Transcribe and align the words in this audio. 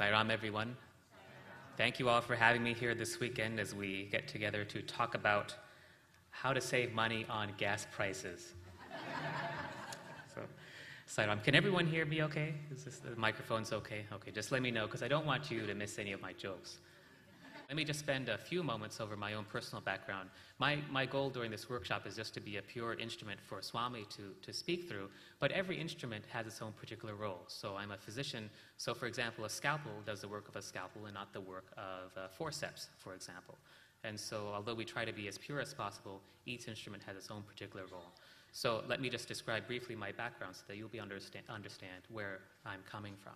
Sairam, 0.00 0.30
everyone. 0.30 0.78
Thank 1.76 1.98
you 1.98 2.08
all 2.08 2.22
for 2.22 2.34
having 2.34 2.62
me 2.62 2.72
here 2.72 2.94
this 2.94 3.20
weekend 3.20 3.60
as 3.60 3.74
we 3.74 4.08
get 4.10 4.26
together 4.26 4.64
to 4.64 4.80
talk 4.80 5.14
about 5.14 5.54
how 6.30 6.54
to 6.54 6.60
save 6.62 6.94
money 6.94 7.26
on 7.28 7.50
gas 7.58 7.86
prices. 7.92 8.54
so, 10.34 10.40
Sairam, 11.06 11.44
can 11.44 11.54
everyone 11.54 11.86
hear 11.86 12.06
me 12.06 12.22
okay? 12.22 12.54
Is 12.74 12.84
this, 12.84 12.96
the 12.96 13.14
microphone's 13.14 13.74
okay? 13.74 14.06
Okay, 14.10 14.30
just 14.30 14.52
let 14.52 14.62
me 14.62 14.70
know 14.70 14.86
because 14.86 15.02
I 15.02 15.08
don't 15.08 15.26
want 15.26 15.50
you 15.50 15.66
to 15.66 15.74
miss 15.74 15.98
any 15.98 16.12
of 16.12 16.22
my 16.22 16.32
jokes. 16.32 16.78
Let 17.70 17.76
me 17.76 17.84
just 17.84 18.00
spend 18.00 18.28
a 18.28 18.36
few 18.36 18.64
moments 18.64 19.00
over 19.00 19.16
my 19.16 19.34
own 19.34 19.44
personal 19.44 19.80
background. 19.80 20.28
My, 20.58 20.78
my 20.90 21.06
goal 21.06 21.30
during 21.30 21.52
this 21.52 21.70
workshop 21.70 22.04
is 22.04 22.16
just 22.16 22.34
to 22.34 22.40
be 22.40 22.56
a 22.56 22.62
pure 22.62 22.94
instrument 22.94 23.38
for 23.40 23.62
Swami 23.62 24.06
to, 24.16 24.34
to 24.42 24.52
speak 24.52 24.88
through, 24.88 25.08
but 25.38 25.52
every 25.52 25.80
instrument 25.80 26.24
has 26.32 26.48
its 26.48 26.60
own 26.60 26.72
particular 26.72 27.14
role. 27.14 27.42
So 27.46 27.76
I'm 27.76 27.92
a 27.92 27.96
physician, 27.96 28.50
so 28.76 28.92
for 28.92 29.06
example, 29.06 29.44
a 29.44 29.48
scalpel 29.48 29.92
does 30.04 30.20
the 30.20 30.26
work 30.26 30.48
of 30.48 30.56
a 30.56 30.62
scalpel 30.62 31.04
and 31.04 31.14
not 31.14 31.32
the 31.32 31.40
work 31.40 31.66
of 31.76 32.10
a 32.20 32.28
forceps, 32.28 32.88
for 32.98 33.14
example. 33.14 33.56
And 34.02 34.18
so, 34.18 34.50
although 34.52 34.74
we 34.74 34.84
try 34.84 35.04
to 35.04 35.12
be 35.12 35.28
as 35.28 35.38
pure 35.38 35.60
as 35.60 35.72
possible, 35.72 36.20
each 36.46 36.66
instrument 36.66 37.04
has 37.04 37.16
its 37.16 37.30
own 37.30 37.42
particular 37.42 37.84
role. 37.92 38.10
So, 38.50 38.82
let 38.88 39.00
me 39.00 39.08
just 39.08 39.28
describe 39.28 39.68
briefly 39.68 39.94
my 39.94 40.10
background 40.10 40.56
so 40.56 40.62
that 40.66 40.76
you'll 40.76 40.88
be 40.88 40.98
understand, 40.98 41.44
understand 41.48 42.02
where 42.10 42.40
I'm 42.66 42.80
coming 42.90 43.14
from. 43.22 43.34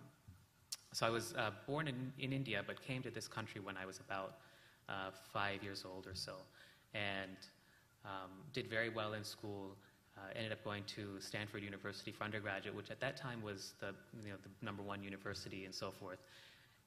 So 0.95 1.05
I 1.05 1.09
was 1.09 1.33
uh, 1.37 1.51
born 1.67 1.89
in, 1.89 2.13
in 2.19 2.31
India, 2.31 2.63
but 2.65 2.81
came 2.81 3.03
to 3.03 3.11
this 3.11 3.27
country 3.27 3.59
when 3.59 3.75
I 3.75 3.85
was 3.85 3.99
about 3.99 4.37
uh, 4.87 5.11
five 5.33 5.61
years 5.61 5.83
old 5.85 6.07
or 6.07 6.15
so, 6.15 6.35
and 6.93 7.35
um, 8.05 8.31
did 8.53 8.69
very 8.69 8.87
well 8.87 9.11
in 9.11 9.25
school. 9.25 9.75
Uh, 10.17 10.21
ended 10.37 10.53
up 10.53 10.63
going 10.63 10.85
to 10.95 11.19
Stanford 11.19 11.63
University 11.63 12.13
for 12.13 12.23
undergraduate, 12.23 12.73
which 12.73 12.91
at 12.91 13.01
that 13.01 13.17
time 13.17 13.41
was 13.43 13.73
the, 13.81 13.87
you 14.23 14.29
know, 14.29 14.37
the 14.41 14.65
number 14.65 14.81
one 14.81 15.03
university 15.03 15.65
and 15.65 15.75
so 15.75 15.91
forth. 15.91 16.19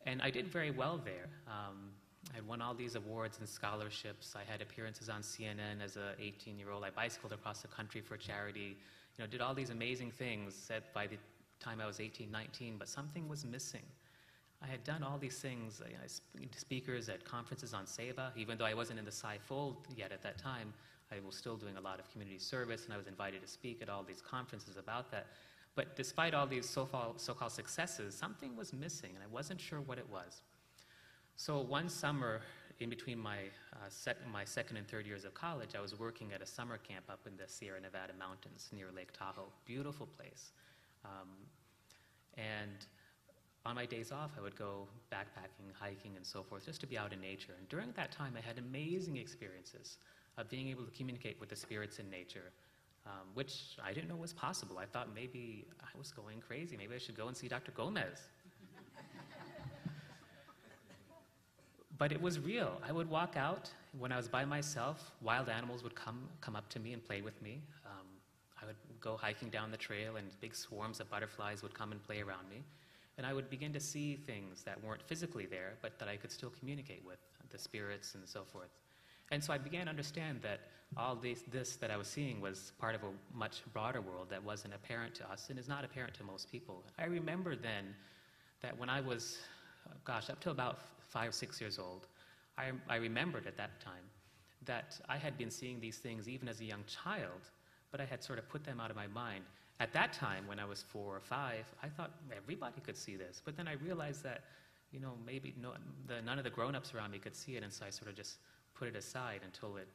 And 0.06 0.22
I 0.22 0.30
did 0.30 0.48
very 0.48 0.70
well 0.70 0.98
there. 1.04 1.28
Um, 1.46 1.90
I 2.32 2.36
had 2.36 2.48
won 2.48 2.62
all 2.62 2.72
these 2.72 2.94
awards 2.94 3.40
and 3.40 3.46
scholarships. 3.46 4.34
I 4.34 4.50
had 4.50 4.62
appearances 4.62 5.10
on 5.10 5.20
CNN 5.20 5.84
as 5.84 5.96
an 5.96 6.14
18-year-old. 6.18 6.82
I 6.82 6.88
bicycled 6.88 7.34
across 7.34 7.60
the 7.60 7.68
country 7.68 8.00
for 8.00 8.16
charity. 8.16 8.78
You 9.18 9.24
know, 9.24 9.26
did 9.26 9.42
all 9.42 9.52
these 9.52 9.68
amazing 9.68 10.12
things 10.12 10.66
that 10.68 10.94
by 10.94 11.06
the 11.06 11.18
time 11.60 11.82
I 11.82 11.86
was 11.86 12.00
18, 12.00 12.30
19, 12.30 12.76
but 12.78 12.88
something 12.88 13.28
was 13.28 13.44
missing. 13.44 13.82
I 14.62 14.66
had 14.66 14.82
done 14.82 15.02
all 15.02 15.18
these 15.18 15.38
things, 15.38 15.80
you 15.86 15.94
know, 15.94 16.48
speakers 16.56 17.08
at 17.08 17.24
conferences 17.24 17.72
on 17.74 17.84
Seva, 17.84 18.30
even 18.36 18.58
though 18.58 18.64
I 18.64 18.74
wasn't 18.74 18.98
in 18.98 19.04
the 19.04 19.12
Sai 19.12 19.38
fold 19.38 19.86
yet 19.96 20.10
at 20.10 20.22
that 20.22 20.36
time. 20.38 20.74
I 21.12 21.16
was 21.24 21.36
still 21.36 21.56
doing 21.56 21.76
a 21.76 21.80
lot 21.80 22.00
of 22.00 22.10
community 22.10 22.38
service, 22.38 22.84
and 22.84 22.92
I 22.92 22.96
was 22.96 23.06
invited 23.06 23.40
to 23.42 23.48
speak 23.48 23.80
at 23.82 23.88
all 23.88 24.02
these 24.02 24.20
conferences 24.20 24.76
about 24.76 25.10
that. 25.12 25.28
But 25.74 25.94
despite 25.96 26.34
all 26.34 26.46
these 26.46 26.68
so-called, 26.68 27.20
so-called 27.20 27.52
successes, 27.52 28.14
something 28.14 28.56
was 28.56 28.72
missing, 28.72 29.10
and 29.14 29.22
I 29.22 29.32
wasn't 29.32 29.60
sure 29.60 29.80
what 29.80 29.96
it 29.96 30.06
was. 30.10 30.42
So 31.36 31.60
one 31.60 31.88
summer, 31.88 32.40
in 32.80 32.90
between 32.90 33.18
my, 33.18 33.38
uh, 33.72 33.88
sec 33.88 34.16
my 34.30 34.44
second 34.44 34.76
and 34.76 34.88
third 34.88 35.06
years 35.06 35.24
of 35.24 35.34
college, 35.34 35.70
I 35.76 35.80
was 35.80 35.96
working 35.98 36.32
at 36.32 36.42
a 36.42 36.46
summer 36.46 36.78
camp 36.78 37.04
up 37.08 37.20
in 37.26 37.36
the 37.36 37.46
Sierra 37.46 37.80
Nevada 37.80 38.12
mountains 38.18 38.68
near 38.72 38.88
Lake 38.94 39.12
Tahoe. 39.12 39.52
Beautiful 39.64 40.06
place. 40.06 40.50
Um, 41.04 41.28
and 42.36 42.86
on 43.66 43.74
my 43.74 43.86
days 43.86 44.12
off, 44.12 44.30
I 44.38 44.40
would 44.40 44.56
go 44.56 44.86
backpacking, 45.12 45.72
hiking, 45.78 46.12
and 46.16 46.24
so 46.24 46.42
forth, 46.42 46.64
just 46.66 46.80
to 46.80 46.86
be 46.86 46.96
out 46.96 47.12
in 47.12 47.20
nature. 47.20 47.52
And 47.58 47.68
during 47.68 47.92
that 47.96 48.12
time, 48.12 48.34
I 48.36 48.40
had 48.40 48.58
amazing 48.58 49.16
experiences 49.16 49.98
of 50.38 50.48
being 50.48 50.68
able 50.68 50.84
to 50.84 50.90
communicate 50.92 51.38
with 51.40 51.48
the 51.48 51.56
spirits 51.56 51.98
in 51.98 52.08
nature, 52.08 52.52
um, 53.06 53.28
which 53.34 53.76
I 53.84 53.92
didn't 53.92 54.08
know 54.08 54.16
was 54.16 54.32
possible. 54.32 54.78
I 54.78 54.86
thought 54.86 55.08
maybe 55.14 55.66
I 55.80 55.98
was 55.98 56.12
going 56.12 56.40
crazy. 56.40 56.76
Maybe 56.76 56.94
I 56.94 56.98
should 56.98 57.16
go 57.16 57.28
and 57.28 57.36
see 57.36 57.48
Dr. 57.48 57.72
Gomez. 57.72 58.20
but 61.98 62.12
it 62.12 62.20
was 62.20 62.38
real. 62.38 62.80
I 62.88 62.92
would 62.92 63.10
walk 63.10 63.36
out 63.36 63.70
when 63.98 64.12
I 64.12 64.16
was 64.16 64.28
by 64.28 64.44
myself. 64.44 65.10
Wild 65.20 65.48
animals 65.48 65.82
would 65.82 65.96
come 65.96 66.28
come 66.40 66.54
up 66.54 66.68
to 66.70 66.78
me 66.78 66.92
and 66.92 67.04
play 67.04 67.22
with 67.22 67.42
me. 67.42 67.60
Um, 67.84 68.06
I 68.62 68.66
would 68.66 68.76
go 69.00 69.16
hiking 69.16 69.50
down 69.50 69.70
the 69.72 69.76
trail, 69.76 70.16
and 70.16 70.28
big 70.40 70.54
swarms 70.54 71.00
of 71.00 71.10
butterflies 71.10 71.62
would 71.62 71.74
come 71.74 71.90
and 71.90 72.02
play 72.02 72.20
around 72.20 72.48
me. 72.48 72.62
And 73.18 73.26
I 73.26 73.34
would 73.34 73.50
begin 73.50 73.72
to 73.72 73.80
see 73.80 74.14
things 74.14 74.62
that 74.62 74.82
weren't 74.82 75.02
physically 75.02 75.44
there, 75.44 75.74
but 75.82 75.98
that 75.98 76.08
I 76.08 76.16
could 76.16 76.32
still 76.32 76.50
communicate 76.50 77.04
with, 77.04 77.18
the 77.50 77.58
spirits 77.58 78.14
and 78.14 78.28
so 78.28 78.44
forth. 78.44 78.68
And 79.30 79.42
so 79.42 79.52
I 79.52 79.58
began 79.58 79.84
to 79.86 79.90
understand 79.90 80.40
that 80.42 80.60
all 80.96 81.14
this, 81.16 81.42
this 81.50 81.76
that 81.76 81.90
I 81.90 81.96
was 81.96 82.06
seeing 82.06 82.40
was 82.40 82.72
part 82.78 82.94
of 82.94 83.02
a 83.02 83.10
much 83.36 83.62
broader 83.72 84.00
world 84.00 84.28
that 84.30 84.42
wasn't 84.42 84.74
apparent 84.74 85.14
to 85.16 85.30
us 85.30 85.48
and 85.50 85.58
is 85.58 85.68
not 85.68 85.84
apparent 85.84 86.14
to 86.14 86.24
most 86.24 86.50
people. 86.50 86.82
I 86.98 87.04
remember 87.04 87.56
then 87.56 87.94
that 88.62 88.78
when 88.78 88.88
I 88.88 89.00
was, 89.00 89.38
gosh, 90.04 90.30
up 90.30 90.40
to 90.40 90.50
about 90.50 90.78
five 91.00 91.30
or 91.30 91.32
six 91.32 91.60
years 91.60 91.78
old, 91.78 92.06
I, 92.56 92.72
I 92.88 92.96
remembered 92.96 93.46
at 93.46 93.56
that 93.56 93.80
time 93.80 94.04
that 94.64 94.98
I 95.08 95.16
had 95.16 95.38
been 95.38 95.50
seeing 95.50 95.80
these 95.80 95.98
things 95.98 96.28
even 96.28 96.48
as 96.48 96.60
a 96.60 96.64
young 96.64 96.84
child, 96.86 97.50
but 97.90 98.00
I 98.00 98.04
had 98.04 98.22
sort 98.22 98.38
of 98.38 98.48
put 98.48 98.64
them 98.64 98.80
out 98.80 98.90
of 98.90 98.96
my 98.96 99.06
mind. 99.06 99.44
At 99.80 99.92
that 99.92 100.12
time, 100.12 100.46
when 100.46 100.58
I 100.58 100.64
was 100.64 100.82
four 100.82 101.14
or 101.14 101.20
five, 101.20 101.64
I 101.82 101.88
thought 101.88 102.10
everybody 102.36 102.80
could 102.80 102.96
see 102.96 103.16
this. 103.16 103.40
But 103.44 103.56
then 103.56 103.68
I 103.68 103.74
realized 103.74 104.24
that, 104.24 104.42
you 104.90 104.98
know, 104.98 105.12
maybe 105.24 105.54
no, 105.60 105.74
the, 106.06 106.20
none 106.22 106.38
of 106.38 106.44
the 106.44 106.50
grown 106.50 106.74
ups 106.74 106.94
around 106.94 107.12
me 107.12 107.18
could 107.18 107.36
see 107.36 107.56
it, 107.56 107.62
and 107.62 107.72
so 107.72 107.86
I 107.86 107.90
sort 107.90 108.10
of 108.10 108.16
just 108.16 108.38
put 108.74 108.88
it 108.88 108.96
aside 108.96 109.40
until 109.44 109.76
it 109.76 109.88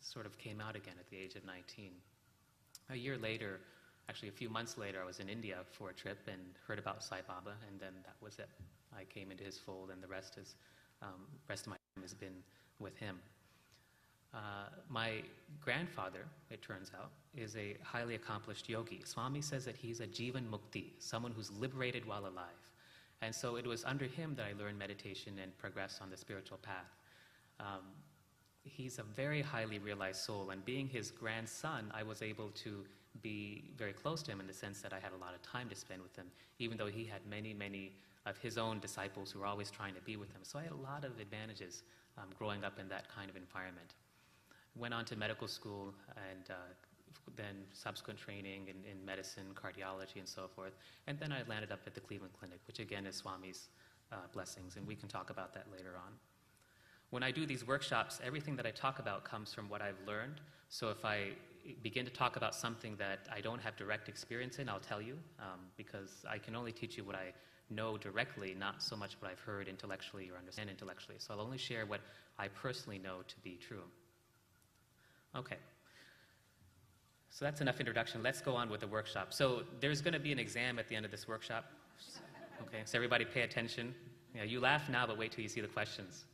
sort 0.00 0.24
of 0.24 0.38
came 0.38 0.60
out 0.60 0.76
again 0.76 0.94
at 0.98 1.08
the 1.10 1.18
age 1.18 1.34
of 1.34 1.44
19. 1.44 1.90
A 2.90 2.96
year 2.96 3.18
later, 3.18 3.60
actually 4.08 4.28
a 4.28 4.32
few 4.32 4.48
months 4.48 4.78
later, 4.78 5.00
I 5.02 5.04
was 5.04 5.20
in 5.20 5.28
India 5.28 5.56
for 5.70 5.90
a 5.90 5.92
trip 5.92 6.18
and 6.26 6.40
heard 6.66 6.78
about 6.78 7.02
Sai 7.02 7.20
Baba, 7.26 7.56
and 7.68 7.78
then 7.78 7.92
that 8.04 8.16
was 8.22 8.38
it. 8.38 8.48
I 8.96 9.04
came 9.04 9.30
into 9.30 9.44
his 9.44 9.58
fold, 9.58 9.90
and 9.90 10.02
the 10.02 10.06
rest 10.06 10.38
is, 10.38 10.54
um, 11.02 11.26
rest 11.48 11.66
of 11.66 11.70
my 11.70 11.76
time 11.94 12.02
has 12.02 12.14
been 12.14 12.36
with 12.78 12.96
him. 12.96 13.18
Uh, 14.32 14.68
my 14.88 15.22
grandfather, 15.60 16.26
it 16.50 16.62
turns 16.62 16.90
out, 16.98 17.10
is 17.36 17.56
a 17.56 17.76
highly 17.82 18.14
accomplished 18.14 18.68
yogi. 18.68 19.00
Swami 19.04 19.40
says 19.40 19.64
that 19.64 19.76
he's 19.76 20.00
a 20.00 20.06
jivan 20.06 20.48
mukti, 20.48 20.92
someone 20.98 21.32
who's 21.32 21.50
liberated 21.50 22.04
while 22.06 22.26
alive. 22.26 22.62
And 23.22 23.34
so 23.34 23.56
it 23.56 23.66
was 23.66 23.84
under 23.84 24.04
him 24.04 24.34
that 24.36 24.46
I 24.46 24.58
learned 24.58 24.78
meditation 24.78 25.38
and 25.42 25.56
progressed 25.58 26.02
on 26.02 26.10
the 26.10 26.16
spiritual 26.16 26.58
path. 26.58 26.92
Um, 27.60 27.82
he's 28.64 28.98
a 28.98 29.02
very 29.02 29.40
highly 29.40 29.78
realized 29.78 30.20
soul, 30.20 30.50
and 30.50 30.64
being 30.64 30.88
his 30.88 31.10
grandson, 31.10 31.92
I 31.94 32.02
was 32.02 32.22
able 32.22 32.50
to 32.50 32.84
be 33.22 33.72
very 33.76 33.92
close 33.92 34.22
to 34.24 34.32
him 34.32 34.40
in 34.40 34.46
the 34.46 34.52
sense 34.52 34.80
that 34.80 34.92
I 34.92 34.98
had 34.98 35.12
a 35.12 35.16
lot 35.16 35.34
of 35.34 35.42
time 35.42 35.68
to 35.68 35.76
spend 35.76 36.02
with 36.02 36.14
him, 36.16 36.26
even 36.58 36.76
though 36.76 36.86
he 36.86 37.04
had 37.04 37.20
many, 37.30 37.54
many 37.54 37.92
of 38.26 38.36
his 38.38 38.58
own 38.58 38.80
disciples 38.80 39.30
who 39.30 39.40
were 39.40 39.46
always 39.46 39.70
trying 39.70 39.94
to 39.94 40.00
be 40.00 40.16
with 40.16 40.32
him. 40.32 40.40
So 40.42 40.58
I 40.58 40.62
had 40.62 40.72
a 40.72 40.76
lot 40.76 41.04
of 41.04 41.18
advantages 41.20 41.82
um, 42.18 42.28
growing 42.38 42.64
up 42.64 42.78
in 42.80 42.88
that 42.88 43.08
kind 43.14 43.30
of 43.30 43.36
environment 43.36 43.94
went 44.76 44.92
on 44.92 45.04
to 45.04 45.16
medical 45.16 45.46
school 45.46 45.94
and 46.16 46.50
uh, 46.50 46.54
then 47.36 47.56
subsequent 47.72 48.18
training 48.18 48.68
in, 48.68 48.90
in, 48.90 49.04
medicine, 49.04 49.46
cardiology, 49.54 50.18
and 50.18 50.28
so 50.28 50.48
forth. 50.54 50.72
And 51.06 51.18
then 51.18 51.32
I 51.32 51.42
landed 51.48 51.72
up 51.72 51.80
at 51.86 51.94
the 51.94 52.00
Cleveland 52.00 52.34
Clinic, 52.38 52.60
which 52.66 52.78
again 52.78 53.06
is 53.06 53.22
Swami's 53.22 53.68
uh, 54.12 54.16
blessings, 54.32 54.76
and 54.76 54.86
we 54.86 54.94
can 54.94 55.08
talk 55.08 55.30
about 55.30 55.52
that 55.54 55.66
later 55.72 55.94
on. 55.96 56.12
When 57.10 57.22
I 57.22 57.30
do 57.30 57.46
these 57.46 57.66
workshops, 57.66 58.20
everything 58.24 58.56
that 58.56 58.66
I 58.66 58.70
talk 58.70 58.98
about 58.98 59.24
comes 59.24 59.54
from 59.54 59.68
what 59.68 59.80
I've 59.82 60.00
learned. 60.06 60.40
So 60.68 60.90
if 60.90 61.04
I 61.04 61.28
begin 61.82 62.04
to 62.04 62.12
talk 62.12 62.36
about 62.36 62.54
something 62.54 62.96
that 62.96 63.20
I 63.32 63.40
don't 63.40 63.60
have 63.60 63.76
direct 63.76 64.08
experience 64.08 64.58
in, 64.58 64.68
I'll 64.68 64.80
tell 64.80 65.00
you, 65.00 65.18
um, 65.38 65.60
because 65.76 66.24
I 66.28 66.38
can 66.38 66.56
only 66.56 66.72
teach 66.72 66.96
you 66.96 67.04
what 67.04 67.16
I 67.16 67.32
know 67.70 67.96
directly, 67.96 68.54
not 68.58 68.82
so 68.82 68.96
much 68.96 69.16
what 69.20 69.30
I've 69.30 69.40
heard 69.40 69.68
intellectually 69.68 70.30
or 70.30 70.38
understand 70.38 70.70
intellectually. 70.70 71.16
So 71.18 71.34
I'll 71.34 71.40
only 71.40 71.58
share 71.58 71.86
what 71.86 72.00
I 72.38 72.48
personally 72.48 72.98
know 72.98 73.18
to 73.26 73.36
be 73.42 73.56
true. 73.56 73.84
Okay. 75.36 75.56
So 77.34 77.44
that's 77.44 77.60
enough 77.60 77.80
introduction. 77.80 78.22
Let's 78.22 78.40
go 78.40 78.54
on 78.54 78.70
with 78.70 78.78
the 78.78 78.86
workshop. 78.86 79.34
So 79.34 79.64
there's 79.80 80.00
going 80.00 80.14
to 80.14 80.20
be 80.20 80.30
an 80.30 80.38
exam 80.38 80.78
at 80.78 80.88
the 80.88 80.94
end 80.94 81.04
of 81.04 81.10
this 81.10 81.26
workshop. 81.26 81.64
Okay, 82.62 82.82
so 82.84 82.96
everybody 82.96 83.24
pay 83.24 83.40
attention. 83.42 83.92
Yeah, 84.36 84.44
you 84.44 84.60
laugh 84.60 84.88
now, 84.88 85.04
but 85.04 85.18
wait 85.18 85.32
till 85.32 85.42
you 85.42 85.48
see 85.48 85.60
the 85.60 85.66
questions. 85.66 86.26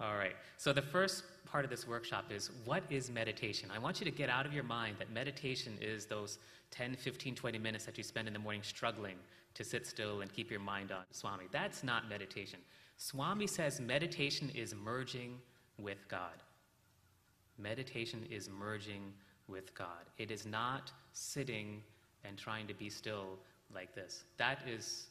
All 0.00 0.14
right. 0.14 0.36
So 0.58 0.72
the 0.72 0.80
first 0.80 1.24
part 1.44 1.64
of 1.64 1.72
this 1.72 1.88
workshop 1.88 2.26
is 2.30 2.52
what 2.64 2.84
is 2.88 3.10
meditation? 3.10 3.68
I 3.74 3.80
want 3.80 3.98
you 3.98 4.04
to 4.04 4.12
get 4.12 4.30
out 4.30 4.46
of 4.46 4.52
your 4.52 4.62
mind 4.62 4.94
that 5.00 5.10
meditation 5.10 5.76
is 5.80 6.06
those 6.06 6.38
10, 6.70 6.94
15, 6.94 7.34
20 7.34 7.58
minutes 7.58 7.84
that 7.84 7.98
you 7.98 8.04
spend 8.04 8.28
in 8.28 8.32
the 8.32 8.38
morning 8.38 8.62
struggling 8.62 9.16
to 9.54 9.64
sit 9.64 9.88
still 9.88 10.20
and 10.20 10.32
keep 10.32 10.52
your 10.52 10.60
mind 10.60 10.92
on 10.92 11.02
Swami. 11.10 11.46
That's 11.50 11.82
not 11.82 12.08
meditation. 12.08 12.60
Swami 12.96 13.48
says 13.48 13.80
meditation 13.80 14.52
is 14.54 14.72
merging 14.72 15.40
with 15.78 16.06
God. 16.06 16.44
Meditation 17.58 18.24
is 18.30 18.48
merging 18.48 19.12
with 19.50 19.74
God. 19.74 20.08
It 20.18 20.30
is 20.30 20.46
not 20.46 20.92
sitting 21.12 21.82
and 22.24 22.36
trying 22.38 22.66
to 22.68 22.74
be 22.74 22.88
still 22.88 23.38
like 23.74 23.94
this. 23.94 24.24
That 24.36 24.58
is 24.68 25.06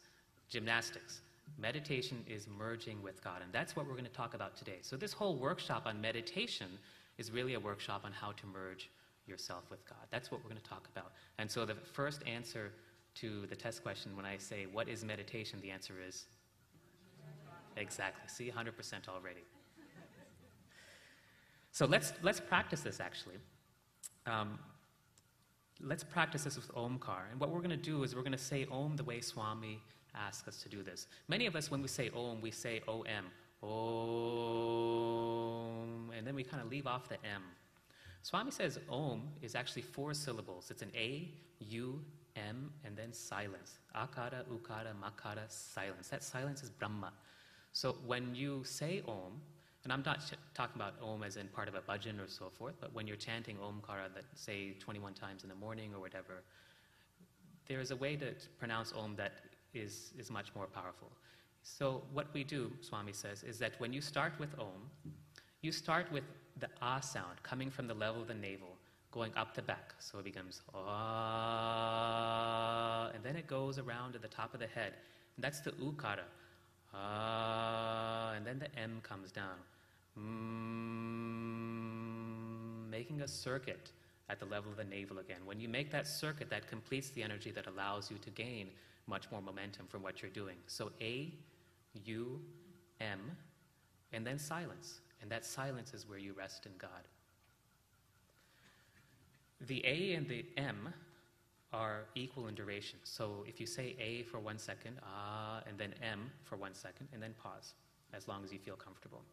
gymnastics. 0.50 1.22
Meditation 1.58 2.24
is 2.28 2.48
merging 2.48 3.02
with 3.02 3.24
God, 3.24 3.42
and 3.44 3.52
that's 3.52 3.76
what 3.76 3.88
we're 3.88 3.94
going 3.94 4.06
to 4.06 4.12
talk 4.12 4.36
about 4.36 4.56
today. 4.56 4.78
So, 4.82 4.96
this 4.96 5.14
whole 5.14 5.36
workshop 5.36 5.84
on 5.88 6.00
meditation 6.00 6.68
is 7.18 7.32
really 7.32 7.56
a 7.56 7.60
workshop 7.60 8.02
on 8.06 8.12
how 8.12 8.34
to 8.34 8.46
merge 8.46 8.90
yourself 9.26 9.64
with 9.72 9.84
God. 9.90 10.06
That's 10.12 10.32
what 10.32 10.44
we're 10.44 10.50
going 10.50 10.62
to 10.62 10.70
talk 10.70 10.88
about. 10.96 11.12
And 11.40 11.50
so, 11.50 11.66
the 11.66 11.74
first 11.74 12.22
answer 12.28 12.72
to 13.16 13.48
the 13.48 13.56
test 13.56 13.82
question 13.82 14.16
when 14.16 14.26
I 14.26 14.38
say, 14.38 14.68
What 14.72 14.88
is 14.88 15.04
meditation? 15.04 15.60
the 15.62 15.72
answer 15.72 15.96
is 16.08 16.26
Exactly. 17.78 18.28
See, 18.28 18.52
100% 18.52 19.08
already. 19.08 19.42
So 21.72 21.86
let's, 21.86 22.14
let's 22.22 22.40
practice 22.40 22.82
this 22.82 23.00
actually. 23.00 23.36
Um, 24.30 24.60
let's 25.82 26.04
practice 26.04 26.44
this 26.44 26.56
with 26.56 26.72
Omkar. 26.76 27.32
And 27.32 27.40
what 27.40 27.50
we're 27.50 27.62
going 27.62 27.72
to 27.72 27.78
do 27.78 28.04
is 28.04 28.16
we're 28.16 28.22
going 28.22 28.32
to 28.34 28.38
say 28.38 28.68
Om 28.72 28.96
the 28.96 29.04
way 29.04 29.22
Swami 29.22 29.82
asks 30.16 30.48
us 30.48 30.62
to 30.64 30.70
do 30.70 30.84
this. 30.84 31.08
Many 31.28 31.48
of 31.48 31.56
us, 31.56 31.72
when 31.72 31.82
we 31.82 31.88
say 31.88 32.12
Om, 32.16 32.42
we 32.42 32.52
say 32.52 32.82
OM. 32.88 33.26
Om. 33.64 33.70
And 36.16 36.28
then 36.28 36.36
we 36.36 36.44
kind 36.44 36.62
of 36.62 36.70
leave 36.70 36.86
off 36.86 37.10
the 37.10 37.16
M. 37.16 37.42
Swami 38.22 38.52
says 38.52 38.80
Om 38.90 39.24
is 39.42 39.56
actually 39.56 39.82
four 39.82 40.14
syllables. 40.14 40.70
It's 40.70 40.82
an 40.82 40.92
A, 40.96 41.32
U, 41.60 42.04
M, 42.36 42.72
and 42.86 42.96
then 42.96 43.12
silence. 43.14 43.80
Akara, 43.96 44.44
Ukara, 44.52 44.94
Makara, 45.02 45.50
silence. 45.50 46.10
That 46.10 46.24
silence 46.24 46.62
is 46.62 46.70
Brahma. 46.70 47.14
So 47.72 47.96
when 48.06 48.36
you 48.36 48.64
say 48.66 49.02
Om, 49.08 49.42
and 49.90 49.94
I'm 49.98 50.04
not 50.06 50.22
talking 50.54 50.76
about 50.76 50.94
Om 51.02 51.24
as 51.24 51.36
in 51.36 51.48
part 51.48 51.68
of 51.68 51.74
a 51.74 51.82
bhajan 51.82 52.24
or 52.24 52.28
so 52.28 52.52
forth, 52.56 52.76
but 52.80 52.94
when 52.94 53.08
you're 53.08 53.16
chanting 53.16 53.58
Omkara 53.58 54.14
that 54.14 54.26
say 54.36 54.74
21 54.80 55.16
times 55.16 55.42
in 55.42 55.50
the 55.50 55.56
morning 55.56 55.96
or 55.96 56.00
whatever, 56.00 56.44
there 57.68 57.80
is 57.80 57.90
a 57.90 57.96
way 57.96 58.16
to 58.16 58.36
pronounce 58.60 58.94
Om 58.96 59.16
that 59.16 59.32
is, 59.74 60.12
is 60.16 60.30
much 60.30 60.54
more 60.54 60.68
powerful. 60.68 61.10
So 61.64 62.04
what 62.14 62.28
we 62.36 62.44
do, 62.44 62.72
Swami 62.82 63.14
says, 63.14 63.42
is 63.42 63.58
that 63.58 63.80
when 63.80 63.92
you 63.92 64.00
start 64.00 64.34
with 64.38 64.50
Om, 64.60 64.92
you 65.62 65.72
start 65.72 66.12
with 66.12 66.26
the 66.60 66.70
Ah 66.84 67.00
sound 67.00 67.42
coming 67.42 67.72
from 67.72 67.88
the 67.88 67.96
level 67.96 68.22
of 68.22 68.28
the 68.28 68.36
navel, 68.36 68.78
going 69.12 69.32
up 69.36 69.56
the 69.56 69.64
back. 69.64 69.96
So 69.98 70.20
it 70.20 70.26
becomes 70.26 70.62
Ah, 70.76 71.90
and 73.16 73.24
then 73.24 73.36
it 73.36 73.48
goes 73.48 73.80
around 73.80 74.14
to 74.14 74.20
the 74.20 74.28
top 74.28 74.54
of 74.54 74.60
the 74.60 74.68
head. 74.68 74.94
And 75.36 75.44
that's 75.44 75.62
the 75.62 75.72
Ukara. 75.72 76.28
Ah, 76.94 78.34
and 78.36 78.46
then 78.46 78.60
the 78.60 78.68
M 78.80 79.02
comes 79.02 79.32
down. 79.32 79.58
Mm, 80.20 81.80
making 82.90 83.22
a 83.22 83.28
circuit 83.28 83.92
at 84.30 84.40
the 84.40 84.46
level 84.46 84.72
of 84.72 84.78
the 84.78 84.84
navel 84.84 85.20
again. 85.20 85.40
When 85.46 85.60
you 85.60 85.68
make 85.70 85.92
that 85.92 86.08
circuit, 86.08 86.50
that 86.50 86.68
completes 86.68 87.10
the 87.10 87.24
energy 87.24 87.52
that 87.52 87.68
allows 87.68 88.12
you 88.12 88.18
to 88.20 88.30
gain 88.30 88.70
much 89.08 89.32
more 89.32 89.42
momentum 89.42 89.88
from 89.88 90.04
what 90.04 90.22
you're 90.22 90.32
doing. 90.32 90.58
So 90.68 90.92
A, 91.02 91.34
U, 92.06 92.40
M, 93.02 93.20
and 94.14 94.26
then 94.26 94.38
silence. 94.38 95.02
And 95.22 95.32
that 95.32 95.46
silence 95.46 95.94
is 95.94 96.08
where 96.08 96.20
you 96.20 96.34
rest 96.34 96.66
in 96.66 96.72
God. 96.78 97.08
The 99.68 99.86
A 99.86 100.14
and 100.14 100.28
the 100.28 100.46
M 100.56 100.94
are 101.74 102.06
equal 102.16 102.48
in 102.48 102.56
duration. 102.56 103.00
So 103.04 103.44
if 103.48 103.60
you 103.60 103.66
say 103.66 103.96
A 104.00 104.24
for 104.24 104.40
one 104.40 104.58
second, 104.58 105.00
ah, 105.04 105.62
and 105.68 105.78
then 105.78 105.94
M 106.02 106.32
for 106.44 106.56
one 106.56 106.74
second, 106.74 107.10
and 107.14 107.22
then 107.22 107.34
pause, 107.42 107.74
as 108.14 108.28
long 108.28 108.44
as 108.44 108.52
you 108.54 108.60
feel 108.60 108.76
comfortable. 108.76 109.24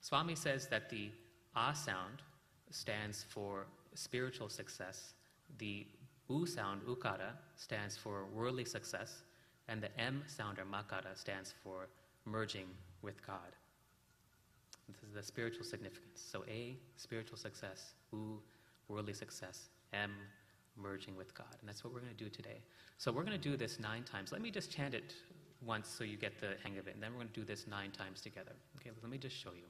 Swami 0.00 0.34
says 0.34 0.66
that 0.68 0.88
the 0.88 1.10
ah 1.54 1.72
sound 1.72 2.22
stands 2.70 3.24
for 3.28 3.66
spiritual 3.94 4.48
success, 4.48 5.14
the 5.58 5.86
u 6.28 6.46
sound, 6.46 6.82
ukara, 6.82 7.32
stands 7.56 7.96
for 7.96 8.26
worldly 8.34 8.64
success, 8.64 9.22
and 9.68 9.82
the 9.82 9.90
m 10.00 10.22
sound, 10.26 10.58
or 10.58 10.64
makara, 10.64 11.16
stands 11.16 11.52
for 11.62 11.88
merging 12.24 12.66
with 13.02 13.24
God. 13.26 13.56
This 14.88 15.02
is 15.02 15.14
the 15.14 15.22
spiritual 15.22 15.64
significance. 15.64 16.24
So 16.32 16.44
A, 16.48 16.76
spiritual 16.96 17.36
success, 17.36 17.94
U, 18.12 18.40
worldly 18.88 19.14
success, 19.14 19.68
M, 19.92 20.12
merging 20.76 21.16
with 21.16 21.34
God. 21.34 21.54
And 21.60 21.68
that's 21.68 21.84
what 21.84 21.92
we're 21.92 22.00
going 22.00 22.16
to 22.16 22.24
do 22.24 22.30
today. 22.30 22.60
So 22.98 23.12
we're 23.12 23.24
going 23.24 23.40
to 23.40 23.48
do 23.50 23.56
this 23.56 23.78
nine 23.78 24.02
times. 24.02 24.32
Let 24.32 24.40
me 24.40 24.50
just 24.50 24.70
chant 24.70 24.94
it 24.94 25.14
once 25.64 25.88
so 25.88 26.04
you 26.04 26.16
get 26.16 26.40
the 26.40 26.54
hang 26.62 26.78
of 26.78 26.88
it. 26.88 26.94
And 26.94 27.02
then 27.02 27.10
we're 27.12 27.18
going 27.18 27.28
to 27.28 27.40
do 27.40 27.44
this 27.44 27.66
nine 27.66 27.90
times 27.90 28.20
together. 28.20 28.52
Okay, 28.76 28.90
let 29.02 29.10
me 29.10 29.18
just 29.18 29.36
show 29.36 29.50
you. 29.50 29.68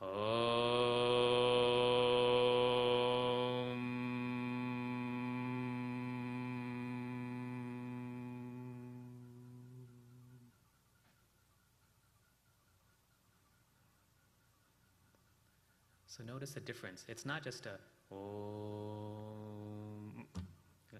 So 0.00 0.06
notice 16.24 16.52
the 16.52 16.60
difference. 16.60 17.04
It's 17.08 17.24
not 17.24 17.42
just 17.44 17.64
a 17.66 17.78
om. 18.14 20.26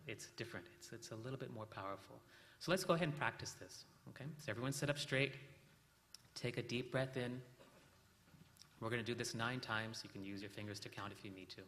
It's 0.07 0.29
different. 0.37 0.67
It's, 0.79 0.93
it's 0.93 1.11
a 1.11 1.17
little 1.17 1.39
bit 1.39 1.53
more 1.53 1.67
powerful. 1.67 2.21
So 2.59 2.71
let's 2.71 2.85
go 2.85 2.95
ahead 2.95 3.09
and 3.09 3.19
practice 3.19 3.53
this. 3.53 3.85
Okay? 4.11 4.25
So 4.39 4.51
everyone 4.51 4.73
sit 4.73 4.89
up 4.89 4.99
straight. 4.99 5.35
Take 6.35 6.59
a 6.59 6.63
deep 6.63 6.93
breath 6.93 7.17
in. 7.17 7.41
We're 8.81 8.89
going 8.89 9.05
to 9.05 9.07
do 9.07 9.15
this 9.15 9.35
nine 9.35 9.61
times. 9.61 10.01
You 10.03 10.11
can 10.11 10.25
use 10.25 10.41
your 10.41 10.51
fingers 10.51 10.81
to 10.81 10.89
count 10.89 11.13
if 11.17 11.25
you 11.25 11.31
need 11.31 11.49
to. 11.51 11.63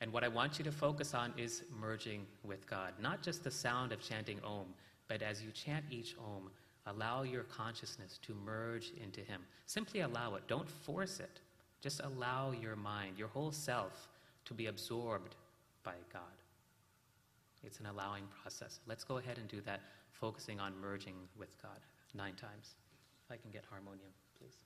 And 0.00 0.12
what 0.12 0.24
I 0.24 0.28
want 0.28 0.58
you 0.58 0.64
to 0.64 0.72
focus 0.72 1.14
on 1.14 1.32
is 1.36 1.62
merging 1.80 2.26
with 2.42 2.68
God. 2.68 2.92
Not 3.00 3.22
just 3.22 3.44
the 3.44 3.52
sound 3.52 3.92
of 3.92 4.02
chanting 4.02 4.40
Om, 4.44 4.66
but 5.06 5.22
as 5.22 5.42
you 5.42 5.52
chant 5.52 5.84
each 5.90 6.16
Om, 6.18 6.50
allow 6.86 7.22
your 7.22 7.44
consciousness 7.44 8.18
to 8.22 8.34
merge 8.44 8.90
into 9.00 9.20
Him. 9.20 9.42
Simply 9.66 10.00
allow 10.00 10.34
it. 10.34 10.42
Don't 10.48 10.68
force 10.68 11.20
it. 11.20 11.38
Just 11.80 12.00
allow 12.00 12.50
your 12.50 12.74
mind, 12.74 13.16
your 13.16 13.28
whole 13.28 13.52
self, 13.52 14.08
to 14.44 14.54
be 14.54 14.66
absorbed 14.66 15.36
by 15.84 15.94
God. 16.12 16.22
It's 17.64 17.78
an 17.78 17.86
allowing 17.86 18.24
process. 18.42 18.80
Let's 18.88 19.04
go 19.04 19.18
ahead 19.18 19.38
and 19.38 19.46
do 19.46 19.60
that, 19.60 19.82
focusing 20.10 20.58
on 20.58 20.72
merging 20.80 21.14
with 21.38 21.50
God 21.62 21.78
nine 22.12 22.34
times. 22.34 22.74
If 23.24 23.32
I 23.32 23.36
can 23.36 23.52
get 23.52 23.64
harmonium, 23.70 24.10
please. 24.36 24.58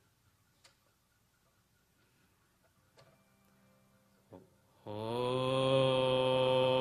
Oh. 4.88 6.75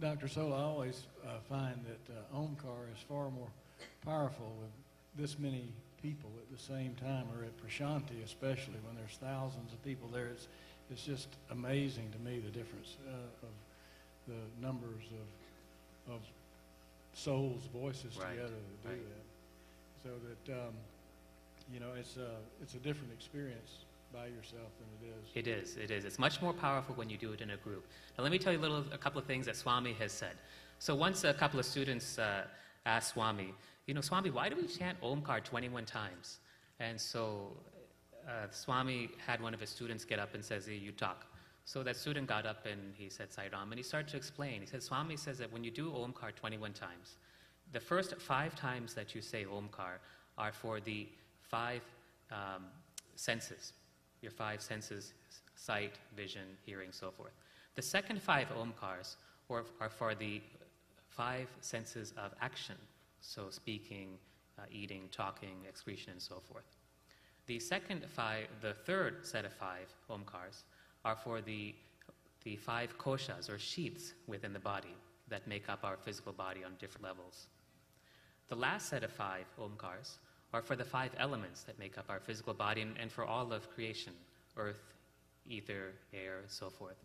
Dr. 0.00 0.28
Sola, 0.28 0.58
I 0.58 0.62
always 0.64 1.04
uh, 1.26 1.38
find 1.48 1.80
that 1.86 2.12
uh, 2.12 2.36
Omkar 2.38 2.92
is 2.94 3.00
far 3.08 3.30
more 3.30 3.48
powerful 4.04 4.52
with 4.60 4.70
this 5.16 5.38
many 5.38 5.72
people 6.02 6.30
at 6.38 6.54
the 6.54 6.62
same 6.62 6.94
time, 6.94 7.24
or 7.34 7.44
at 7.44 7.56
Prashanti 7.56 8.22
especially, 8.24 8.76
when 8.86 8.94
there's 8.96 9.16
thousands 9.20 9.72
of 9.72 9.82
people 9.82 10.08
there. 10.12 10.26
It's, 10.26 10.48
it's 10.90 11.02
just 11.04 11.28
amazing 11.50 12.10
to 12.12 12.18
me 12.18 12.38
the 12.40 12.50
difference 12.50 12.96
uh, 13.08 13.46
of 13.46 13.52
the 14.28 14.66
numbers 14.66 15.04
of, 16.08 16.14
of 16.14 16.20
souls, 17.14 17.62
voices 17.72 18.16
Right, 18.20 18.30
together 18.30 18.48
to 18.48 18.88
do 18.88 18.94
right. 18.94 18.98
that. 19.08 20.04
So 20.04 20.10
that, 20.28 20.60
um, 20.60 20.74
you 21.72 21.80
know, 21.80 21.92
it's 21.98 22.16
a, 22.18 22.36
it's 22.62 22.74
a 22.74 22.78
different 22.78 23.12
experience 23.14 23.78
by 24.12 24.26
yourself 24.26 24.70
than 24.78 24.88
it 25.00 25.12
is. 25.12 25.30
It 25.34 25.46
is, 25.46 25.76
it 25.76 25.90
is. 25.90 26.04
It's 26.04 26.18
much 26.18 26.40
more 26.40 26.52
powerful 26.52 26.94
when 26.94 27.10
you 27.10 27.16
do 27.16 27.32
it 27.32 27.40
in 27.40 27.50
a 27.50 27.56
group. 27.56 27.86
Now, 28.16 28.24
let 28.24 28.32
me 28.32 28.38
tell 28.38 28.52
you 28.52 28.58
a, 28.58 28.60
little, 28.60 28.84
a 28.92 28.98
couple 28.98 29.18
of 29.18 29.26
things 29.26 29.46
that 29.46 29.56
Swami 29.56 29.92
has 29.94 30.12
said. 30.12 30.36
So, 30.78 30.94
once 30.94 31.24
a 31.24 31.34
couple 31.34 31.58
of 31.58 31.66
students 31.66 32.18
uh, 32.18 32.44
asked 32.84 33.14
Swami, 33.14 33.52
you 33.86 33.94
know, 33.94 34.00
Swami, 34.00 34.30
why 34.30 34.48
do 34.48 34.56
we 34.56 34.66
chant 34.66 35.00
Omkar 35.00 35.44
21 35.44 35.84
times? 35.84 36.38
And 36.80 37.00
so, 37.00 37.52
uh, 38.26 38.50
Swami 38.50 39.10
had 39.24 39.40
one 39.40 39.54
of 39.54 39.60
his 39.60 39.70
students 39.70 40.04
get 40.04 40.18
up 40.18 40.34
and 40.34 40.44
says, 40.44 40.66
hey, 40.66 40.74
you 40.76 40.92
talk. 40.92 41.26
So 41.64 41.82
that 41.82 41.96
student 41.96 42.28
got 42.28 42.46
up 42.46 42.64
and 42.64 42.94
he 42.96 43.08
said 43.08 43.32
Sai 43.32 43.48
Ram, 43.52 43.72
and 43.72 43.78
he 43.78 43.82
started 43.82 44.08
to 44.08 44.16
explain. 44.16 44.60
He 44.60 44.66
said, 44.66 44.82
Swami 44.82 45.16
says 45.16 45.38
that 45.38 45.52
when 45.52 45.64
you 45.64 45.70
do 45.70 45.90
Omkar 45.90 46.34
21 46.34 46.72
times, 46.72 47.16
the 47.72 47.80
first 47.80 48.14
five 48.20 48.54
times 48.54 48.94
that 48.94 49.14
you 49.14 49.20
say 49.20 49.44
Omkar 49.44 49.98
are 50.38 50.52
for 50.52 50.80
the 50.80 51.08
five 51.42 51.82
um, 52.30 52.64
senses, 53.16 53.72
your 54.26 54.32
five 54.32 54.60
senses 54.60 55.14
sight, 55.54 55.94
vision, 56.16 56.48
hearing, 56.66 56.90
so 56.90 57.12
forth. 57.12 57.30
The 57.76 57.82
second 57.82 58.20
five 58.20 58.48
Omkars 58.48 59.16
are, 59.48 59.64
are 59.80 59.88
for 59.88 60.16
the 60.16 60.42
five 61.08 61.46
senses 61.60 62.12
of 62.18 62.32
action, 62.40 62.74
so 63.20 63.50
speaking, 63.50 64.18
uh, 64.58 64.62
eating, 64.70 65.02
talking, 65.12 65.56
excretion, 65.68 66.10
and 66.10 66.20
so 66.20 66.42
forth. 66.50 66.64
The 67.46 67.60
second 67.60 68.04
five, 68.08 68.48
the 68.60 68.74
third 68.74 69.24
set 69.24 69.44
of 69.44 69.52
five 69.52 69.88
Omkars 70.10 70.64
are 71.04 71.16
for 71.16 71.40
the, 71.40 71.72
the 72.42 72.56
five 72.56 72.98
koshas 72.98 73.48
or 73.48 73.58
sheaths 73.58 74.12
within 74.26 74.52
the 74.52 74.58
body 74.58 74.96
that 75.28 75.46
make 75.46 75.68
up 75.68 75.84
our 75.84 75.96
physical 75.96 76.32
body 76.32 76.64
on 76.64 76.72
different 76.80 77.04
levels. 77.04 77.46
The 78.48 78.56
last 78.56 78.88
set 78.88 79.04
of 79.04 79.12
five 79.12 79.46
Omkars 79.60 80.16
are 80.52 80.62
for 80.62 80.76
the 80.76 80.84
five 80.84 81.10
elements 81.18 81.62
that 81.64 81.78
make 81.78 81.98
up 81.98 82.06
our 82.08 82.20
physical 82.20 82.54
body 82.54 82.82
and, 82.82 82.96
and 82.98 83.10
for 83.10 83.24
all 83.24 83.52
of 83.52 83.70
creation 83.74 84.12
earth, 84.56 84.80
ether, 85.46 85.92
air, 86.14 86.38
and 86.40 86.50
so 86.50 86.70
forth. 86.70 86.96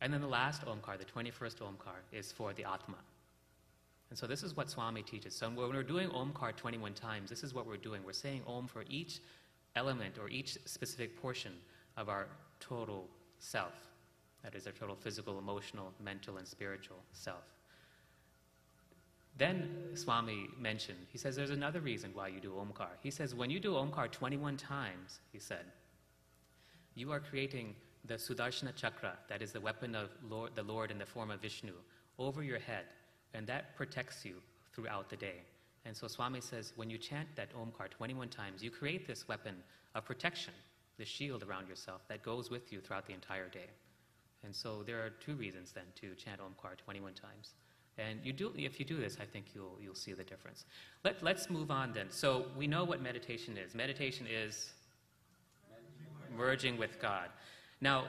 And 0.00 0.12
then 0.12 0.20
the 0.20 0.26
last 0.26 0.62
Omkar, 0.64 0.98
the 0.98 1.04
21st 1.04 1.58
Omkar, 1.58 2.00
is 2.12 2.32
for 2.32 2.52
the 2.52 2.64
Atma. 2.64 2.96
And 4.08 4.18
so 4.18 4.26
this 4.26 4.42
is 4.42 4.56
what 4.56 4.68
Swami 4.68 5.02
teaches. 5.02 5.36
So 5.36 5.48
when 5.48 5.68
we're 5.68 5.82
doing 5.84 6.08
Omkar 6.08 6.56
21 6.56 6.94
times, 6.94 7.30
this 7.30 7.44
is 7.44 7.54
what 7.54 7.66
we're 7.66 7.76
doing. 7.76 8.02
We're 8.04 8.12
saying 8.12 8.42
Om 8.46 8.66
for 8.66 8.84
each 8.88 9.20
element 9.76 10.18
or 10.18 10.28
each 10.28 10.58
specific 10.64 11.20
portion 11.20 11.52
of 11.96 12.08
our 12.08 12.26
total 12.58 13.08
self. 13.38 13.74
That 14.42 14.54
is 14.54 14.66
our 14.66 14.72
total 14.72 14.96
physical, 14.96 15.38
emotional, 15.38 15.92
mental, 16.02 16.38
and 16.38 16.48
spiritual 16.48 17.04
self. 17.12 17.44
Then 19.40 19.70
Swami 19.94 20.48
mentioned, 20.58 20.98
he 21.10 21.16
says 21.16 21.34
there's 21.34 21.48
another 21.48 21.80
reason 21.80 22.10
why 22.12 22.28
you 22.28 22.40
do 22.40 22.50
Omkar. 22.50 22.90
He 23.02 23.10
says 23.10 23.34
when 23.34 23.48
you 23.48 23.58
do 23.58 23.72
Omkar 23.72 24.10
21 24.10 24.58
times, 24.58 25.20
he 25.32 25.38
said, 25.38 25.64
you 26.94 27.10
are 27.10 27.20
creating 27.20 27.74
the 28.04 28.16
Sudarshana 28.16 28.76
Chakra, 28.76 29.16
that 29.30 29.40
is 29.40 29.50
the 29.50 29.60
weapon 29.60 29.94
of 29.94 30.10
Lord, 30.28 30.50
the 30.54 30.62
Lord 30.62 30.90
in 30.90 30.98
the 30.98 31.06
form 31.06 31.30
of 31.30 31.40
Vishnu, 31.40 31.72
over 32.18 32.42
your 32.42 32.58
head, 32.58 32.84
and 33.32 33.46
that 33.46 33.74
protects 33.76 34.26
you 34.26 34.34
throughout 34.74 35.08
the 35.08 35.16
day. 35.16 35.40
And 35.86 35.96
so 35.96 36.06
Swami 36.06 36.42
says 36.42 36.74
when 36.76 36.90
you 36.90 36.98
chant 36.98 37.28
that 37.36 37.48
Omkar 37.54 37.88
21 37.88 38.28
times, 38.28 38.62
you 38.62 38.70
create 38.70 39.06
this 39.06 39.26
weapon 39.26 39.54
of 39.94 40.04
protection, 40.04 40.52
the 40.98 41.06
shield 41.06 41.44
around 41.44 41.66
yourself 41.66 42.02
that 42.08 42.22
goes 42.22 42.50
with 42.50 42.70
you 42.70 42.82
throughout 42.82 43.06
the 43.06 43.14
entire 43.14 43.48
day. 43.48 43.70
And 44.44 44.54
so 44.54 44.82
there 44.82 44.98
are 45.02 45.08
two 45.08 45.34
reasons 45.34 45.72
then 45.72 45.84
to 45.94 46.14
chant 46.14 46.42
Omkar 46.42 46.76
21 46.76 47.14
times. 47.14 47.54
And 48.08 48.20
you 48.24 48.32
do, 48.32 48.52
if 48.56 48.78
you 48.78 48.86
do 48.86 48.96
this, 48.96 49.18
I 49.20 49.24
think 49.24 49.46
you'll, 49.54 49.76
you'll 49.82 49.94
see 49.94 50.12
the 50.12 50.24
difference. 50.24 50.64
Let, 51.04 51.22
let's 51.22 51.50
move 51.50 51.70
on 51.70 51.92
then. 51.92 52.06
So 52.10 52.46
we 52.56 52.66
know 52.66 52.84
what 52.84 53.02
meditation 53.02 53.58
is. 53.58 53.74
Meditation 53.74 54.26
is 54.26 54.72
merging 56.36 56.78
with 56.78 57.00
God. 57.00 57.28
Now, 57.80 58.04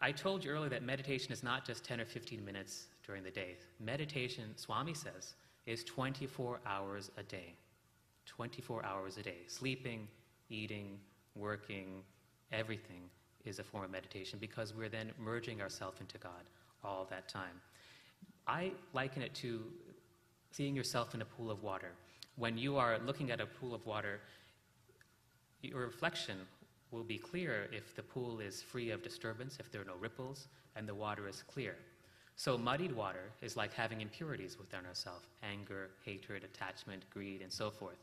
I 0.00 0.10
told 0.10 0.44
you 0.44 0.50
earlier 0.50 0.70
that 0.70 0.82
meditation 0.82 1.32
is 1.32 1.42
not 1.42 1.64
just 1.64 1.84
10 1.84 2.00
or 2.00 2.04
15 2.04 2.44
minutes 2.44 2.86
during 3.06 3.22
the 3.22 3.30
day. 3.30 3.56
Meditation, 3.78 4.56
Swami 4.56 4.94
says, 4.94 5.34
is 5.66 5.84
24 5.84 6.60
hours 6.66 7.10
a 7.16 7.22
day. 7.22 7.54
24 8.26 8.84
hours 8.84 9.16
a 9.18 9.22
day. 9.22 9.38
Sleeping, 9.46 10.08
eating, 10.48 10.98
working, 11.36 12.02
everything 12.50 13.02
is 13.44 13.58
a 13.58 13.64
form 13.64 13.84
of 13.84 13.90
meditation 13.90 14.38
because 14.40 14.74
we're 14.74 14.88
then 14.88 15.12
merging 15.18 15.60
ourselves 15.60 16.00
into 16.00 16.18
God 16.18 16.48
all 16.84 17.06
that 17.10 17.28
time. 17.28 17.60
I 18.46 18.72
liken 18.92 19.22
it 19.22 19.34
to 19.36 19.62
seeing 20.50 20.74
yourself 20.76 21.14
in 21.14 21.22
a 21.22 21.24
pool 21.24 21.50
of 21.50 21.62
water. 21.62 21.92
When 22.36 22.58
you 22.58 22.76
are 22.76 22.98
looking 22.98 23.30
at 23.30 23.40
a 23.40 23.46
pool 23.46 23.74
of 23.74 23.84
water, 23.86 24.20
your 25.62 25.80
reflection 25.80 26.36
will 26.90 27.04
be 27.04 27.18
clear 27.18 27.68
if 27.72 27.94
the 27.94 28.02
pool 28.02 28.40
is 28.40 28.62
free 28.62 28.90
of 28.90 29.02
disturbance, 29.02 29.58
if 29.58 29.70
there 29.70 29.80
are 29.80 29.86
no 29.86 29.96
ripples, 29.96 30.48
and 30.76 30.88
the 30.88 30.94
water 30.94 31.28
is 31.28 31.42
clear. 31.42 31.76
So, 32.36 32.56
muddied 32.58 32.92
water 32.92 33.30
is 33.40 33.56
like 33.56 33.72
having 33.72 34.00
impurities 34.00 34.58
within 34.58 34.86
ourselves 34.86 35.26
anger, 35.42 35.90
hatred, 36.04 36.44
attachment, 36.44 37.04
greed, 37.10 37.42
and 37.42 37.52
so 37.52 37.70
forth. 37.70 37.98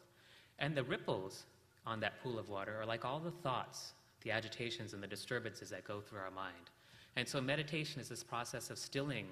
And 0.59 0.75
the 0.75 0.83
ripples 0.83 1.45
on 1.85 1.99
that 2.01 2.21
pool 2.23 2.37
of 2.37 2.49
water 2.49 2.79
are 2.79 2.85
like 2.85 3.05
all 3.05 3.19
the 3.19 3.31
thoughts, 3.31 3.93
the 4.21 4.31
agitations, 4.31 4.93
and 4.93 5.01
the 5.01 5.07
disturbances 5.07 5.69
that 5.71 5.83
go 5.83 5.99
through 5.99 6.19
our 6.19 6.31
mind. 6.31 6.69
And 7.15 7.27
so, 7.27 7.41
meditation 7.41 7.99
is 7.99 8.09
this 8.09 8.23
process 8.23 8.69
of 8.69 8.77
stilling 8.77 9.25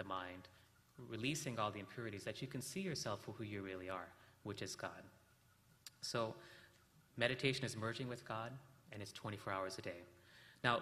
the 0.00 0.08
mind, 0.08 0.48
releasing 1.08 1.58
all 1.58 1.70
the 1.70 1.78
impurities, 1.78 2.24
that 2.24 2.40
you 2.40 2.48
can 2.48 2.62
see 2.62 2.80
yourself 2.80 3.20
for 3.22 3.32
who 3.32 3.44
you 3.44 3.62
really 3.62 3.90
are, 3.90 4.08
which 4.44 4.62
is 4.62 4.74
God. 4.74 5.02
So, 6.00 6.34
meditation 7.16 7.64
is 7.64 7.76
merging 7.76 8.08
with 8.08 8.26
God, 8.26 8.50
and 8.92 9.02
it's 9.02 9.12
24 9.12 9.52
hours 9.52 9.78
a 9.78 9.82
day. 9.82 10.00
Now, 10.64 10.80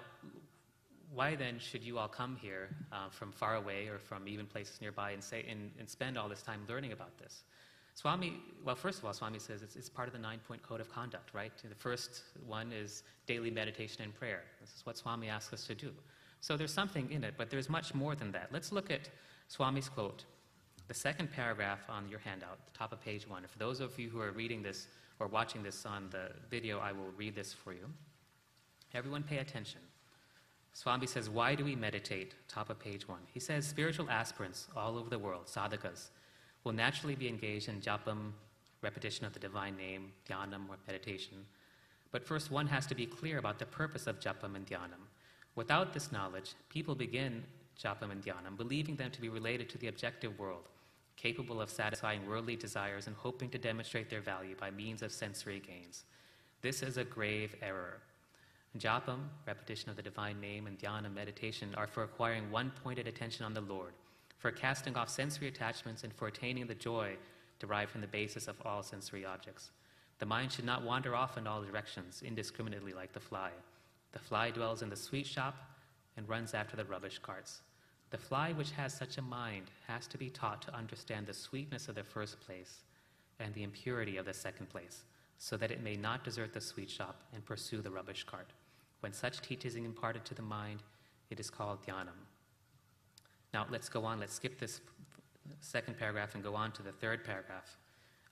why 1.12 1.34
then 1.34 1.58
should 1.58 1.82
you 1.82 1.98
all 1.98 2.08
come 2.08 2.37
here 2.40 2.68
uh, 2.92 3.08
from 3.10 3.32
far 3.32 3.56
away 3.56 3.88
or 3.88 3.98
from 3.98 4.28
even 4.28 4.46
places 4.46 4.80
nearby 4.80 5.12
and, 5.12 5.25
say, 5.25 5.44
and, 5.50 5.70
and 5.78 5.88
spend 5.88 6.16
all 6.16 6.28
this 6.28 6.42
time 6.42 6.60
learning 6.68 6.92
about 6.92 7.16
this? 7.18 7.42
Swami, 7.94 8.34
well, 8.64 8.76
first 8.76 9.00
of 9.00 9.04
all, 9.06 9.12
Swami 9.12 9.40
says 9.40 9.62
it's, 9.62 9.75
it's 9.75 9.88
part 9.88 10.06
of 10.06 10.14
the 10.14 10.20
nine 10.20 10.38
point 10.46 10.62
code 10.62 10.80
of 10.80 10.88
conduct, 10.88 11.34
right? 11.34 11.50
The 11.68 11.75
first 11.75 12.22
one 12.46 12.70
is 12.70 13.02
daily 13.26 13.50
meditation 13.50 14.02
and 14.02 14.14
prayer. 14.14 14.42
This 14.60 14.70
is 14.70 14.87
what 14.87 14.96
Swami 14.96 15.28
asks 15.28 15.52
us 15.52 15.66
to 15.66 15.75
do. 15.75 15.90
So 16.40 16.57
there's 16.57 16.73
something 16.73 17.11
in 17.11 17.25
it, 17.25 17.35
but 17.37 17.50
there's 17.50 17.68
much 17.68 17.95
more 17.95 18.14
than 18.14 18.33
that. 18.33 18.49
Let's 18.52 18.73
look 18.73 18.90
at 18.90 19.09
Swami's 19.49 19.88
quote, 19.88 20.25
the 20.87 20.95
second 20.95 21.33
paragraph 21.33 21.80
on 21.88 22.09
your 22.09 22.21
handout, 22.21 22.59
the 22.64 22.78
top 22.78 22.92
of 22.92 23.00
page 23.02 23.28
one. 23.28 23.45
For 23.47 23.59
those 23.59 23.80
of 23.80 23.99
you 23.99 24.09
who 24.09 24.21
are 24.21 24.30
reading 24.30 24.62
this 24.62 24.87
or 25.21 25.26
watching 25.26 25.62
this 25.62 25.85
on 25.85 26.09
the 26.11 26.30
video, 26.50 26.78
I 26.78 26.92
will 26.92 27.11
read 27.16 27.35
this 27.35 27.52
for 27.52 27.73
you. 27.73 27.85
Everyone 28.95 29.23
pay 29.23 29.38
attention. 29.38 29.80
Swami 30.73 31.07
says, 31.07 31.28
Why 31.28 31.54
do 31.54 31.64
we 31.64 31.75
meditate? 31.75 32.35
Top 32.47 32.71
of 32.71 32.78
page 32.78 33.09
one. 33.09 33.21
He 33.35 33.40
says, 33.40 33.66
Spiritual 33.66 34.09
aspirants 34.09 34.68
all 34.76 34.97
over 34.97 35.11
the 35.11 35.18
world, 35.18 35.47
sadhakas, 35.47 36.09
will 36.64 36.73
naturally 36.73 37.16
be 37.16 37.28
engaged 37.28 37.68
in 37.68 37.80
japam, 37.80 38.33
repetition 38.80 39.26
of 39.26 39.33
the 39.33 39.40
divine 39.40 39.76
name, 39.76 40.12
dhyanam, 40.28 40.68
or 40.68 40.76
meditation. 40.87 41.45
But 42.12 42.25
first, 42.25 42.50
one 42.50 42.68
has 42.68 42.87
to 42.87 42.95
be 42.95 43.07
clear 43.07 43.38
about 43.38 43.59
the 43.59 43.66
purpose 43.66 44.07
of 44.07 44.21
japam 44.21 44.54
and 44.54 44.66
dhyanam. 44.66 45.07
Without 45.58 45.92
this 45.92 46.12
knowledge, 46.12 46.54
people 46.68 46.94
begin 46.94 47.42
japam 47.76 48.12
and 48.12 48.22
dhyanam, 48.22 48.56
believing 48.56 48.94
them 48.94 49.10
to 49.10 49.20
be 49.20 49.28
related 49.28 49.68
to 49.68 49.76
the 49.78 49.88
objective 49.88 50.38
world, 50.38 50.68
capable 51.16 51.60
of 51.60 51.68
satisfying 51.68 52.24
worldly 52.28 52.54
desires 52.54 53.08
and 53.08 53.16
hoping 53.16 53.50
to 53.50 53.58
demonstrate 53.58 54.08
their 54.08 54.20
value 54.20 54.54
by 54.54 54.70
means 54.70 55.02
of 55.02 55.10
sensory 55.10 55.58
gains. 55.58 56.04
This 56.62 56.80
is 56.80 56.96
a 56.96 57.02
grave 57.02 57.56
error. 57.60 57.98
Japam, 58.78 59.18
repetition 59.48 59.90
of 59.90 59.96
the 59.96 60.02
divine 60.10 60.40
name, 60.40 60.68
and 60.68 60.78
dhyana, 60.78 61.12
meditation, 61.12 61.74
are 61.76 61.88
for 61.88 62.04
acquiring 62.04 62.52
one 62.52 62.70
pointed 62.84 63.08
attention 63.08 63.44
on 63.44 63.52
the 63.52 63.60
Lord, 63.60 63.94
for 64.36 64.52
casting 64.52 64.96
off 64.96 65.08
sensory 65.08 65.48
attachments, 65.48 66.04
and 66.04 66.14
for 66.14 66.28
attaining 66.28 66.68
the 66.68 66.74
joy 66.76 67.16
derived 67.58 67.90
from 67.90 68.00
the 68.00 68.06
basis 68.06 68.46
of 68.46 68.54
all 68.64 68.84
sensory 68.84 69.24
objects. 69.24 69.72
The 70.20 70.26
mind 70.26 70.52
should 70.52 70.66
not 70.66 70.84
wander 70.84 71.16
off 71.16 71.36
in 71.36 71.48
all 71.48 71.62
directions 71.62 72.22
indiscriminately 72.24 72.92
like 72.92 73.12
the 73.12 73.18
fly. 73.18 73.50
The 74.18 74.25
fly 74.25 74.50
dwells 74.50 74.82
in 74.82 74.90
the 74.90 74.96
sweet 74.96 75.28
shop 75.28 75.54
and 76.16 76.28
runs 76.28 76.52
after 76.52 76.76
the 76.76 76.84
rubbish 76.84 77.20
carts. 77.20 77.60
The 78.10 78.18
fly 78.18 78.52
which 78.52 78.72
has 78.72 78.92
such 78.92 79.16
a 79.16 79.22
mind 79.22 79.70
has 79.87 80.08
to 80.08 80.18
be 80.18 80.28
taught 80.28 80.60
to 80.62 80.75
understand 80.75 81.28
the 81.28 81.32
sweetness 81.32 81.87
of 81.87 81.94
the 81.94 82.02
first 82.02 82.40
place 82.40 82.82
and 83.38 83.54
the 83.54 83.62
impurity 83.62 84.16
of 84.16 84.26
the 84.26 84.34
second 84.34 84.70
place, 84.70 85.04
so 85.38 85.56
that 85.58 85.70
it 85.70 85.84
may 85.84 85.94
not 85.94 86.25
desert 86.25 86.52
the 86.52 86.60
sweet 86.60 86.90
shop 86.90 87.22
and 87.32 87.44
pursue 87.44 87.80
the 87.80 87.92
rubbish 87.92 88.25
cart. 88.25 88.48
When 89.00 89.12
such 89.12 89.40
teaching 89.40 89.68
is 89.68 89.76
imparted 89.76 90.25
to 90.25 90.34
the 90.34 90.42
mind, 90.42 90.82
it 91.30 91.38
is 91.38 91.48
called 91.48 91.87
dhyanam. 91.87 92.18
Now, 93.54 93.66
let's 93.70 93.88
go 93.88 94.04
on. 94.04 94.18
Let's 94.18 94.34
skip 94.34 94.58
this 94.58 94.80
second 95.60 95.96
paragraph 95.96 96.34
and 96.34 96.42
go 96.42 96.56
on 96.56 96.72
to 96.72 96.82
the 96.82 96.90
third 96.90 97.22
paragraph. 97.22 97.76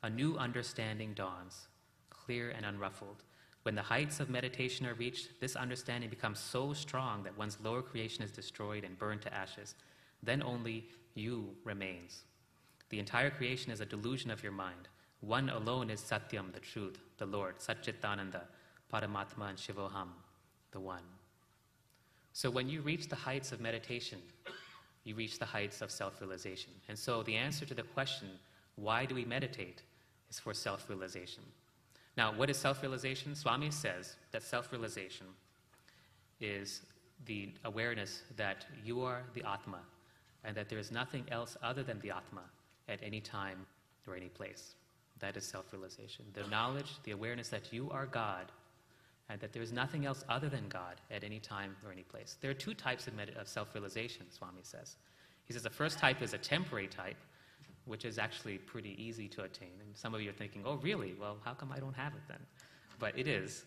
A 0.03 0.11
new 0.11 0.37
understanding 0.37 1.15
dawns, 1.15 1.69
clear 2.11 2.51
and 2.51 2.67
unruffled. 2.67 3.23
When 3.67 3.75
the 3.75 3.83
heights 3.83 4.21
of 4.21 4.31
meditation 4.31 4.87
are 4.87 4.95
reached, 4.95 5.41
this 5.41 5.57
understanding 5.57 6.09
becomes 6.09 6.39
so 6.39 6.73
strong 6.73 7.25
that 7.25 7.37
one's 7.37 7.59
lower 7.61 7.83
creation 7.83 8.23
is 8.23 8.31
destroyed 8.31 8.85
and 8.85 8.97
burned 8.97 9.23
to 9.23 9.35
ashes. 9.35 9.75
Then 10.23 10.41
only 10.41 10.85
you 11.17 11.49
remains. 11.65 12.23
The 12.91 13.01
entire 13.01 13.29
creation 13.29 13.73
is 13.73 13.81
a 13.81 13.85
delusion 13.85 14.31
of 14.31 14.41
your 14.41 14.53
mind. 14.53 14.87
One 15.19 15.51
alone 15.51 15.91
is 15.91 16.01
Satyam, 16.01 16.53
the 16.53 16.61
truth, 16.61 17.01
the 17.19 17.27
Lord, 17.27 17.59
Satchitananda, 17.59 18.43
Paramatma, 18.95 19.49
and 19.49 19.59
Shivoham, 19.59 20.11
the 20.71 20.79
One. 20.79 21.03
So 22.35 22.49
when 22.49 22.69
you 22.69 22.83
reach 22.83 23.09
the 23.09 23.17
heights 23.17 23.51
of 23.51 23.61
meditation, 23.61 24.21
you 25.03 25.17
reach 25.17 25.41
the 25.41 25.45
heights 25.45 25.83
of 25.83 25.91
self 25.91 26.21
realization. 26.21 26.71
And 26.89 26.97
so 26.97 27.25
the 27.25 27.35
answer 27.35 27.67
to 27.67 27.75
the 27.75 27.83
question, 27.83 28.29
why 28.77 29.07
do 29.07 29.17
we 29.17 29.25
meditate, 29.25 29.83
is 30.31 30.39
for 30.39 30.55
self 30.55 30.89
realization. 30.89 31.43
Now, 32.17 32.33
what 32.33 32.49
is 32.51 32.57
self 32.57 32.83
realization? 32.83 33.35
Swami 33.35 33.71
says 33.71 34.17
that 34.33 34.43
self 34.43 34.73
realization 34.73 35.27
is 36.41 36.83
the 37.27 37.51
awareness 37.65 38.23
that 38.37 38.67
you 38.85 39.03
are 39.03 39.23
the 39.35 39.43
Atma 39.49 39.81
and 40.45 40.57
that 40.57 40.69
there 40.69 40.79
is 40.79 40.91
nothing 40.91 41.25
else 41.31 41.57
other 41.63 41.83
than 41.83 42.01
the 42.01 42.11
Atma 42.11 42.43
at 42.89 43.01
any 43.03 43.21
time 43.21 43.67
or 44.07 44.17
any 44.17 44.29
place. 44.29 44.75
That 45.19 45.37
is 45.37 45.45
self 45.45 45.73
realization. 45.73 46.25
The 46.35 46.47
knowledge, 46.49 46.93
the 47.05 47.13
awareness 47.13 47.49
that 47.49 47.73
you 47.73 47.91
are 47.91 48.07
God 48.07 48.53
and 49.29 49.41
that 49.41 49.53
there 49.53 49.63
is 49.63 49.73
nothing 49.73 50.07
else 50.07 50.25
other 50.29 50.49
than 50.49 50.69
God 50.69 51.01
at 51.11 51.25
any 51.25 51.41
time 51.41 51.75
or 51.85 51.91
any 51.91 52.03
place. 52.03 52.37
There 52.41 52.51
are 52.51 52.55
two 52.55 52.75
types 52.75 53.07
of, 53.07 53.15
self 53.49 53.75
realization, 53.75 54.27
Swami 54.31 54.61
says. 54.63 54.97
He 55.45 55.53
says 55.53 55.63
the 55.63 55.71
first 55.71 55.99
type 55.99 56.23
is 56.23 56.33
a 56.35 56.39
temporary 56.39 56.89
type, 56.89 57.17
which 57.87 58.05
is 58.05 58.19
actually 58.19 58.59
pretty 58.59 59.01
easy 59.03 59.29
to 59.29 59.43
attain. 59.43 59.71
And 59.81 59.97
some 59.97 60.15
of 60.15 60.21
you 60.21 60.31
are 60.31 60.35
thinking, 60.35 60.63
oh, 60.65 60.75
really? 60.77 61.15
Well, 61.19 61.39
how 61.45 61.55
come 61.55 61.73
I 61.73 61.79
don't 61.79 61.95
have 61.95 62.13
it 62.15 62.23
then? 62.29 62.41
But 62.99 63.19
it 63.19 63.29
is. 63.29 63.65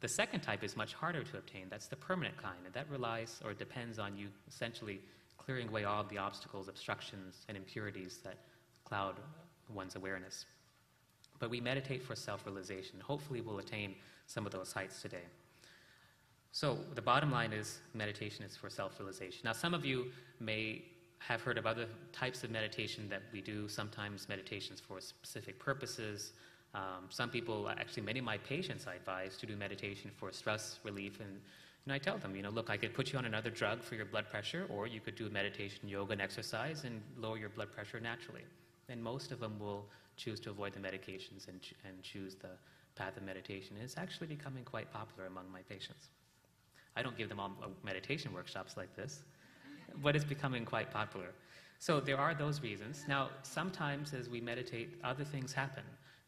The 0.00 0.08
second 0.08 0.40
type 0.40 0.62
is 0.62 0.76
much 0.76 0.94
harder 0.94 1.22
to 1.22 1.38
obtain. 1.38 1.66
That's 1.70 1.86
the 1.86 1.96
permanent 1.96 2.36
kind, 2.40 2.58
and 2.64 2.74
that 2.74 2.88
relies 2.90 3.40
or 3.44 3.54
depends 3.54 3.98
on 3.98 4.16
you 4.16 4.28
essentially 4.48 5.00
clearing 5.38 5.68
away 5.68 5.84
all 5.84 6.00
of 6.00 6.08
the 6.08 6.18
obstacles, 6.18 6.68
obstructions, 6.68 7.44
and 7.48 7.56
impurities 7.56 8.18
that 8.24 8.36
cloud 8.84 9.16
one's 9.72 9.96
awareness. 9.96 10.46
But 11.38 11.50
we 11.50 11.60
meditate 11.60 12.02
for 12.02 12.14
self 12.14 12.46
realization. 12.46 13.00
Hopefully, 13.00 13.40
we'll 13.40 13.58
attain 13.58 13.94
some 14.26 14.46
of 14.46 14.52
those 14.52 14.72
heights 14.72 15.02
today. 15.02 15.24
So, 16.52 16.78
the 16.94 17.02
bottom 17.02 17.30
line 17.30 17.52
is 17.52 17.78
meditation 17.94 18.44
is 18.44 18.56
for 18.56 18.70
self 18.70 18.98
realization. 18.98 19.40
Now, 19.44 19.52
some 19.52 19.74
of 19.74 19.84
you 19.84 20.06
may 20.40 20.82
have 21.18 21.40
heard 21.40 21.58
of 21.58 21.66
other 21.66 21.86
types 22.12 22.44
of 22.44 22.50
meditation 22.50 23.08
that 23.08 23.22
we 23.32 23.40
do, 23.40 23.68
sometimes 23.68 24.28
meditations 24.28 24.80
for 24.80 25.00
specific 25.00 25.58
purposes. 25.58 26.32
Um, 26.74 27.06
some 27.08 27.30
people, 27.30 27.68
actually, 27.68 28.02
many 28.02 28.18
of 28.18 28.24
my 28.24 28.38
patients, 28.38 28.86
I 28.86 28.94
advise 28.94 29.36
to 29.38 29.46
do 29.46 29.56
meditation 29.56 30.10
for 30.16 30.30
stress 30.32 30.78
relief. 30.84 31.20
And, 31.20 31.40
and 31.84 31.92
I 31.92 31.98
tell 31.98 32.18
them, 32.18 32.36
you 32.36 32.42
know, 32.42 32.50
look, 32.50 32.70
I 32.70 32.76
could 32.76 32.94
put 32.94 33.12
you 33.12 33.18
on 33.18 33.24
another 33.24 33.50
drug 33.50 33.82
for 33.82 33.94
your 33.94 34.04
blood 34.04 34.26
pressure, 34.30 34.66
or 34.68 34.86
you 34.86 35.00
could 35.00 35.16
do 35.16 35.28
meditation, 35.30 35.88
yoga, 35.88 36.12
and 36.12 36.20
exercise 36.20 36.84
and 36.84 37.00
lower 37.16 37.38
your 37.38 37.48
blood 37.48 37.72
pressure 37.72 37.98
naturally. 37.98 38.42
And 38.88 39.02
most 39.02 39.32
of 39.32 39.40
them 39.40 39.58
will 39.58 39.86
choose 40.16 40.38
to 40.40 40.50
avoid 40.50 40.74
the 40.74 40.80
medications 40.80 41.48
and, 41.48 41.60
and 41.84 42.02
choose 42.02 42.34
the 42.34 42.50
path 42.94 43.16
of 43.16 43.22
meditation. 43.22 43.76
And 43.76 43.84
it's 43.84 43.98
actually 43.98 44.26
becoming 44.26 44.64
quite 44.64 44.92
popular 44.92 45.26
among 45.26 45.50
my 45.52 45.60
patients. 45.62 46.08
I 46.96 47.02
don't 47.02 47.16
give 47.16 47.28
them 47.28 47.40
all 47.40 47.52
uh, 47.62 47.68
meditation 47.84 48.32
workshops 48.32 48.76
like 48.76 48.94
this, 48.96 49.22
but 50.02 50.16
it's 50.16 50.24
becoming 50.24 50.64
quite 50.64 50.90
popular. 50.90 51.32
So 51.78 52.00
there 52.00 52.18
are 52.18 52.34
those 52.34 52.62
reasons. 52.62 53.04
Now, 53.08 53.30
sometimes 53.42 54.14
as 54.14 54.28
we 54.28 54.40
meditate, 54.40 54.98
other 55.04 55.24
things 55.24 55.52
happen. 55.52 55.84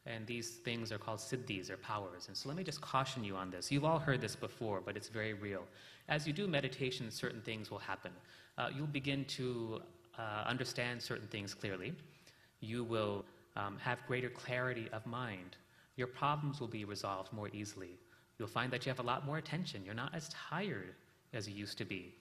And 0.06 0.26
these 0.26 0.56
things 0.64 0.90
are 0.90 0.98
called 0.98 1.18
siddhis 1.18 1.70
or 1.70 1.76
powers. 1.76 2.28
And 2.28 2.36
so 2.36 2.48
let 2.48 2.56
me 2.56 2.64
just 2.64 2.80
caution 2.80 3.24
you 3.24 3.36
on 3.36 3.50
this. 3.50 3.70
You've 3.70 3.84
all 3.84 3.98
heard 3.98 4.20
this 4.20 4.34
before, 4.34 4.80
but 4.80 4.96
it's 4.96 5.08
very 5.08 5.34
real. 5.34 5.64
As 6.08 6.26
you 6.26 6.32
do 6.32 6.46
meditation, 6.46 7.10
certain 7.10 7.42
things 7.42 7.70
will 7.70 7.78
happen. 7.78 8.12
Uh, 8.56 8.70
you'll 8.74 8.86
begin 8.86 9.26
to 9.26 9.82
uh, 10.18 10.44
understand 10.46 11.02
certain 11.02 11.28
things 11.28 11.52
clearly. 11.52 11.92
You 12.60 12.84
will 12.84 13.24
um, 13.56 13.76
have 13.78 13.98
greater 14.06 14.30
clarity 14.30 14.88
of 14.92 15.04
mind. 15.06 15.56
Your 15.96 16.06
problems 16.06 16.58
will 16.60 16.68
be 16.68 16.84
resolved 16.84 17.32
more 17.32 17.50
easily. 17.52 17.98
You'll 18.38 18.48
find 18.48 18.72
that 18.72 18.86
you 18.86 18.90
have 18.90 19.00
a 19.00 19.02
lot 19.06 19.26
more 19.26 19.36
attention. 19.36 19.84
You're 19.84 19.94
not 19.94 20.14
as 20.14 20.30
tired 20.30 20.94
as 21.34 21.48
you 21.48 21.54
used 21.54 21.76
to 21.78 21.84
be. 21.84 22.14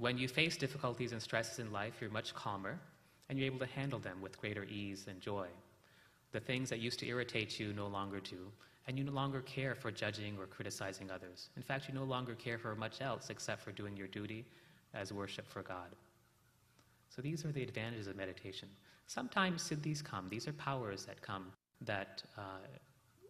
When 0.00 0.16
you 0.16 0.28
face 0.28 0.56
difficulties 0.56 1.12
and 1.12 1.20
stresses 1.20 1.58
in 1.58 1.72
life, 1.72 1.98
you're 2.00 2.08
much 2.08 2.34
calmer 2.34 2.80
and 3.28 3.38
you're 3.38 3.44
able 3.44 3.58
to 3.58 3.66
handle 3.66 3.98
them 3.98 4.22
with 4.22 4.40
greater 4.40 4.64
ease 4.64 5.04
and 5.06 5.20
joy. 5.20 5.46
The 6.32 6.40
things 6.40 6.70
that 6.70 6.78
used 6.78 6.98
to 7.00 7.06
irritate 7.06 7.60
you 7.60 7.74
no 7.74 7.86
longer 7.86 8.18
do, 8.18 8.50
and 8.86 8.96
you 8.96 9.04
no 9.04 9.12
longer 9.12 9.42
care 9.42 9.74
for 9.74 9.90
judging 9.90 10.38
or 10.38 10.46
criticizing 10.46 11.10
others. 11.10 11.50
In 11.54 11.62
fact, 11.62 11.86
you 11.86 11.92
no 11.92 12.04
longer 12.04 12.34
care 12.34 12.56
for 12.56 12.74
much 12.74 13.02
else 13.02 13.28
except 13.28 13.60
for 13.60 13.72
doing 13.72 13.94
your 13.94 14.06
duty 14.06 14.46
as 14.94 15.12
worship 15.12 15.46
for 15.46 15.60
God. 15.60 15.94
So 17.10 17.20
these 17.20 17.44
are 17.44 17.52
the 17.52 17.62
advantages 17.62 18.06
of 18.06 18.16
meditation. 18.16 18.70
Sometimes 19.06 19.62
siddhis 19.62 20.02
come, 20.02 20.30
these 20.30 20.48
are 20.48 20.54
powers 20.54 21.04
that 21.04 21.20
come 21.20 21.52
that 21.82 22.22
uh, 22.38 22.66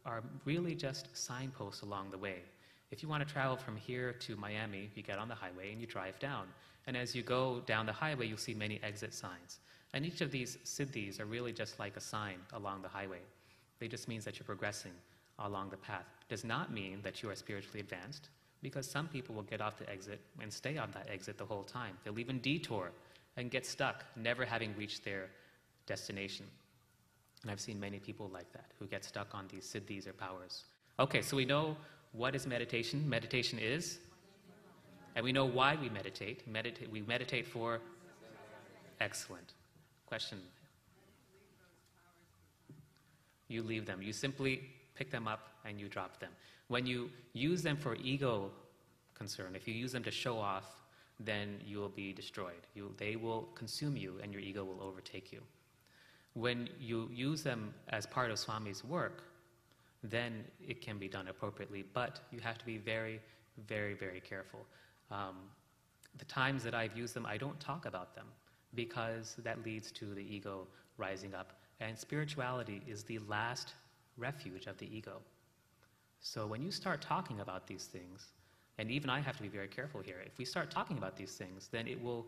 are 0.06 0.22
really 0.44 0.76
just 0.76 1.08
signposts 1.16 1.82
along 1.82 2.12
the 2.12 2.18
way. 2.18 2.42
If 2.90 3.02
you 3.02 3.08
want 3.08 3.26
to 3.26 3.32
travel 3.32 3.56
from 3.56 3.76
here 3.76 4.12
to 4.12 4.36
Miami, 4.36 4.90
you 4.94 5.02
get 5.02 5.18
on 5.18 5.28
the 5.28 5.34
highway 5.34 5.72
and 5.72 5.80
you 5.80 5.86
drive 5.86 6.18
down. 6.18 6.46
And 6.86 6.96
as 6.96 7.14
you 7.14 7.22
go 7.22 7.60
down 7.66 7.86
the 7.86 7.92
highway, 7.92 8.26
you'll 8.26 8.38
see 8.38 8.54
many 8.54 8.80
exit 8.82 9.14
signs. 9.14 9.60
And 9.94 10.04
each 10.04 10.20
of 10.20 10.30
these 10.30 10.58
siddhis 10.64 11.20
are 11.20 11.26
really 11.26 11.52
just 11.52 11.78
like 11.78 11.96
a 11.96 12.00
sign 12.00 12.38
along 12.52 12.82
the 12.82 12.88
highway. 12.88 13.20
They 13.78 13.88
just 13.88 14.08
means 14.08 14.24
that 14.24 14.38
you're 14.38 14.46
progressing 14.46 14.92
along 15.38 15.70
the 15.70 15.76
path. 15.76 16.06
Does 16.28 16.44
not 16.44 16.72
mean 16.72 17.00
that 17.02 17.22
you 17.22 17.30
are 17.30 17.36
spiritually 17.36 17.80
advanced, 17.80 18.28
because 18.62 18.88
some 18.88 19.08
people 19.08 19.34
will 19.34 19.42
get 19.42 19.60
off 19.60 19.78
the 19.78 19.88
exit 19.88 20.20
and 20.40 20.52
stay 20.52 20.76
on 20.76 20.90
that 20.92 21.08
exit 21.10 21.38
the 21.38 21.44
whole 21.44 21.62
time. 21.62 21.96
They'll 22.04 22.18
even 22.18 22.40
detour 22.40 22.90
and 23.36 23.50
get 23.50 23.64
stuck, 23.64 24.04
never 24.16 24.44
having 24.44 24.74
reached 24.76 25.04
their 25.04 25.30
destination. 25.86 26.46
And 27.42 27.50
I've 27.50 27.60
seen 27.60 27.80
many 27.80 27.98
people 27.98 28.28
like 28.32 28.52
that 28.52 28.66
who 28.78 28.86
get 28.86 29.04
stuck 29.04 29.34
on 29.34 29.46
these 29.48 29.64
siddhis 29.64 30.06
or 30.06 30.12
powers. 30.12 30.64
Okay, 30.98 31.22
so 31.22 31.36
we 31.36 31.46
know 31.46 31.76
what 32.12 32.34
is 32.34 32.46
meditation. 32.46 33.08
Meditation 33.08 33.58
is, 33.58 33.98
and 35.16 35.24
we 35.24 35.32
know 35.32 35.44
why 35.44 35.76
we 35.80 35.88
meditate. 35.88 36.42
We 36.90 37.02
meditate 37.02 37.46
for. 37.46 37.80
Excellent. 39.00 39.54
Question. 40.06 40.38
You 43.48 43.62
leave 43.62 43.86
them. 43.86 44.02
You 44.02 44.12
simply 44.12 44.62
pick 44.94 45.10
them 45.10 45.26
up 45.26 45.48
and 45.64 45.80
you 45.80 45.88
drop 45.88 46.20
them. 46.20 46.30
When 46.68 46.86
you 46.86 47.10
use 47.32 47.62
them 47.62 47.76
for 47.76 47.96
ego 47.96 48.50
concern, 49.14 49.56
if 49.56 49.66
you 49.66 49.74
use 49.74 49.92
them 49.92 50.04
to 50.04 50.10
show 50.10 50.38
off, 50.38 50.64
then 51.18 51.58
you 51.66 51.78
will 51.78 51.88
be 51.88 52.12
destroyed. 52.12 52.66
You, 52.74 52.94
they 52.96 53.16
will 53.16 53.48
consume 53.54 53.96
you 53.96 54.20
and 54.22 54.32
your 54.32 54.40
ego 54.40 54.64
will 54.64 54.82
overtake 54.82 55.32
you. 55.32 55.40
When 56.34 56.68
you 56.78 57.10
use 57.12 57.42
them 57.42 57.74
as 57.88 58.06
part 58.06 58.30
of 58.30 58.38
Swami's 58.38 58.84
work, 58.84 59.24
then 60.02 60.44
it 60.66 60.80
can 60.80 60.98
be 60.98 61.08
done 61.08 61.28
appropriately, 61.28 61.84
but 61.92 62.20
you 62.30 62.40
have 62.40 62.58
to 62.58 62.64
be 62.64 62.78
very, 62.78 63.20
very, 63.66 63.94
very 63.94 64.20
careful. 64.20 64.60
Um, 65.10 65.36
the 66.16 66.24
times 66.24 66.62
that 66.64 66.74
I've 66.74 66.96
used 66.96 67.14
them, 67.14 67.26
I 67.26 67.36
don't 67.36 67.58
talk 67.60 67.86
about 67.86 68.14
them 68.14 68.26
because 68.74 69.36
that 69.44 69.64
leads 69.64 69.90
to 69.92 70.14
the 70.14 70.22
ego 70.22 70.66
rising 70.96 71.34
up. 71.34 71.52
And 71.80 71.98
spirituality 71.98 72.82
is 72.86 73.04
the 73.04 73.18
last 73.20 73.74
refuge 74.16 74.66
of 74.66 74.78
the 74.78 74.94
ego. 74.94 75.20
So 76.20 76.46
when 76.46 76.62
you 76.62 76.70
start 76.70 77.00
talking 77.00 77.40
about 77.40 77.66
these 77.66 77.86
things, 77.86 78.32
and 78.78 78.90
even 78.90 79.10
I 79.10 79.20
have 79.20 79.36
to 79.36 79.42
be 79.42 79.48
very 79.48 79.68
careful 79.68 80.00
here, 80.00 80.22
if 80.24 80.38
we 80.38 80.44
start 80.44 80.70
talking 80.70 80.98
about 80.98 81.16
these 81.16 81.32
things, 81.32 81.68
then 81.70 81.86
it 81.86 82.00
will 82.02 82.26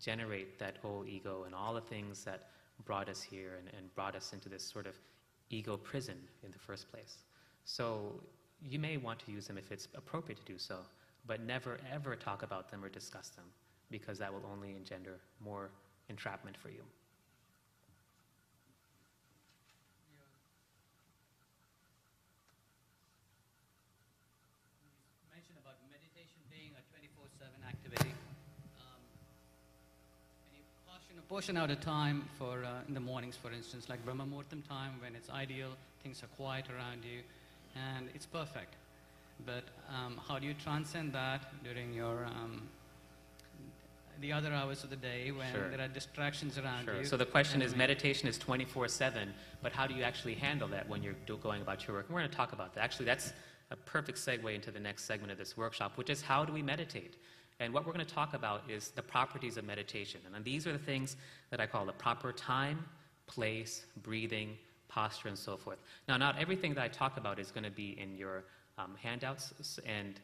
generate 0.00 0.58
that 0.58 0.76
whole 0.80 1.04
ego 1.06 1.44
and 1.44 1.54
all 1.54 1.74
the 1.74 1.80
things 1.80 2.24
that 2.24 2.50
brought 2.84 3.08
us 3.08 3.20
here 3.20 3.58
and, 3.58 3.68
and 3.76 3.92
brought 3.94 4.14
us 4.14 4.32
into 4.32 4.48
this 4.48 4.62
sort 4.62 4.86
of 4.86 4.94
ego 5.50 5.76
prison 5.76 6.16
in 6.44 6.50
the 6.50 6.58
first 6.58 6.90
place. 6.90 7.18
So 7.64 8.20
you 8.62 8.78
may 8.78 8.96
want 8.96 9.18
to 9.20 9.32
use 9.32 9.46
them 9.46 9.58
if 9.58 9.70
it's 9.70 9.88
appropriate 9.94 10.38
to 10.44 10.52
do 10.52 10.58
so, 10.58 10.76
but 11.26 11.40
never 11.40 11.78
ever 11.92 12.16
talk 12.16 12.42
about 12.42 12.70
them 12.70 12.84
or 12.84 12.88
discuss 12.88 13.28
them 13.30 13.44
because 13.90 14.18
that 14.18 14.32
will 14.32 14.44
only 14.52 14.70
engender 14.76 15.20
more 15.40 15.70
entrapment 16.08 16.56
for 16.56 16.68
you 16.68 16.82
mentioned 25.38 25.62
about 25.62 25.78
meditation 25.88 26.42
being 26.50 26.74
a 26.76 26.82
24/7 26.92 27.62
activity. 27.64 28.12
Um, 28.76 29.00
and 30.44 30.58
you 30.58 30.64
portion, 31.28 31.56
out 31.58 31.70
a 31.70 31.76
time 31.76 32.24
for 32.38 32.64
uh, 32.64 32.80
in 32.88 32.94
the 32.94 33.00
mornings, 33.00 33.36
for 33.36 33.52
instance, 33.52 33.88
like 33.88 34.02
Brahma 34.04 34.24
Muhurtam 34.24 34.66
time 34.66 34.92
when 35.00 35.14
it's 35.14 35.28
ideal, 35.28 35.68
things 36.02 36.22
are 36.22 36.26
quiet 36.36 36.64
around 36.70 37.04
you, 37.04 37.20
and 37.76 38.08
it's 38.14 38.24
perfect. 38.26 38.74
But 39.44 39.64
um, 39.94 40.18
how 40.26 40.38
do 40.38 40.46
you 40.46 40.54
transcend 40.54 41.12
that 41.12 41.42
during 41.62 41.92
your 41.92 42.24
um, 42.24 42.62
the 44.20 44.32
other 44.32 44.52
hours 44.52 44.82
of 44.82 44.90
the 44.90 44.96
day 44.96 45.30
when 45.30 45.52
Sure. 45.52 45.70
there 45.70 45.80
are 45.80 45.88
distractions 45.88 46.58
around 46.58 46.86
Sure. 46.86 46.96
you. 46.96 47.04
So 47.04 47.16
the 47.16 47.26
question 47.26 47.62
is 47.62 47.76
meditation 47.76 48.28
is 48.28 48.36
24 48.38 48.88
7, 48.88 49.32
but 49.62 49.72
how 49.72 49.86
do 49.86 49.94
you 49.94 50.02
actually 50.02 50.34
handle 50.34 50.66
that 50.68 50.88
when 50.88 51.02
you're 51.02 51.14
do- 51.26 51.36
going 51.36 51.62
about 51.62 51.86
your 51.86 51.96
work? 51.96 52.06
And 52.06 52.14
we're 52.14 52.22
going 52.22 52.30
to 52.30 52.36
talk 52.36 52.52
about 52.52 52.74
that. 52.74 52.82
Actually, 52.82 53.06
that's 53.06 53.32
a 53.70 53.76
perfect 53.76 54.18
segue 54.18 54.52
into 54.52 54.70
the 54.70 54.80
next 54.80 55.04
segment 55.04 55.30
of 55.30 55.38
this 55.38 55.56
workshop, 55.56 55.92
which 55.96 56.10
is 56.10 56.22
how 56.22 56.44
do 56.44 56.52
we 56.52 56.62
meditate? 56.62 57.14
And 57.60 57.74
what 57.74 57.84
we're 57.84 57.92
going 57.92 58.06
to 58.06 58.14
talk 58.14 58.34
about 58.34 58.62
is 58.70 58.90
the 58.90 59.02
properties 59.02 59.56
of 59.56 59.64
meditation. 59.64 60.20
And 60.34 60.44
these 60.44 60.66
are 60.66 60.72
the 60.72 60.78
things 60.78 61.16
that 61.50 61.60
I 61.60 61.66
call 61.66 61.84
the 61.86 61.92
proper 61.92 62.32
time, 62.32 62.84
place, 63.26 63.84
breathing, 64.02 64.56
posture, 64.88 65.28
and 65.28 65.36
so 65.36 65.56
forth. 65.56 65.78
Now, 66.08 66.16
not 66.16 66.38
everything 66.38 66.72
that 66.74 66.82
I 66.82 66.88
talk 66.88 67.16
about 67.16 67.38
is 67.38 67.50
going 67.50 67.64
to 67.64 67.70
be 67.70 67.98
in 68.00 68.16
your 68.16 68.44
um, 68.78 68.94
handouts, 69.02 69.80
and 69.84 70.20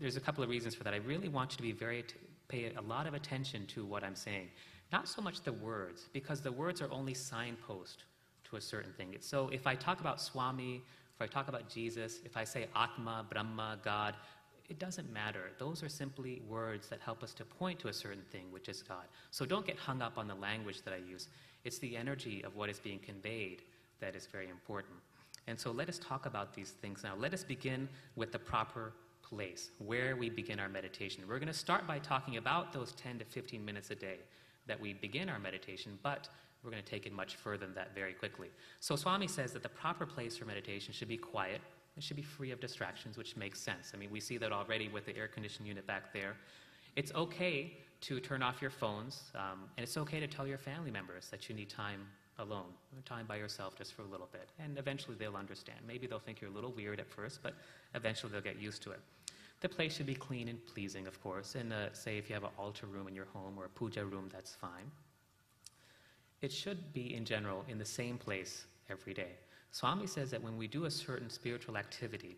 there's 0.00 0.16
a 0.16 0.20
couple 0.20 0.42
of 0.42 0.50
reasons 0.50 0.74
for 0.74 0.84
that. 0.84 0.94
I 0.94 0.98
really 0.98 1.28
want 1.28 1.52
you 1.52 1.56
to 1.58 1.62
be 1.62 1.72
very 1.72 2.02
t- 2.02 2.14
pay 2.48 2.72
a 2.74 2.80
lot 2.80 3.06
of 3.06 3.14
attention 3.14 3.66
to 3.66 3.84
what 3.84 4.02
I'm 4.02 4.16
saying. 4.16 4.48
Not 4.92 5.06
so 5.06 5.22
much 5.22 5.42
the 5.42 5.52
words, 5.52 6.08
because 6.12 6.40
the 6.40 6.52
words 6.52 6.82
are 6.82 6.90
only 6.90 7.14
signpost 7.14 8.04
to 8.50 8.56
a 8.56 8.60
certain 8.60 8.92
thing. 8.92 9.14
So 9.20 9.48
if 9.52 9.66
I 9.66 9.74
talk 9.74 10.00
about 10.00 10.20
Swami, 10.20 10.82
if 11.14 11.22
I 11.22 11.26
talk 11.26 11.48
about 11.48 11.68
Jesus, 11.68 12.20
if 12.24 12.36
I 12.36 12.44
say 12.44 12.66
Atma, 12.74 13.26
Brahma, 13.30 13.78
God, 13.84 14.14
it 14.68 14.78
doesn't 14.78 15.10
matter. 15.12 15.50
Those 15.58 15.82
are 15.82 15.88
simply 15.88 16.42
words 16.46 16.88
that 16.88 17.00
help 17.00 17.22
us 17.22 17.32
to 17.34 17.44
point 17.44 17.78
to 17.80 17.88
a 17.88 17.92
certain 17.92 18.24
thing, 18.30 18.44
which 18.50 18.68
is 18.68 18.82
God. 18.82 19.04
So 19.30 19.46
don't 19.46 19.66
get 19.66 19.78
hung 19.78 20.02
up 20.02 20.18
on 20.18 20.28
the 20.28 20.34
language 20.34 20.82
that 20.82 20.92
I 20.92 20.98
use. 20.98 21.28
It's 21.64 21.78
the 21.78 21.96
energy 21.96 22.44
of 22.44 22.54
what 22.54 22.68
is 22.68 22.78
being 22.78 22.98
conveyed 22.98 23.62
that 24.00 24.14
is 24.14 24.26
very 24.26 24.48
important. 24.48 24.94
And 25.46 25.58
so 25.58 25.70
let 25.70 25.88
us 25.88 25.98
talk 25.98 26.26
about 26.26 26.54
these 26.54 26.70
things 26.70 27.02
now. 27.02 27.14
Let 27.16 27.32
us 27.32 27.42
begin 27.42 27.88
with 28.16 28.32
the 28.32 28.38
proper 28.38 28.92
place, 29.22 29.70
where 29.78 30.16
we 30.16 30.28
begin 30.28 30.60
our 30.60 30.68
meditation. 30.68 31.24
We're 31.26 31.38
going 31.38 31.48
to 31.48 31.54
start 31.54 31.86
by 31.86 31.98
talking 31.98 32.36
about 32.36 32.72
those 32.72 32.92
10 32.92 33.18
to 33.20 33.24
15 33.24 33.64
minutes 33.64 33.90
a 33.90 33.94
day 33.94 34.18
that 34.66 34.78
we 34.78 34.92
begin 34.92 35.28
our 35.30 35.38
meditation, 35.38 35.98
but 36.02 36.28
we're 36.62 36.70
going 36.70 36.82
to 36.82 36.90
take 36.90 37.06
it 37.06 37.12
much 37.12 37.36
further 37.36 37.64
than 37.64 37.74
that 37.74 37.94
very 37.94 38.12
quickly. 38.12 38.48
So 38.80 38.96
Swami 38.96 39.28
says 39.28 39.52
that 39.52 39.62
the 39.62 39.68
proper 39.68 40.04
place 40.04 40.36
for 40.36 40.44
meditation 40.44 40.92
should 40.92 41.08
be 41.08 41.16
quiet. 41.16 41.60
It 41.98 42.04
should 42.04 42.16
be 42.16 42.22
free 42.22 42.52
of 42.52 42.60
distractions, 42.60 43.18
which 43.18 43.36
makes 43.36 43.60
sense. 43.60 43.90
I 43.92 43.96
mean, 43.98 44.10
we 44.10 44.20
see 44.20 44.38
that 44.38 44.52
already 44.52 44.88
with 44.88 45.04
the 45.04 45.16
air 45.16 45.26
conditioning 45.26 45.68
unit 45.68 45.84
back 45.84 46.12
there. 46.12 46.36
It's 46.94 47.12
okay 47.14 47.76
to 48.02 48.20
turn 48.20 48.40
off 48.40 48.62
your 48.62 48.70
phones, 48.70 49.32
um, 49.34 49.64
and 49.76 49.82
it's 49.82 49.96
okay 49.96 50.20
to 50.20 50.28
tell 50.28 50.46
your 50.46 50.58
family 50.58 50.92
members 50.92 51.28
that 51.30 51.48
you 51.48 51.56
need 51.56 51.68
time 51.68 52.06
alone, 52.38 52.66
time 53.04 53.26
by 53.26 53.36
yourself 53.36 53.76
just 53.76 53.94
for 53.94 54.02
a 54.02 54.06
little 54.06 54.28
bit. 54.30 54.50
And 54.60 54.78
eventually 54.78 55.16
they'll 55.18 55.36
understand. 55.36 55.80
Maybe 55.86 56.06
they'll 56.06 56.20
think 56.20 56.40
you're 56.40 56.50
a 56.50 56.54
little 56.54 56.70
weird 56.70 57.00
at 57.00 57.10
first, 57.10 57.40
but 57.42 57.54
eventually 57.96 58.30
they'll 58.30 58.40
get 58.40 58.60
used 58.60 58.80
to 58.84 58.92
it. 58.92 59.00
The 59.60 59.68
place 59.68 59.96
should 59.96 60.06
be 60.06 60.14
clean 60.14 60.46
and 60.46 60.64
pleasing, 60.66 61.08
of 61.08 61.20
course. 61.20 61.56
And 61.56 61.72
uh, 61.72 61.92
say 61.92 62.16
if 62.16 62.28
you 62.28 62.34
have 62.34 62.44
an 62.44 62.50
altar 62.56 62.86
room 62.86 63.08
in 63.08 63.14
your 63.16 63.26
home 63.32 63.54
or 63.58 63.64
a 63.64 63.68
puja 63.68 64.04
room, 64.04 64.28
that's 64.32 64.54
fine. 64.54 64.88
It 66.42 66.52
should 66.52 66.92
be, 66.92 67.16
in 67.16 67.24
general, 67.24 67.64
in 67.68 67.76
the 67.76 67.84
same 67.84 68.18
place 68.18 68.66
every 68.88 69.14
day. 69.14 69.32
Swami 69.70 70.06
says 70.06 70.30
that 70.30 70.42
when 70.42 70.56
we 70.56 70.66
do 70.66 70.86
a 70.86 70.90
certain 70.90 71.30
spiritual 71.30 71.76
activity, 71.76 72.36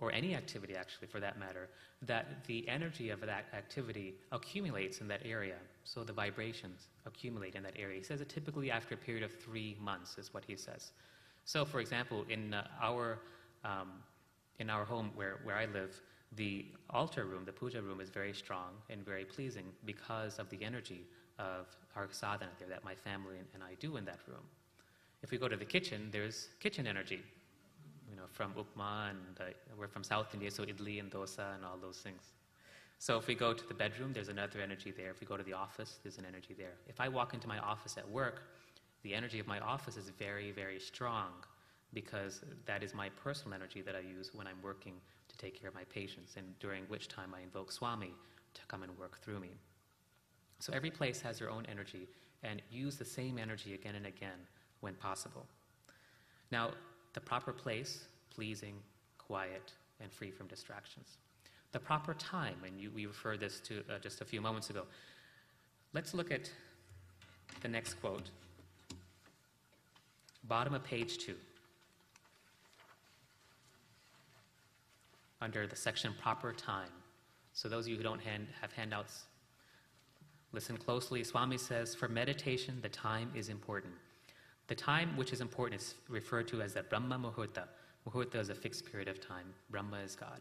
or 0.00 0.10
any 0.12 0.34
activity 0.34 0.74
actually 0.74 1.06
for 1.06 1.20
that 1.20 1.38
matter, 1.38 1.68
that 2.02 2.44
the 2.46 2.68
energy 2.68 3.10
of 3.10 3.20
that 3.20 3.46
activity 3.54 4.14
accumulates 4.32 5.00
in 5.00 5.06
that 5.08 5.20
area. 5.24 5.56
So 5.84 6.02
the 6.02 6.12
vibrations 6.12 6.88
accumulate 7.06 7.54
in 7.54 7.62
that 7.62 7.74
area. 7.78 7.98
He 7.98 8.04
says 8.04 8.20
it 8.20 8.28
typically 8.28 8.70
after 8.70 8.94
a 8.94 8.98
period 8.98 9.22
of 9.22 9.32
three 9.32 9.76
months, 9.80 10.18
is 10.18 10.34
what 10.34 10.44
he 10.44 10.56
says. 10.56 10.92
So, 11.44 11.64
for 11.64 11.80
example, 11.80 12.24
in 12.28 12.54
uh, 12.54 12.66
our 12.80 13.20
um, 13.64 13.90
in 14.58 14.70
our 14.70 14.84
home 14.84 15.10
where, 15.14 15.40
where 15.44 15.56
I 15.56 15.66
live, 15.66 16.00
the 16.36 16.66
altar 16.90 17.24
room, 17.24 17.44
the 17.44 17.52
puja 17.52 17.82
room, 17.82 18.00
is 18.00 18.10
very 18.10 18.32
strong 18.32 18.70
and 18.90 19.04
very 19.04 19.24
pleasing 19.24 19.64
because 19.84 20.38
of 20.38 20.48
the 20.50 20.62
energy 20.62 21.06
of 21.38 21.66
our 21.96 22.08
sadhana 22.10 22.50
there 22.58 22.68
that 22.68 22.84
my 22.84 22.94
family 22.94 23.38
and, 23.38 23.46
and 23.54 23.62
I 23.62 23.74
do 23.80 23.96
in 23.96 24.04
that 24.06 24.20
room. 24.26 24.44
If 25.22 25.30
we 25.30 25.38
go 25.38 25.48
to 25.48 25.56
the 25.56 25.64
kitchen, 25.64 26.08
there's 26.10 26.48
kitchen 26.60 26.86
energy, 26.86 27.22
you 28.10 28.16
know, 28.16 28.24
from 28.32 28.52
upma 28.54 29.10
and 29.10 29.18
uh, 29.40 29.44
we're 29.78 29.88
from 29.88 30.04
South 30.04 30.34
India, 30.34 30.50
so 30.50 30.64
idli 30.64 30.98
and 31.00 31.10
dosa 31.10 31.54
and 31.54 31.64
all 31.64 31.78
those 31.80 31.98
things. 31.98 32.22
So 32.98 33.18
if 33.18 33.26
we 33.26 33.34
go 33.34 33.52
to 33.52 33.68
the 33.68 33.74
bedroom, 33.74 34.12
there's 34.12 34.28
another 34.28 34.60
energy 34.60 34.92
there. 34.92 35.10
If 35.10 35.20
we 35.20 35.26
go 35.26 35.36
to 35.36 35.42
the 35.42 35.52
office, 35.52 35.98
there's 36.02 36.18
an 36.18 36.24
energy 36.24 36.54
there. 36.56 36.74
If 36.86 37.00
I 37.00 37.08
walk 37.08 37.34
into 37.34 37.48
my 37.48 37.58
office 37.58 37.96
at 37.96 38.08
work, 38.08 38.42
the 39.02 39.14
energy 39.14 39.40
of 39.40 39.46
my 39.46 39.58
office 39.60 39.96
is 39.96 40.10
very, 40.10 40.52
very 40.52 40.78
strong 40.78 41.30
because 41.92 42.42
that 42.64 42.82
is 42.82 42.94
my 42.94 43.08
personal 43.08 43.54
energy 43.54 43.80
that 43.82 43.96
I 43.96 44.00
use 44.00 44.30
when 44.32 44.46
I'm 44.46 44.62
working 44.62 44.94
to 45.28 45.36
take 45.36 45.60
care 45.60 45.68
of 45.68 45.74
my 45.74 45.84
patients 45.84 46.36
and 46.36 46.58
during 46.60 46.84
which 46.84 47.08
time 47.08 47.34
I 47.36 47.42
invoke 47.42 47.72
Swami 47.72 48.14
to 48.54 48.60
come 48.68 48.82
and 48.82 48.96
work 48.96 49.20
through 49.20 49.40
me. 49.40 49.50
So 50.58 50.72
every 50.72 50.90
place 50.90 51.20
has 51.22 51.38
their 51.38 51.50
own 51.50 51.66
energy 51.68 52.08
and 52.44 52.62
use 52.70 52.96
the 52.96 53.04
same 53.04 53.38
energy 53.38 53.74
again 53.74 53.96
and 53.96 54.06
again 54.06 54.46
when 54.82 54.94
possible. 54.94 55.46
Now, 56.50 56.72
the 57.14 57.20
proper 57.20 57.52
place, 57.52 58.04
pleasing, 58.30 58.74
quiet, 59.16 59.72
and 60.00 60.12
free 60.12 60.30
from 60.30 60.46
distractions. 60.48 61.16
The 61.72 61.78
proper 61.78 62.12
time, 62.14 62.56
and 62.66 62.78
you, 62.78 62.90
we 62.90 63.06
referred 63.06 63.40
this 63.40 63.60
to 63.60 63.82
uh, 63.88 63.98
just 63.98 64.20
a 64.20 64.24
few 64.26 64.42
moments 64.42 64.68
ago. 64.68 64.82
Let's 65.94 66.12
look 66.12 66.30
at 66.30 66.50
the 67.62 67.68
next 67.68 67.94
quote. 67.94 68.30
Bottom 70.44 70.74
of 70.74 70.84
page 70.84 71.18
two. 71.18 71.36
Under 75.40 75.66
the 75.66 75.76
section 75.76 76.12
proper 76.20 76.52
time. 76.52 76.90
So, 77.54 77.68
those 77.68 77.84
of 77.84 77.90
you 77.90 77.96
who 77.96 78.02
don't 78.02 78.20
hand, 78.20 78.46
have 78.60 78.72
handouts, 78.72 79.24
listen 80.52 80.76
closely. 80.76 81.22
Swami 81.22 81.58
says, 81.58 81.94
For 81.94 82.08
meditation, 82.08 82.78
the 82.82 82.88
time 82.88 83.30
is 83.34 83.48
important. 83.48 83.92
The 84.68 84.74
time 84.74 85.16
which 85.16 85.32
is 85.32 85.40
important 85.40 85.80
is 85.80 85.94
referred 86.08 86.48
to 86.48 86.62
as 86.62 86.74
the 86.74 86.82
Brahma 86.82 87.18
Muhurta. 87.18 87.64
Muhurta 88.08 88.36
is 88.36 88.48
a 88.48 88.54
fixed 88.54 88.90
period 88.90 89.08
of 89.08 89.20
time. 89.20 89.46
Brahma 89.70 89.98
is 89.98 90.14
God. 90.14 90.40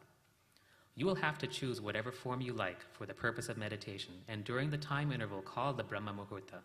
You 0.96 1.06
will 1.06 1.16
have 1.16 1.38
to 1.40 1.48
choose 1.48 1.82
whatever 1.82 2.12
form 2.12 2.42
you 2.42 2.54
like 2.54 2.80
for 2.92 3.06
the 3.06 3.14
purpose 3.14 3.50
of 3.50 3.58
meditation, 3.58 4.14
and 4.28 4.44
during 4.44 4.70
the 4.70 4.78
time 4.78 5.12
interval 5.12 5.42
called 5.42 5.78
the 5.78 5.84
Brahma 5.84 6.14
Muhurta, 6.14 6.60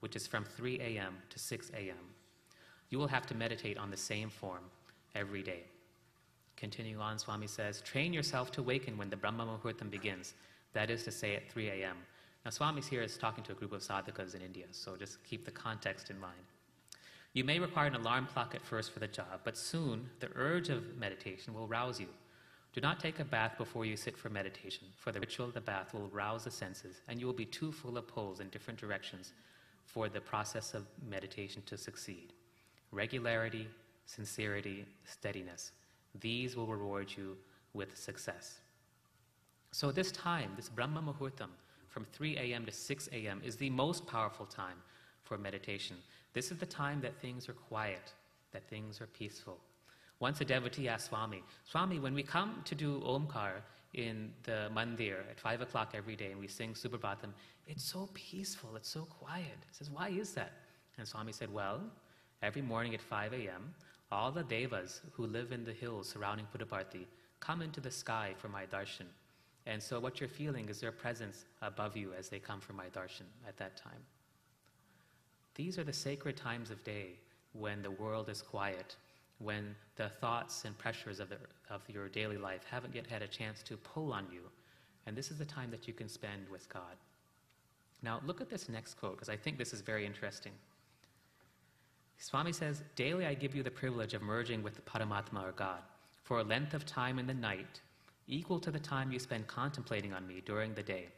which 0.00 0.16
is 0.16 0.26
from 0.26 0.44
3 0.44 0.80
a.m. 0.80 1.16
to 1.30 1.38
6 1.38 1.70
a.m., 1.70 2.14
you 2.90 2.98
will 2.98 3.08
have 3.08 3.26
to 3.26 3.34
meditate 3.34 3.78
on 3.78 3.90
the 3.90 3.96
same 3.96 4.30
form 4.30 4.64
every 5.14 5.42
day. 5.42 5.64
Continuing 6.56 7.00
on, 7.00 7.18
Swami 7.18 7.46
says, 7.46 7.80
train 7.82 8.12
yourself 8.12 8.50
to 8.52 8.62
waken 8.62 8.96
when 8.98 9.10
the 9.10 9.16
Brahma 9.16 9.46
Muhurtam 9.46 9.90
begins, 9.90 10.34
that 10.72 10.90
is 10.90 11.04
to 11.04 11.12
say 11.12 11.36
at 11.36 11.50
3 11.50 11.68
a.m. 11.68 11.96
Now, 12.44 12.50
Swami's 12.50 12.86
here 12.86 13.02
is 13.02 13.16
talking 13.16 13.44
to 13.44 13.52
a 13.52 13.54
group 13.54 13.72
of 13.72 13.82
sadhakas 13.82 14.34
in 14.34 14.42
India, 14.42 14.66
so 14.72 14.96
just 14.96 15.22
keep 15.24 15.44
the 15.44 15.50
context 15.50 16.10
in 16.10 16.18
mind. 16.18 16.34
You 17.38 17.44
may 17.44 17.60
require 17.60 17.86
an 17.86 17.94
alarm 17.94 18.26
clock 18.26 18.56
at 18.56 18.66
first 18.66 18.90
for 18.90 18.98
the 18.98 19.06
job, 19.06 19.42
but 19.44 19.56
soon 19.56 20.10
the 20.18 20.28
urge 20.34 20.70
of 20.70 20.96
meditation 20.98 21.54
will 21.54 21.68
rouse 21.68 22.00
you. 22.00 22.08
Do 22.72 22.80
not 22.80 22.98
take 22.98 23.20
a 23.20 23.24
bath 23.24 23.56
before 23.56 23.84
you 23.84 23.96
sit 23.96 24.16
for 24.16 24.28
meditation, 24.28 24.88
for 24.96 25.12
the 25.12 25.20
ritual 25.20 25.46
of 25.46 25.54
the 25.54 25.60
bath 25.60 25.94
will 25.94 26.08
rouse 26.08 26.42
the 26.42 26.50
senses, 26.50 27.00
and 27.06 27.20
you 27.20 27.26
will 27.26 27.32
be 27.32 27.44
too 27.44 27.70
full 27.70 27.96
of 27.96 28.08
pulls 28.08 28.40
in 28.40 28.48
different 28.48 28.80
directions 28.80 29.34
for 29.84 30.08
the 30.08 30.20
process 30.20 30.74
of 30.74 30.84
meditation 31.08 31.62
to 31.66 31.78
succeed. 31.78 32.32
Regularity, 32.90 33.68
sincerity, 34.04 34.84
steadiness, 35.04 35.70
these 36.18 36.56
will 36.56 36.66
reward 36.66 37.08
you 37.16 37.36
with 37.72 37.96
success. 37.96 38.58
So, 39.70 39.92
this 39.92 40.10
time, 40.10 40.54
this 40.56 40.68
Brahma 40.68 41.02
Muhurtam, 41.02 41.50
from 41.86 42.04
3 42.12 42.36
a.m. 42.36 42.66
to 42.66 42.72
6 42.72 43.08
a.m., 43.12 43.40
is 43.44 43.54
the 43.54 43.70
most 43.70 44.08
powerful 44.08 44.46
time 44.46 44.78
for 45.22 45.38
meditation. 45.38 45.98
This 46.32 46.50
is 46.50 46.58
the 46.58 46.66
time 46.66 47.00
that 47.00 47.20
things 47.20 47.48
are 47.48 47.54
quiet, 47.54 48.12
that 48.52 48.68
things 48.68 49.00
are 49.00 49.06
peaceful. 49.06 49.58
Once 50.20 50.40
a 50.40 50.44
devotee 50.44 50.88
asked 50.88 51.06
Swami, 51.06 51.42
Swami, 51.64 51.98
when 52.00 52.14
we 52.14 52.22
come 52.22 52.60
to 52.64 52.74
do 52.74 53.00
Omkar 53.00 53.62
in 53.94 54.30
the 54.42 54.68
mandir 54.74 55.20
at 55.30 55.38
5 55.40 55.60
o'clock 55.62 55.92
every 55.94 56.16
day 56.16 56.32
and 56.32 56.40
we 56.40 56.48
sing 56.48 56.74
Suprabhatam, 56.74 57.32
it's 57.66 57.84
so 57.84 58.08
peaceful, 58.14 58.76
it's 58.76 58.88
so 58.88 59.02
quiet. 59.02 59.58
He 59.68 59.74
says, 59.74 59.90
Why 59.90 60.08
is 60.08 60.34
that? 60.34 60.52
And 60.98 61.06
Swami 61.06 61.32
said, 61.32 61.52
Well, 61.52 61.80
every 62.42 62.62
morning 62.62 62.94
at 62.94 63.00
5 63.00 63.32
a.m., 63.32 63.74
all 64.10 64.32
the 64.32 64.42
devas 64.42 65.02
who 65.12 65.26
live 65.26 65.52
in 65.52 65.64
the 65.64 65.72
hills 65.72 66.08
surrounding 66.08 66.46
Puttaparthi 66.46 67.06
come 67.40 67.62
into 67.62 67.80
the 67.80 67.90
sky 67.90 68.34
for 68.36 68.48
my 68.48 68.64
darshan. 68.66 69.06
And 69.66 69.82
so 69.82 70.00
what 70.00 70.18
you're 70.18 70.28
feeling 70.28 70.68
is 70.68 70.80
their 70.80 70.92
presence 70.92 71.44
above 71.62 71.96
you 71.96 72.12
as 72.18 72.28
they 72.28 72.38
come 72.38 72.60
for 72.60 72.72
my 72.72 72.86
darshan 72.86 73.28
at 73.46 73.56
that 73.58 73.76
time. 73.76 74.00
These 75.58 75.76
are 75.76 75.84
the 75.84 75.92
sacred 75.92 76.36
times 76.36 76.70
of 76.70 76.84
day 76.84 77.18
when 77.52 77.82
the 77.82 77.90
world 77.90 78.28
is 78.28 78.40
quiet, 78.40 78.94
when 79.40 79.74
the 79.96 80.08
thoughts 80.08 80.64
and 80.64 80.78
pressures 80.78 81.18
of, 81.18 81.30
the, 81.30 81.38
of 81.68 81.82
your 81.88 82.08
daily 82.08 82.38
life 82.38 82.62
haven't 82.70 82.94
yet 82.94 83.08
had 83.08 83.22
a 83.22 83.26
chance 83.26 83.60
to 83.64 83.76
pull 83.76 84.12
on 84.12 84.28
you. 84.32 84.42
And 85.06 85.16
this 85.16 85.32
is 85.32 85.38
the 85.38 85.44
time 85.44 85.72
that 85.72 85.88
you 85.88 85.92
can 85.92 86.08
spend 86.08 86.48
with 86.48 86.68
God. 86.72 86.96
Now, 88.04 88.20
look 88.24 88.40
at 88.40 88.48
this 88.48 88.68
next 88.68 88.94
quote, 88.94 89.16
because 89.16 89.28
I 89.28 89.36
think 89.36 89.58
this 89.58 89.72
is 89.72 89.80
very 89.80 90.06
interesting. 90.06 90.52
Swami 92.18 92.52
says, 92.52 92.84
Daily 92.94 93.26
I 93.26 93.34
give 93.34 93.56
you 93.56 93.64
the 93.64 93.70
privilege 93.70 94.14
of 94.14 94.22
merging 94.22 94.62
with 94.62 94.76
the 94.76 94.82
Paramatma 94.82 95.42
or 95.42 95.52
God 95.52 95.80
for 96.22 96.38
a 96.38 96.44
length 96.44 96.72
of 96.72 96.86
time 96.86 97.18
in 97.18 97.26
the 97.26 97.34
night 97.34 97.80
equal 98.28 98.60
to 98.60 98.70
the 98.70 98.78
time 98.78 99.10
you 99.10 99.18
spend 99.18 99.48
contemplating 99.48 100.12
on 100.12 100.24
me 100.24 100.40
during 100.46 100.74
the 100.74 100.82
day. 100.84 101.08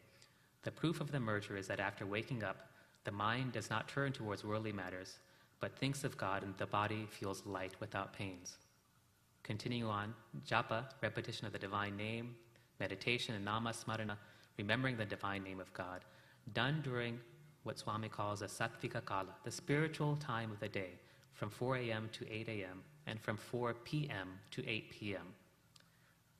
The 0.62 0.70
proof 0.70 1.02
of 1.02 1.12
the 1.12 1.20
merger 1.20 1.58
is 1.58 1.66
that 1.66 1.80
after 1.80 2.06
waking 2.06 2.42
up, 2.42 2.69
the 3.04 3.12
mind 3.12 3.52
does 3.52 3.70
not 3.70 3.88
turn 3.88 4.12
towards 4.12 4.44
worldly 4.44 4.72
matters, 4.72 5.18
but 5.60 5.78
thinks 5.78 6.04
of 6.04 6.16
God 6.16 6.42
and 6.42 6.56
the 6.56 6.66
body 6.66 7.06
feels 7.10 7.44
light 7.46 7.74
without 7.80 8.12
pains. 8.12 8.58
Continue 9.42 9.88
on, 9.88 10.14
japa, 10.46 10.84
repetition 11.02 11.46
of 11.46 11.52
the 11.52 11.58
divine 11.58 11.96
name, 11.96 12.34
meditation 12.78 13.34
and 13.34 13.44
nama 13.44 13.70
smarana, 13.70 14.16
remembering 14.58 14.96
the 14.96 15.04
divine 15.04 15.42
name 15.42 15.60
of 15.60 15.72
God, 15.72 16.04
done 16.52 16.80
during 16.82 17.18
what 17.62 17.78
Swami 17.78 18.08
calls 18.08 18.42
a 18.42 18.46
sattvika 18.46 19.04
kala, 19.04 19.34
the 19.44 19.50
spiritual 19.50 20.16
time 20.16 20.50
of 20.50 20.60
the 20.60 20.68
day, 20.68 20.92
from 21.34 21.50
4 21.50 21.76
a.m. 21.76 22.08
to 22.12 22.30
8 22.30 22.48
a.m. 22.48 22.82
and 23.06 23.20
from 23.20 23.36
4 23.36 23.74
p.m. 23.84 24.28
to 24.50 24.66
8 24.66 24.90
p.m., 24.90 25.26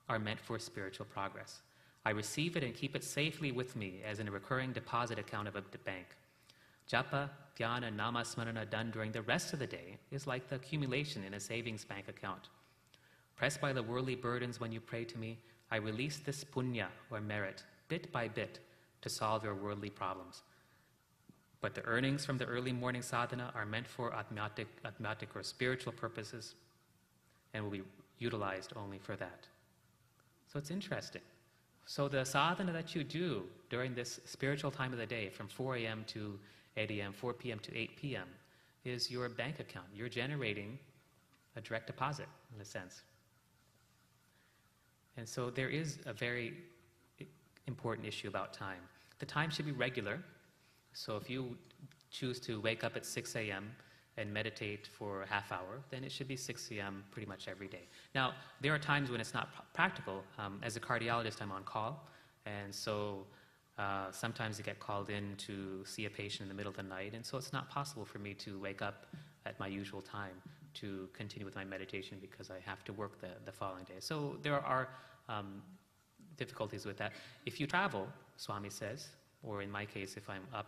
are 0.08 0.18
meant 0.18 0.40
for 0.40 0.58
spiritual 0.58 1.06
progress. 1.06 1.62
I 2.04 2.10
receive 2.10 2.56
it 2.56 2.64
and 2.64 2.74
keep 2.74 2.96
it 2.96 3.04
safely 3.04 3.52
with 3.52 3.76
me 3.76 4.00
as 4.04 4.18
in 4.18 4.28
a 4.28 4.30
recurring 4.30 4.72
deposit 4.72 5.18
account 5.18 5.46
of 5.46 5.56
a 5.56 5.62
bank. 5.84 6.06
Japa, 6.90 7.30
dhyana, 7.58 7.94
nama 7.94 8.20
smarana 8.20 8.68
done 8.68 8.90
during 8.90 9.12
the 9.12 9.22
rest 9.22 9.52
of 9.52 9.58
the 9.58 9.66
day 9.66 9.98
is 10.10 10.26
like 10.26 10.48
the 10.48 10.56
accumulation 10.56 11.22
in 11.22 11.34
a 11.34 11.40
savings 11.40 11.84
bank 11.84 12.08
account. 12.08 12.48
Pressed 13.36 13.60
by 13.60 13.72
the 13.72 13.82
worldly 13.82 14.16
burdens 14.16 14.58
when 14.58 14.72
you 14.72 14.80
pray 14.80 15.04
to 15.04 15.18
me, 15.18 15.38
I 15.70 15.76
release 15.76 16.18
this 16.18 16.42
punya 16.44 16.86
or 17.10 17.20
merit 17.20 17.62
bit 17.88 18.10
by 18.10 18.26
bit 18.26 18.58
to 19.02 19.08
solve 19.08 19.44
your 19.44 19.54
worldly 19.54 19.90
problems. 19.90 20.42
But 21.60 21.74
the 21.74 21.84
earnings 21.84 22.24
from 22.24 22.38
the 22.38 22.46
early 22.46 22.72
morning 22.72 23.02
sadhana 23.02 23.52
are 23.54 23.66
meant 23.66 23.86
for 23.86 24.12
atmatic 24.12 25.36
or 25.36 25.42
spiritual 25.42 25.92
purposes 25.92 26.54
and 27.54 27.62
will 27.62 27.70
be 27.70 27.82
utilized 28.18 28.72
only 28.76 28.98
for 28.98 29.14
that. 29.16 29.46
So 30.52 30.58
it's 30.58 30.70
interesting. 30.70 31.22
So 31.86 32.08
the 32.08 32.24
sadhana 32.24 32.72
that 32.72 32.94
you 32.94 33.04
do 33.04 33.44
during 33.68 33.94
this 33.94 34.20
spiritual 34.24 34.70
time 34.70 34.92
of 34.92 34.98
the 34.98 35.06
day 35.06 35.28
from 35.28 35.48
4 35.48 35.76
a.m. 35.76 36.04
to 36.08 36.38
8 36.76 36.90
a.m., 36.92 37.12
4 37.12 37.32
p.m. 37.34 37.58
to 37.60 37.76
8 37.76 37.96
p.m. 37.96 38.28
is 38.84 39.10
your 39.10 39.28
bank 39.28 39.60
account. 39.60 39.86
You're 39.94 40.08
generating 40.08 40.78
a 41.56 41.60
direct 41.60 41.86
deposit 41.86 42.26
in 42.54 42.60
a 42.60 42.64
sense. 42.64 43.02
And 45.16 45.28
so 45.28 45.50
there 45.50 45.68
is 45.68 45.98
a 46.06 46.12
very 46.12 46.54
important 47.66 48.06
issue 48.06 48.28
about 48.28 48.52
time. 48.52 48.80
The 49.18 49.26
time 49.26 49.50
should 49.50 49.66
be 49.66 49.72
regular. 49.72 50.20
So 50.92 51.16
if 51.16 51.28
you 51.28 51.56
choose 52.10 52.40
to 52.40 52.60
wake 52.60 52.84
up 52.84 52.96
at 52.96 53.04
6 53.04 53.36
a.m. 53.36 53.70
and 54.16 54.32
meditate 54.32 54.86
for 54.86 55.22
a 55.22 55.26
half 55.26 55.52
hour, 55.52 55.80
then 55.90 56.04
it 56.04 56.10
should 56.10 56.28
be 56.28 56.36
6 56.36 56.70
a.m. 56.72 57.04
pretty 57.10 57.28
much 57.28 57.48
every 57.48 57.68
day. 57.68 57.86
Now, 58.14 58.32
there 58.60 58.74
are 58.74 58.78
times 58.78 59.10
when 59.10 59.20
it's 59.20 59.34
not 59.34 59.52
pr- 59.54 59.62
practical. 59.74 60.22
Um, 60.38 60.60
as 60.62 60.76
a 60.76 60.80
cardiologist, 60.80 61.40
I'm 61.40 61.52
on 61.52 61.64
call, 61.64 62.08
and 62.46 62.74
so 62.74 63.26
uh, 63.80 64.12
sometimes 64.12 64.60
I 64.60 64.62
get 64.62 64.78
called 64.78 65.08
in 65.08 65.36
to 65.48 65.82
see 65.86 66.04
a 66.04 66.10
patient 66.10 66.42
in 66.42 66.48
the 66.48 66.54
middle 66.54 66.68
of 66.68 66.76
the 66.76 66.82
night, 66.82 67.14
and 67.14 67.24
so 67.24 67.38
it's 67.38 67.52
not 67.52 67.70
possible 67.70 68.04
for 68.04 68.18
me 68.18 68.34
to 68.34 68.60
wake 68.60 68.82
up 68.82 69.06
at 69.46 69.58
my 69.58 69.68
usual 69.68 70.02
time 70.02 70.36
to 70.74 71.08
continue 71.14 71.46
with 71.46 71.56
my 71.56 71.64
meditation 71.64 72.18
because 72.20 72.50
I 72.50 72.58
have 72.66 72.84
to 72.84 72.92
work 72.92 73.20
the, 73.22 73.30
the 73.46 73.52
following 73.52 73.84
day. 73.84 74.00
So 74.00 74.36
there 74.42 74.60
are 74.60 74.88
um, 75.30 75.62
difficulties 76.36 76.84
with 76.84 76.98
that. 76.98 77.12
If 77.46 77.58
you 77.58 77.66
travel, 77.66 78.06
Swami 78.36 78.68
says, 78.68 79.08
or 79.42 79.62
in 79.62 79.70
my 79.70 79.86
case, 79.86 80.18
if 80.18 80.28
I'm 80.28 80.46
up 80.52 80.66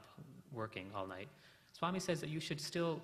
working 0.51 0.87
all 0.95 1.07
night, 1.07 1.29
Swami 1.73 2.01
says 2.01 2.19
that 2.23 2.31
you 2.31 2.41
should 2.41 2.61
still 2.61 3.03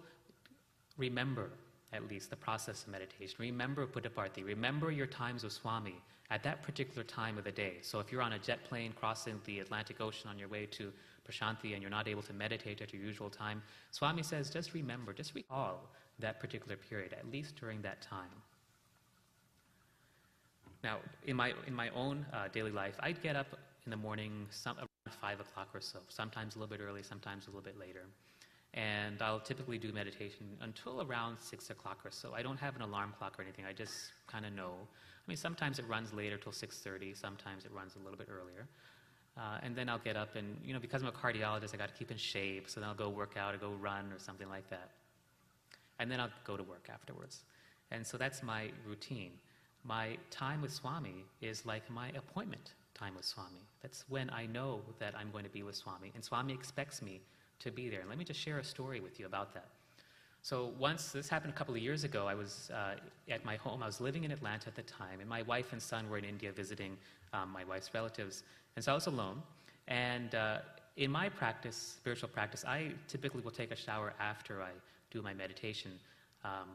remember 0.97 1.51
at 1.93 2.09
least 2.09 2.31
the 2.31 2.37
process 2.37 2.83
of 2.83 2.89
meditation. 2.89 3.37
Remember 3.39 3.87
Puttaparthi. 3.87 4.45
Remember 4.45 4.91
your 4.91 5.07
times 5.07 5.45
with 5.45 5.53
Swami 5.53 5.95
at 6.31 6.43
that 6.43 6.63
particular 6.63 7.03
time 7.03 7.39
of 7.39 7.45
the 7.45 7.53
day. 7.53 7.79
So 7.81 8.01
if 8.01 8.13
you're 8.13 8.23
on 8.23 8.35
a 8.35 8.39
jet 8.39 8.63
plane 8.65 8.93
crossing 8.99 9.41
the 9.45 9.61
Atlantic 9.61 10.01
Ocean 10.01 10.29
on 10.29 10.39
your 10.39 10.49
way 10.49 10.67
to 10.67 10.93
Prashanti 11.27 11.73
and 11.73 11.81
you're 11.81 11.91
not 11.91 12.07
able 12.07 12.23
to 12.23 12.33
meditate 12.33 12.83
at 12.83 12.93
your 12.93 13.03
usual 13.03 13.31
time, 13.31 13.63
Swami 13.91 14.23
says 14.23 14.51
just 14.51 14.75
remember, 14.75 15.13
just 15.13 15.35
recall 15.35 15.89
that 16.19 16.41
particular 16.41 16.77
period, 16.77 17.15
at 17.15 17.31
least 17.31 17.57
during 17.57 17.81
that 17.83 18.03
time. 18.03 18.43
Now, 20.85 20.99
in 21.27 21.37
my, 21.37 21.55
in 21.67 21.75
my 21.75 21.89
own 21.91 22.25
uh, 22.33 22.49
daily 22.53 22.71
life, 22.71 22.95
I'd 23.01 23.23
get 23.23 23.35
up 23.35 23.59
in 23.85 23.91
the 23.91 23.97
morning 23.97 24.47
some, 24.51 24.77
around 24.77 24.89
5 25.21 25.41
o'clock 25.41 25.69
or 25.75 25.81
so, 25.81 25.99
sometimes 26.09 26.57
a 26.57 26.59
little 26.59 26.77
bit 26.77 26.85
early, 26.85 27.03
sometimes 27.03 27.47
a 27.47 27.51
little 27.51 27.63
bit 27.63 27.79
later. 27.79 28.05
And 28.75 29.21
I'll 29.23 29.41
typically 29.41 29.79
do 29.79 29.93
meditation 29.93 30.47
until 30.61 31.03
around 31.03 31.39
6 31.41 31.71
o'clock 31.71 32.01
or 32.05 32.11
so. 32.11 32.35
I 32.35 32.43
don't 32.43 32.59
have 32.59 32.77
an 32.77 32.83
alarm 32.83 33.15
clock 33.19 33.39
or 33.39 33.43
anything, 33.43 33.65
I 33.65 33.73
just 33.73 34.13
kind 34.27 34.45
of 34.45 34.53
know. 34.53 34.73
I 34.81 35.25
mean, 35.27 35.37
sometimes 35.37 35.79
it 35.79 35.89
runs 35.89 36.13
later 36.13 36.37
till 36.37 36.53
6.30, 36.53 37.17
sometimes 37.17 37.65
it 37.65 37.73
runs 37.73 37.97
a 37.97 37.99
little 37.99 38.19
bit 38.19 38.29
earlier. 38.31 38.69
Uh, 39.37 39.59
and 39.63 39.77
then 39.77 39.89
I'll 39.89 39.99
get 39.99 40.17
up 40.17 40.37
and, 40.37 40.57
you 40.65 40.75
know, 40.75 40.81
because 40.81 41.03
I'm 41.03 41.09
a 41.09 41.13
cardiologist, 41.13 41.73
I 41.73 41.77
got 41.77 41.89
to 41.89 41.95
keep 41.95 42.11
in 42.11 42.17
shape, 42.17 42.69
so 42.69 42.81
then 42.81 42.89
I'll 42.89 42.95
go 42.95 43.09
work 43.09 43.37
out 43.37 43.55
or 43.55 43.59
go 43.59 43.71
run 43.71 44.13
or 44.13 44.19
something 44.19 44.49
like 44.49 44.69
that. 44.71 44.91
And 45.99 46.11
then 46.11 46.21
I'll 46.21 46.31
go 46.45 46.57
to 46.57 46.63
work 46.63 46.89
afterwards. 46.93 47.43
And 47.91 48.07
so 48.07 48.19
that's 48.19 48.43
my 48.43 48.71
routine. 48.87 49.33
My 49.85 50.17
time 50.31 50.61
with 50.61 50.73
Swami 50.73 51.25
is 51.41 51.65
like 51.65 51.89
my 51.89 52.11
appointment 52.11 52.75
time 52.95 53.15
with 53.15 53.25
Swami. 53.25 53.65
That's 53.81 54.05
when 54.09 54.29
I 54.31 54.47
know 54.47 54.81
that 54.99 55.15
I'm 55.17 55.31
going 55.31 55.45
to 55.45 55.51
be 55.51 55.63
with 55.63 55.77
Swami. 55.77 56.11
And 56.15 56.25
Swami 56.25 56.53
expects 56.53 57.01
me 57.01 57.21
to 57.61 57.71
be 57.71 57.89
there. 57.89 58.01
And 58.01 58.09
let 58.09 58.19
me 58.19 58.25
just 58.25 58.41
share 58.41 58.59
a 58.59 58.65
story 58.65 59.01
with 59.01 59.19
you 59.19 59.27
about 59.27 59.55
that. 59.55 59.67
So 60.43 60.73
once, 60.79 61.13
this 61.13 61.29
happened 61.29 61.53
a 61.53 61.57
couple 61.57 61.75
of 61.75 61.81
years 61.81 62.05
ago, 62.05 62.27
I 62.27 62.35
was 62.35 62.71
uh, 62.73 62.95
at 63.29 63.45
my 63.45 63.57
home. 63.57 63.83
I 63.83 63.87
was 63.87 64.01
living 64.01 64.25
in 64.25 64.31
Atlanta 64.31 64.69
at 64.69 64.77
the 64.77 64.83
time, 64.83 65.21
and 65.21 65.29
my 65.29 65.43
wife 65.43 65.73
and 65.73 65.83
son 65.83 66.09
were 66.09 66.19
in 66.19 66.25
India 66.25 66.53
visiting 66.53 66.97
um, 67.33 67.51
my 67.53 67.65
wife's 67.65 67.93
relatives. 67.93 68.45
And 68.77 68.85
so 68.85 68.93
I 68.93 68.95
was 68.95 69.07
alone. 69.07 69.43
And 69.89 70.35
uh, 70.35 70.59
in 70.97 71.11
my 71.11 71.29
practice, 71.29 71.77
spiritual 71.77 72.29
practice, 72.29 72.65
I 72.65 72.93
typically 73.09 73.41
will 73.43 73.51
take 73.51 73.73
a 73.73 73.77
shower 73.77 74.15
after 74.21 74.63
I 74.63 74.71
do 75.11 75.23
my 75.23 75.35
meditation. 75.35 75.93
Um, 76.45 76.69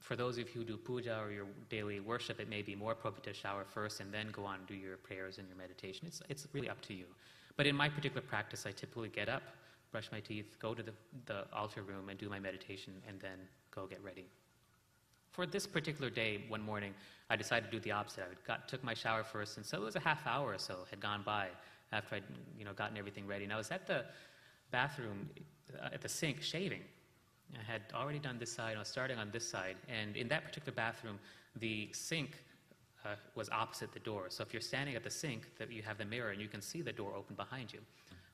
for 0.00 0.16
those 0.16 0.38
of 0.38 0.48
you 0.48 0.60
who 0.60 0.64
do 0.64 0.76
puja 0.76 1.20
or 1.20 1.30
your 1.30 1.46
daily 1.68 2.00
worship, 2.00 2.40
it 2.40 2.48
may 2.48 2.62
be 2.62 2.74
more 2.74 2.92
appropriate 2.92 3.24
to 3.24 3.34
shower 3.34 3.64
first 3.64 4.00
and 4.00 4.12
then 4.12 4.28
go 4.32 4.44
on 4.44 4.56
and 4.56 4.66
do 4.66 4.74
your 4.74 4.96
prayers 4.96 5.38
and 5.38 5.48
your 5.48 5.56
meditation. 5.56 6.06
It's, 6.06 6.22
it's 6.28 6.46
really 6.52 6.68
up 6.68 6.80
to 6.82 6.94
you. 6.94 7.04
But 7.56 7.66
in 7.66 7.74
my 7.74 7.88
particular 7.88 8.22
practice, 8.22 8.64
I 8.66 8.70
typically 8.70 9.08
get 9.08 9.28
up, 9.28 9.42
brush 9.90 10.10
my 10.12 10.20
teeth, 10.20 10.56
go 10.60 10.74
to 10.74 10.82
the, 10.82 10.92
the 11.26 11.44
altar 11.52 11.82
room 11.82 12.08
and 12.08 12.18
do 12.18 12.28
my 12.28 12.38
meditation, 12.38 12.92
and 13.08 13.18
then 13.20 13.38
go 13.74 13.86
get 13.86 14.02
ready. 14.02 14.26
For 15.30 15.46
this 15.46 15.66
particular 15.66 16.10
day, 16.10 16.44
one 16.48 16.62
morning, 16.62 16.94
I 17.30 17.36
decided 17.36 17.70
to 17.70 17.70
do 17.70 17.80
the 17.80 17.92
opposite. 17.92 18.24
I 18.24 18.46
got, 18.46 18.68
took 18.68 18.82
my 18.82 18.94
shower 18.94 19.22
first, 19.22 19.56
and 19.56 19.64
so 19.64 19.78
it 19.78 19.84
was 19.84 19.96
a 19.96 20.00
half 20.00 20.26
hour 20.26 20.52
or 20.52 20.58
so 20.58 20.78
had 20.90 21.00
gone 21.00 21.22
by 21.24 21.48
after 21.92 22.16
I'd 22.16 22.24
you 22.58 22.64
know, 22.64 22.72
gotten 22.72 22.96
everything 22.96 23.26
ready. 23.26 23.44
And 23.44 23.52
I 23.52 23.56
was 23.56 23.70
at 23.70 23.86
the 23.86 24.04
bathroom, 24.70 25.28
uh, 25.82 25.88
at 25.92 26.02
the 26.02 26.08
sink, 26.08 26.42
shaving. 26.42 26.82
I 27.54 27.70
had 27.70 27.82
already 27.94 28.18
done 28.18 28.38
this 28.38 28.52
side, 28.52 28.76
I 28.76 28.78
was 28.78 28.88
starting 28.88 29.18
on 29.18 29.30
this 29.30 29.48
side, 29.48 29.76
and 29.88 30.16
in 30.16 30.28
that 30.28 30.44
particular 30.44 30.74
bathroom, 30.74 31.18
the 31.56 31.88
sink 31.92 32.32
uh, 33.04 33.14
was 33.34 33.48
opposite 33.50 33.92
the 33.92 34.00
door. 34.00 34.26
So 34.28 34.42
if 34.42 34.52
you're 34.52 34.60
standing 34.60 34.96
at 34.96 35.04
the 35.04 35.10
sink, 35.10 35.56
that 35.58 35.72
you 35.72 35.82
have 35.82 35.98
the 35.98 36.04
mirror 36.04 36.30
and 36.30 36.40
you 36.40 36.48
can 36.48 36.60
see 36.60 36.82
the 36.82 36.92
door 36.92 37.14
open 37.16 37.36
behind 37.36 37.72
you. 37.72 37.80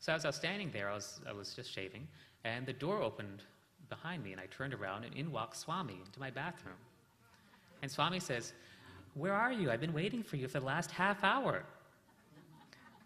So 0.05 0.13
as 0.13 0.27
I 0.27 0.29
was 0.29 0.37
standing 0.37 0.71
there, 0.71 0.91
I 0.91 0.95
was, 0.95 1.19
I 1.27 1.33
was 1.33 1.55
just 1.55 1.73
shaving, 1.73 2.07
and 2.45 2.67
the 2.67 2.75
door 2.75 3.01
opened 3.01 3.43
behind 3.89 4.23
me, 4.23 4.33
and 4.33 4.41
I 4.41 4.45
turned 4.55 4.75
around, 4.75 5.05
and 5.05 5.15
in 5.15 5.33
walked 5.33 5.57
Swami 5.57 5.99
into 6.05 6.21
my 6.21 6.31
bathroom. 6.31 6.77
And 7.81 7.91
Swami 7.91 8.21
says, 8.21 8.53
Where 9.15 9.33
are 9.33 9.51
you? 9.51 9.71
I've 9.71 9.81
been 9.81 9.95
waiting 9.95 10.23
for 10.23 10.37
you 10.37 10.47
for 10.47 10.61
the 10.61 10.67
last 10.67 10.91
half 10.91 11.25
hour. 11.25 11.65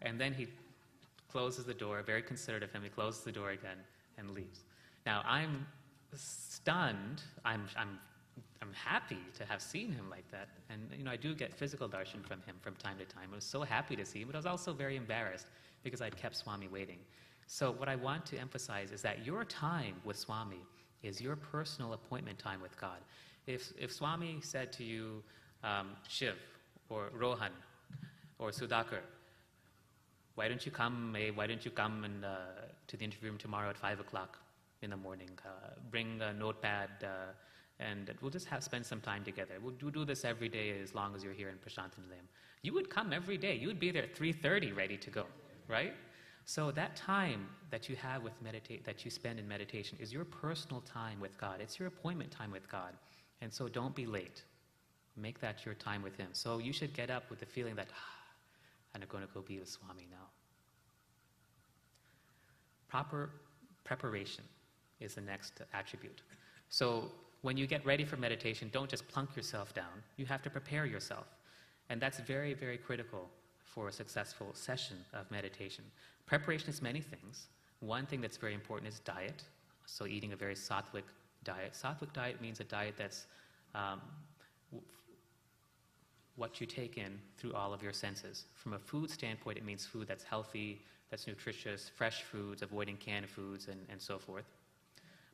And 0.03 0.21
then 0.21 0.35
he 0.35 0.49
closes 1.31 1.67
the 1.67 1.73
door, 1.73 2.03
very 2.03 2.21
considerate 2.21 2.65
of 2.65 2.73
him, 2.73 2.83
he 2.83 2.89
closes 2.89 3.23
the 3.23 3.31
door 3.31 3.51
again 3.51 3.79
and 4.17 4.33
leaves. 4.33 4.65
Now, 5.07 5.23
I'm 5.25 5.69
stunned. 6.17 7.23
I'm, 7.45 7.67
I'm, 7.77 8.01
I'm 8.61 8.73
happy 8.73 9.19
to 9.35 9.45
have 9.45 9.63
seen 9.63 9.93
him 9.93 10.11
like 10.11 10.29
that. 10.31 10.49
And, 10.69 10.89
you 10.97 11.05
know, 11.05 11.11
I 11.11 11.17
do 11.17 11.35
get 11.35 11.55
physical 11.55 11.89
darshan 11.89 12.27
from 12.27 12.41
him 12.43 12.57
from 12.61 12.75
time 12.75 12.99
to 12.99 13.05
time. 13.05 13.29
I 13.33 13.37
was 13.37 13.45
so 13.45 13.63
happy 13.63 13.95
to 13.97 14.05
see 14.05 14.21
him, 14.21 14.29
but 14.29 14.35
I 14.35 14.39
was 14.39 14.47
also 14.47 14.73
very 14.73 14.97
embarrassed 14.97 15.47
because 15.85 16.01
I'd 16.01 16.17
kept 16.17 16.37
Swami 16.37 16.69
waiting. 16.69 16.99
So, 17.47 17.73
what 17.73 17.89
I 17.89 17.97
want 17.97 18.27
to 18.27 18.39
emphasize 18.39 18.91
is 18.91 19.01
that 19.03 19.25
your 19.25 19.45
time 19.45 19.95
with 20.05 20.19
Swami 20.19 20.61
is 21.03 21.21
your 21.21 21.37
personal 21.37 21.93
appointment 21.93 22.39
time 22.39 22.61
with 22.61 22.79
God. 22.79 22.99
If, 23.47 23.73
if 23.79 23.93
Swami 23.93 24.41
said 24.43 24.73
to 24.73 24.85
you, 24.85 25.23
um, 25.65 25.91
Shiv, 26.09 26.35
or 26.91 27.11
Rohan, 27.15 27.53
or 28.39 28.51
Sudhakar, 28.51 29.01
why 30.35 30.49
don't 30.49 30.65
you 30.67 30.73
come, 30.73 31.17
eh, 31.19 31.31
why 31.35 31.47
don't 31.47 31.65
you 31.65 31.71
come 31.71 32.05
and, 32.05 32.25
uh, 32.25 32.37
to 32.89 32.97
the 32.97 33.05
interview 33.05 33.31
room 33.31 33.39
tomorrow 33.39 33.71
at 33.71 33.79
5 33.79 34.01
o'clock? 34.01 34.39
in 34.83 34.91
the 34.91 34.97
morning. 34.97 35.31
Uh, 35.45 35.71
bring 35.91 36.21
a 36.23 36.33
notepad, 36.33 36.91
uh, 37.03 37.33
and 37.81 38.13
we'll 38.21 38.31
just 38.31 38.47
have, 38.49 38.65
spend 38.65 38.85
some 38.85 39.01
time 39.01 39.25
together. 39.25 39.55
We'll 39.63 39.75
do, 39.75 39.91
do 39.91 40.05
this 40.05 40.25
every 40.25 40.49
day 40.49 40.79
as 40.83 40.95
long 40.95 41.15
as 41.15 41.23
you're 41.23 41.33
here 41.33 41.49
in 41.49 41.57
Prasanthanilayam. 41.57 42.27
You 42.63 42.75
would 42.75 42.91
come 42.91 43.13
every 43.13 43.39
day. 43.39 43.55
You 43.55 43.69
would 43.69 43.79
be 43.79 43.91
there 43.91 44.03
at 44.03 44.17
3.30 44.17 44.77
ready 44.77 44.97
to 44.97 45.11
go, 45.11 45.27
right? 45.69 45.95
So 46.45 46.71
that 46.73 46.97
time 46.97 47.47
that 47.71 47.89
you 47.89 47.97
have 47.97 48.23
with 48.23 48.33
meditate, 48.43 48.85
that 48.85 49.05
you 49.05 49.11
spend 49.11 49.39
in 49.39 49.47
meditation 49.47 49.97
is 50.01 50.13
your 50.13 50.25
personal 50.25 50.81
time 50.81 51.21
with 51.21 51.39
God. 51.39 51.61
It's 51.61 51.79
your 51.79 51.89
appointment 51.89 52.31
time 52.31 52.51
with 52.51 52.69
God. 52.71 52.95
And 53.43 53.53
so 53.53 53.69
don't 53.69 53.95
be 53.95 54.07
late. 54.07 54.43
Make 55.17 55.41
that 55.41 55.65
your 55.65 55.75
time 55.75 56.03
with 56.03 56.17
Him. 56.17 56.29
So 56.33 56.59
you 56.59 56.73
should 56.73 56.95
get 56.95 57.11
up 57.11 57.29
with 57.31 57.39
the 57.39 57.47
feeling 57.47 57.77
that, 57.77 57.89
ah, 57.93 58.19
I'm 58.95 59.03
going 59.09 59.25
to 59.25 59.33
go 59.33 59.43
be 59.43 59.59
with 59.59 59.69
Swami 59.69 60.09
now. 60.11 60.27
Proper 62.89 63.31
preparation 63.85 64.45
is 65.01 65.15
the 65.15 65.21
next 65.21 65.61
attribute. 65.75 66.23
So 66.71 67.11
when 67.43 67.57
you 67.57 67.67
get 67.67 67.85
ready 67.87 68.05
for 68.05 68.17
meditation, 68.17 68.69
don't 68.73 68.91
just 68.91 69.07
plunk 69.09 69.37
yourself 69.37 69.75
down. 69.75 70.03
You 70.17 70.27
have 70.27 70.43
to 70.43 70.51
prepare 70.51 70.87
yourself. 70.87 71.27
And 71.91 72.01
that's 72.01 72.19
very, 72.21 72.55
very 72.55 72.77
critical 72.77 73.31
for 73.65 73.89
a 73.89 73.93
successful 73.93 74.49
session 74.55 74.97
of 75.13 75.31
meditation. 75.31 75.85
Preparation 76.27 76.69
is 76.69 76.83
many 76.83 77.01
things. 77.01 77.47
One 77.81 78.07
thing 78.07 78.21
that's 78.21 78.37
very 78.37 78.55
important 78.55 78.93
is 78.93 78.99
diet. 79.01 79.45
So 79.87 80.07
eating 80.07 80.33
a 80.33 80.37
very 80.37 80.55
sattvic 80.55 81.05
diet. 81.45 81.73
Sattvic 81.73 82.13
diet 82.13 82.41
means 82.43 82.61
a 82.61 82.65
diet 82.65 82.95
that's 82.99 83.27
um, 83.75 84.01
what 86.37 86.61
you 86.61 86.67
take 86.67 86.99
in 86.99 87.19
through 87.37 87.55
all 87.55 87.73
of 87.73 87.83
your 87.83 87.93
senses. 87.93 88.45
From 88.55 88.73
a 88.75 88.79
food 88.79 89.11
standpoint, 89.11 89.59
it 89.59 89.65
means 89.65 89.87
food 89.87 90.07
that's 90.09 90.25
healthy, 90.25 90.83
that's 91.11 91.27
nutritious, 91.27 91.91
fresh 91.95 92.23
foods, 92.23 92.63
avoiding 92.63 92.97
canned 92.97 93.29
foods, 93.29 93.69
and, 93.69 93.81
and 93.89 94.01
so 94.01 94.19
forth. 94.19 94.45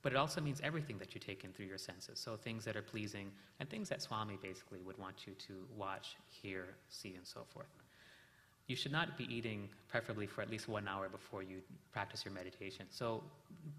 But 0.04 0.12
it 0.12 0.16
also 0.16 0.42
means 0.42 0.60
everything 0.62 0.98
that 0.98 1.14
you 1.14 1.20
take 1.20 1.44
in 1.44 1.52
through 1.52 1.64
your 1.64 1.78
senses. 1.78 2.20
So 2.20 2.36
things 2.36 2.62
that 2.66 2.76
are 2.76 2.82
pleasing 2.82 3.32
and 3.58 3.68
things 3.70 3.88
that 3.88 4.02
Swami 4.02 4.38
basically 4.40 4.80
would 4.82 4.98
want 4.98 5.26
you 5.26 5.32
to 5.48 5.54
watch, 5.74 6.16
hear, 6.28 6.66
see, 6.90 7.14
and 7.14 7.26
so 7.26 7.40
forth. 7.48 7.72
You 8.66 8.76
should 8.76 8.92
not 8.92 9.16
be 9.16 9.24
eating, 9.34 9.70
preferably 9.88 10.26
for 10.26 10.42
at 10.42 10.50
least 10.50 10.68
one 10.68 10.86
hour 10.86 11.08
before 11.08 11.42
you 11.42 11.62
practice 11.90 12.22
your 12.22 12.34
meditation. 12.34 12.84
So 12.90 13.22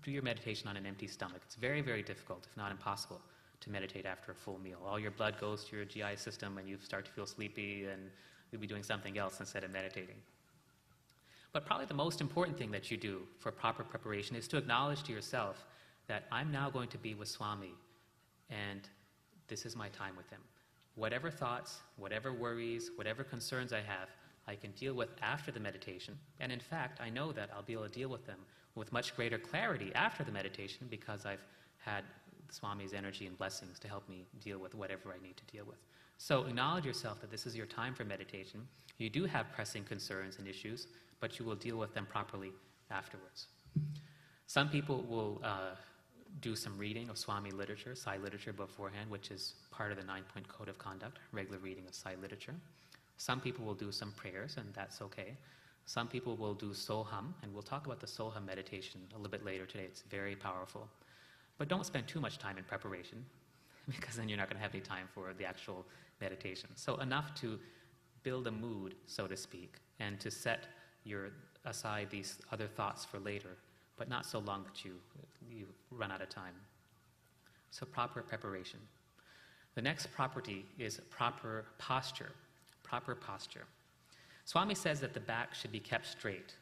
do 0.02 0.10
your 0.10 0.24
meditation 0.24 0.68
on 0.68 0.78
an 0.78 0.88
empty 0.88 1.06
stomach. 1.06 1.42
It's 1.46 1.56
very, 1.56 1.82
very 1.82 2.02
difficult, 2.02 2.48
if 2.50 2.58
not 2.58 2.72
impossible 2.72 3.22
to 3.62 3.70
meditate 3.70 4.08
after 4.08 4.32
a 4.32 4.36
full 4.36 4.58
meal. 4.58 4.80
All 4.84 5.00
your 5.00 5.12
blood 5.12 5.40
goes 5.40 5.64
to 5.66 5.76
your 5.76 5.86
GI 5.86 6.16
system 6.16 6.58
and 6.58 6.68
you 6.68 6.80
start 6.80 7.06
to 7.06 7.12
feel 7.12 7.28
sleepy 7.28 7.86
and 7.86 8.02
you'll 8.52 8.62
be 8.62 8.68
doing 8.68 8.84
something 8.84 9.20
else 9.20 9.40
instead 9.40 9.64
of 9.64 9.72
meditating. 9.72 10.18
But 11.54 11.68
probably 11.68 11.86
the 11.86 11.94
most 11.94 12.20
important 12.20 12.58
thing 12.58 12.72
that 12.72 12.90
you 12.90 12.98
do 12.98 13.22
for 13.38 13.52
proper 13.52 13.84
preparation 13.84 14.36
is 14.36 14.48
to 14.48 14.58
acknowledge 14.58 15.04
to 15.04 15.12
yourself 15.12 15.66
that 16.08 16.24
I'm 16.32 16.52
now 16.52 16.70
going 16.70 16.90
to 16.90 16.98
be 16.98 17.16
with 17.16 17.28
Swami 17.28 17.74
and 18.50 18.88
this 19.48 19.66
is 19.66 19.76
my 19.76 19.90
time 19.90 20.16
with 20.16 20.30
him. 20.30 20.42
Whatever 20.96 21.30
thoughts, 21.30 21.80
whatever 21.98 22.34
worries, 22.34 22.92
whatever 22.96 23.24
concerns 23.24 23.74
I 23.74 23.82
have, 23.82 24.10
I 24.48 24.56
can 24.56 24.72
deal 24.72 24.94
with 24.94 25.10
after 25.22 25.52
the 25.52 25.60
meditation. 25.60 26.18
And 26.40 26.52
in 26.52 26.60
fact, 26.60 27.02
I 27.02 27.10
know 27.10 27.32
that 27.32 27.50
I'll 27.54 27.64
be 27.64 27.74
able 27.74 27.88
to 27.88 27.90
deal 27.90 28.10
with 28.10 28.26
them 28.26 28.40
with 28.76 28.92
much 28.92 29.16
greater 29.16 29.38
clarity 29.38 29.92
after 29.96 30.24
the 30.24 30.32
meditation 30.32 30.88
because 30.90 31.26
I've 31.26 31.44
had 31.78 32.04
Swami's 32.50 32.94
energy 32.94 33.26
and 33.26 33.38
blessings 33.38 33.80
to 33.80 33.88
help 33.88 34.08
me 34.08 34.26
deal 34.44 34.60
with 34.60 34.76
whatever 34.76 35.14
I 35.14 35.22
need 35.26 35.38
to 35.38 35.46
deal 35.46 35.66
with. 35.66 35.78
So 36.18 36.46
acknowledge 36.46 36.86
yourself 36.86 37.20
that 37.22 37.32
this 37.32 37.46
is 37.46 37.56
your 37.56 37.66
time 37.66 37.94
for 37.94 38.06
meditation. 38.06 38.68
You 38.98 39.10
do 39.10 39.26
have 39.26 39.52
pressing 39.52 39.84
concerns 39.84 40.38
and 40.38 40.48
issues, 40.48 40.88
but 41.20 41.40
you 41.40 41.46
will 41.46 41.56
deal 41.56 41.78
with 41.78 41.94
them 41.94 42.06
properly 42.06 42.52
afterwards. 42.92 43.48
Some 44.48 44.70
people 44.70 45.04
will 45.04 45.42
uh, 45.44 45.76
do 46.42 46.56
some 46.56 46.78
reading 46.78 47.10
of 47.10 47.18
Swami 47.18 47.52
literature, 47.52 47.96
Sai 47.96 48.18
literature 48.18 48.54
beforehand, 48.54 49.10
which 49.10 49.32
is 49.32 49.56
part 49.72 49.92
of 49.92 49.98
the 49.98 50.04
nine 50.04 50.24
point 50.34 50.48
code 50.48 50.70
of 50.70 50.78
conduct, 50.78 51.20
regular 51.32 51.60
reading 51.60 51.86
of 51.88 51.96
Sai 51.96 52.16
literature. 52.22 52.56
Some 53.18 53.40
people 53.40 53.66
will 53.66 53.76
do 53.76 53.92
some 53.92 54.12
prayers, 54.12 54.58
and 54.58 54.74
that's 54.74 55.02
okay. 55.02 55.38
Some 55.86 56.08
people 56.08 56.36
will 56.36 56.54
do 56.54 56.72
Soham, 56.72 57.34
and 57.42 57.54
we'll 57.54 57.64
talk 57.64 57.86
about 57.86 58.00
the 58.00 58.08
Soham 58.08 58.46
meditation 58.46 59.02
a 59.14 59.18
little 59.18 59.32
bit 59.32 59.46
later 59.46 59.66
today. 59.66 59.84
It's 59.84 60.02
very 60.02 60.36
powerful. 60.36 60.90
But 61.58 61.70
don't 61.70 61.86
spend 61.86 62.08
too 62.08 62.20
much 62.20 62.40
time 62.40 62.58
in 62.58 62.64
preparation, 62.64 63.24
because 63.88 64.16
then 64.16 64.28
you're 64.28 64.38
not 64.38 64.50
going 64.50 64.58
to 64.58 64.64
have 64.64 64.74
any 64.74 64.82
time 64.82 65.08
for 65.14 65.34
the 65.38 65.46
actual 65.46 65.86
meditation. 66.20 66.70
So, 66.76 66.98
enough 66.98 67.34
to 67.36 67.60
build 68.24 68.48
a 68.48 68.52
mood, 68.52 68.96
so 69.06 69.28
to 69.28 69.38
speak, 69.38 69.76
and 70.00 70.20
to 70.20 70.32
set 70.32 70.68
your 71.04 71.30
aside 71.66 72.10
these 72.10 72.40
other 72.52 72.68
thoughts 72.68 73.06
for 73.06 73.20
later, 73.20 73.58
but 73.98 74.10
not 74.10 74.26
so 74.26 74.40
long 74.40 74.64
that 74.64 74.84
you, 74.84 74.96
you 75.50 75.66
run 75.92 76.12
out 76.12 76.22
of 76.22 76.30
time. 76.30 76.54
So, 77.72 77.86
proper 77.86 78.22
preparation. 78.22 78.80
The 79.76 79.82
next 79.82 80.12
property 80.14 80.66
is 80.80 81.02
proper 81.10 81.66
posture. 81.78 82.32
Proper 82.84 83.16
posture. 83.16 83.66
Swami 84.46 84.76
says 84.76 85.00
that 85.02 85.14
the 85.14 85.20
back 85.20 85.54
should 85.54 85.72
be 85.72 85.80
kept 85.80 86.08
straight. 86.08 86.54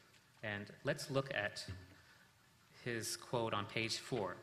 And 0.42 0.66
let's 0.84 1.10
look 1.10 1.32
at 1.34 1.64
his 2.84 3.16
quote 3.16 3.54
on 3.54 3.66
page 3.66 3.98
four 3.98 4.36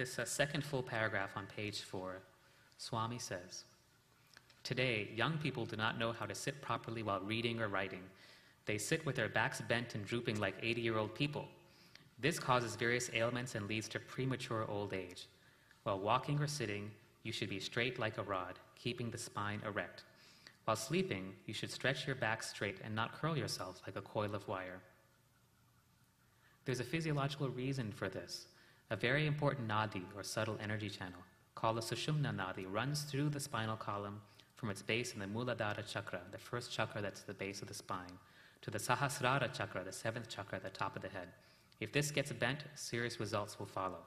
this 0.00 0.18
uh, 0.18 0.24
second 0.24 0.64
full 0.64 0.82
paragraph 0.82 1.36
on 1.36 1.46
page 1.54 1.82
four, 1.82 2.22
Swami 2.78 3.18
says, 3.18 3.64
Today, 4.64 5.10
young 5.14 5.36
people 5.36 5.66
do 5.66 5.76
not 5.76 5.98
know 5.98 6.12
how 6.12 6.24
to 6.24 6.34
sit 6.34 6.62
properly 6.62 7.02
while 7.02 7.20
reading 7.20 7.60
or 7.60 7.68
writing. 7.68 8.00
They 8.66 8.78
sit 8.78 9.04
with 9.04 9.16
their 9.16 9.28
backs 9.28 9.60
bent 9.60 9.94
and 9.94 10.04
drooping 10.04 10.38
like 10.38 10.54
80 10.62 10.80
year 10.80 10.98
old 10.98 11.14
people. 11.14 11.48
This 12.18 12.38
causes 12.38 12.76
various 12.76 13.10
ailments 13.14 13.54
and 13.54 13.66
leads 13.66 13.88
to 13.88 14.00
premature 14.00 14.66
old 14.68 14.92
age. 14.92 15.26
While 15.84 16.00
walking 16.00 16.38
or 16.38 16.46
sitting, 16.46 16.90
you 17.22 17.32
should 17.32 17.48
be 17.48 17.60
straight 17.60 17.98
like 17.98 18.18
a 18.18 18.22
rod, 18.22 18.58
keeping 18.76 19.10
the 19.10 19.18
spine 19.18 19.60
erect. 19.66 20.04
While 20.64 20.76
sleeping, 20.76 21.32
you 21.46 21.54
should 21.54 21.70
stretch 21.70 22.06
your 22.06 22.16
back 22.16 22.42
straight 22.42 22.78
and 22.84 22.94
not 22.94 23.12
curl 23.12 23.36
yourself 23.36 23.80
like 23.86 23.96
a 23.96 24.02
coil 24.02 24.34
of 24.34 24.46
wire. 24.46 24.80
There's 26.64 26.80
a 26.80 26.84
physiological 26.84 27.48
reason 27.48 27.90
for 27.90 28.08
this. 28.08 28.46
A 28.90 28.96
very 28.96 29.26
important 29.26 29.68
nadi, 29.68 30.04
or 30.16 30.22
subtle 30.22 30.58
energy 30.62 30.90
channel, 30.90 31.20
called 31.54 31.76
the 31.76 31.80
Sushumna 31.80 32.34
nadi, 32.34 32.66
runs 32.68 33.02
through 33.02 33.30
the 33.30 33.40
spinal 33.40 33.76
column 33.76 34.20
from 34.56 34.70
its 34.70 34.82
base 34.82 35.14
in 35.14 35.20
the 35.20 35.26
Muladhara 35.26 35.90
chakra, 35.90 36.20
the 36.32 36.38
first 36.38 36.70
chakra 36.70 37.00
that's 37.00 37.22
the 37.22 37.32
base 37.32 37.62
of 37.62 37.68
the 37.68 37.74
spine, 37.74 38.18
to 38.62 38.70
the 38.70 38.78
Sahasrara 38.78 39.52
chakra, 39.52 39.84
the 39.84 39.92
seventh 39.92 40.28
chakra 40.28 40.56
at 40.56 40.62
the 40.62 40.70
top 40.70 40.96
of 40.96 41.02
the 41.02 41.08
head. 41.08 41.28
If 41.80 41.92
this 41.92 42.10
gets 42.10 42.32
bent, 42.32 42.64
serious 42.74 43.18
results 43.18 43.58
will 43.58 43.66
follow. 43.66 44.00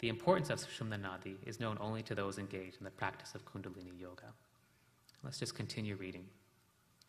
The 0.00 0.08
importance 0.08 0.50
of 0.50 0.60
Sushumna 0.60 1.00
nadi 1.00 1.36
is 1.46 1.58
known 1.58 1.78
only 1.80 2.02
to 2.02 2.14
those 2.14 2.38
engaged 2.38 2.76
in 2.78 2.84
the 2.84 2.90
practice 2.90 3.34
of 3.34 3.44
Kundalini 3.44 3.98
yoga. 3.98 4.32
Let's 5.24 5.38
just 5.38 5.54
continue 5.54 5.96
reading. 5.96 6.24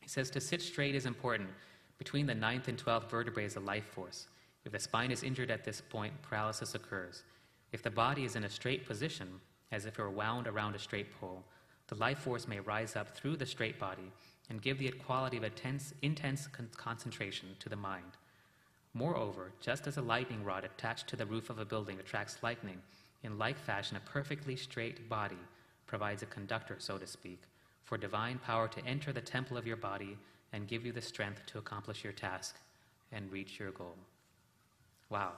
He 0.02 0.10
says 0.10 0.30
to 0.32 0.42
sit 0.42 0.62
straight 0.62 0.96
is 0.96 1.06
important. 1.06 1.50
Between 1.98 2.26
the 2.26 2.34
ninth 2.34 2.68
and 2.68 2.78
twelfth 2.78 3.12
vertebrae 3.12 3.46
is 3.46 3.58
a 3.58 3.60
life 3.60 3.86
force. 3.86 4.28
If 4.66 4.72
the 4.72 4.80
spine 4.80 5.12
is 5.12 5.24
injured 5.24 5.52
at 5.52 5.64
this 5.64 5.82
point, 5.82 6.14
paralysis 6.22 6.74
occurs. 6.74 7.24
If 7.72 7.84
the 7.84 7.92
body 7.92 8.24
is 8.24 8.36
in 8.36 8.46
a 8.46 8.50
straight 8.50 8.88
position, 8.88 9.28
as 9.72 9.86
if 9.86 10.00
it 10.00 10.02
were 10.02 10.10
wound 10.10 10.48
around 10.48 10.76
a 10.76 10.80
straight 10.80 11.14
pole, 11.20 11.44
the 11.88 11.96
life 11.96 12.20
force 12.20 12.48
may 12.48 12.60
rise 12.60 12.96
up 12.96 13.16
through 13.16 13.38
the 13.38 13.46
straight 13.46 13.80
body 13.80 14.12
and 14.50 14.62
give 14.62 14.80
the 14.80 14.90
quality 14.90 15.38
of 15.38 15.44
intense, 15.44 15.94
intense 16.02 16.48
con- 16.48 16.70
concentration 16.76 17.50
to 17.60 17.70
the 17.70 17.76
mind. 17.76 18.18
Moreover, 18.94 19.52
just 19.62 19.86
as 19.86 19.98
a 19.98 20.02
lightning 20.02 20.44
rod 20.44 20.66
attached 20.66 21.08
to 21.08 21.16
the 21.16 21.26
roof 21.26 21.50
of 21.50 21.60
a 21.60 21.66
building 21.66 22.00
attracts 22.00 22.42
lightning, 22.42 22.82
in 23.24 23.38
like 23.38 23.58
fashion, 23.58 23.98
a 23.98 24.10
perfectly 24.10 24.56
straight 24.56 25.08
body 25.10 25.38
provides 25.86 26.24
a 26.24 26.28
conductor, 26.28 26.76
so 26.80 26.98
to 26.98 27.06
speak, 27.06 27.42
for 27.84 27.98
divine 27.98 28.40
power 28.40 28.68
to 28.68 28.86
enter 28.86 29.12
the 29.12 29.22
temple 29.22 29.58
of 29.58 29.68
your 29.68 29.78
body 29.78 30.18
and 30.54 30.68
give 30.68 30.86
you 30.86 30.92
the 30.92 31.02
strength 31.02 31.46
to 31.48 31.58
accomplish 31.58 32.04
your 32.04 32.14
task 32.14 32.56
and 33.12 33.32
reach 33.32 33.60
your 33.60 33.72
goal. 33.72 33.98
Wow, 35.10 35.34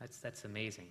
that's, 0.00 0.18
that's 0.18 0.44
amazing. 0.44 0.88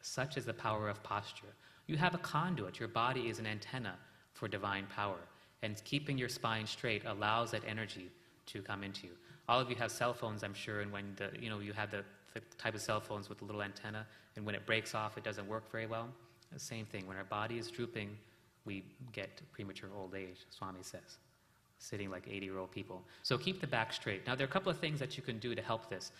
Such 0.00 0.36
is 0.36 0.44
the 0.44 0.54
power 0.54 0.88
of 0.88 1.02
posture. 1.02 1.54
You 1.86 1.96
have 1.96 2.14
a 2.14 2.18
conduit, 2.18 2.78
your 2.78 2.88
body 2.88 3.28
is 3.28 3.38
an 3.38 3.46
antenna 3.46 3.94
for 4.32 4.48
divine 4.48 4.86
power. 4.94 5.18
And 5.62 5.82
keeping 5.84 6.18
your 6.18 6.28
spine 6.28 6.66
straight 6.66 7.04
allows 7.04 7.52
that 7.52 7.62
energy 7.66 8.10
to 8.46 8.62
come 8.62 8.82
into 8.82 9.06
you. 9.06 9.12
All 9.48 9.60
of 9.60 9.70
you 9.70 9.76
have 9.76 9.90
cell 9.90 10.14
phones, 10.14 10.42
I'm 10.42 10.54
sure, 10.54 10.80
and 10.80 10.92
when 10.92 11.14
the, 11.16 11.30
you 11.40 11.50
know, 11.50 11.60
you 11.60 11.72
have 11.72 11.90
the, 11.90 12.04
the 12.34 12.40
type 12.58 12.74
of 12.74 12.80
cell 12.80 13.00
phones 13.00 13.28
with 13.28 13.38
the 13.38 13.44
little 13.44 13.62
antenna, 13.62 14.06
and 14.36 14.44
when 14.44 14.54
it 14.54 14.66
breaks 14.66 14.94
off, 14.94 15.16
it 15.16 15.24
doesn't 15.24 15.46
work 15.46 15.70
very 15.70 15.86
well. 15.86 16.08
The 16.52 16.58
same 16.58 16.84
thing. 16.84 17.06
When 17.06 17.16
our 17.16 17.24
body 17.24 17.58
is 17.58 17.70
drooping, 17.70 18.16
we 18.64 18.84
get 19.12 19.40
premature 19.52 19.88
old 19.96 20.14
age, 20.14 20.46
Swami 20.50 20.82
says, 20.82 21.18
sitting 21.78 22.10
like 22.10 22.28
80 22.28 22.46
year 22.46 22.58
old 22.58 22.70
people. 22.70 23.02
So 23.22 23.38
keep 23.38 23.60
the 23.60 23.66
back 23.66 23.92
straight. 23.92 24.26
Now, 24.26 24.34
there 24.34 24.46
are 24.46 24.50
a 24.50 24.52
couple 24.52 24.70
of 24.70 24.78
things 24.78 25.00
that 25.00 25.16
you 25.16 25.22
can 25.22 25.38
do 25.38 25.54
to 25.54 25.62
help 25.62 25.88
this. 25.90 26.12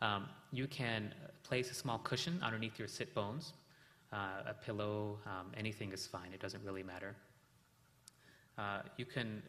Um, 0.00 0.26
you 0.52 0.66
can 0.66 1.12
place 1.42 1.70
a 1.70 1.74
small 1.74 1.98
cushion 1.98 2.38
underneath 2.42 2.78
your 2.78 2.88
sit 2.88 3.14
bones, 3.14 3.54
uh, 4.12 4.42
a 4.46 4.54
pillow, 4.54 5.18
um, 5.26 5.52
anything 5.56 5.92
is 5.92 6.06
fine, 6.06 6.32
it 6.32 6.40
doesn't 6.40 6.62
really 6.64 6.82
matter. 6.82 7.16
Uh, 8.58 8.80
you 8.96 9.04
can 9.04 9.42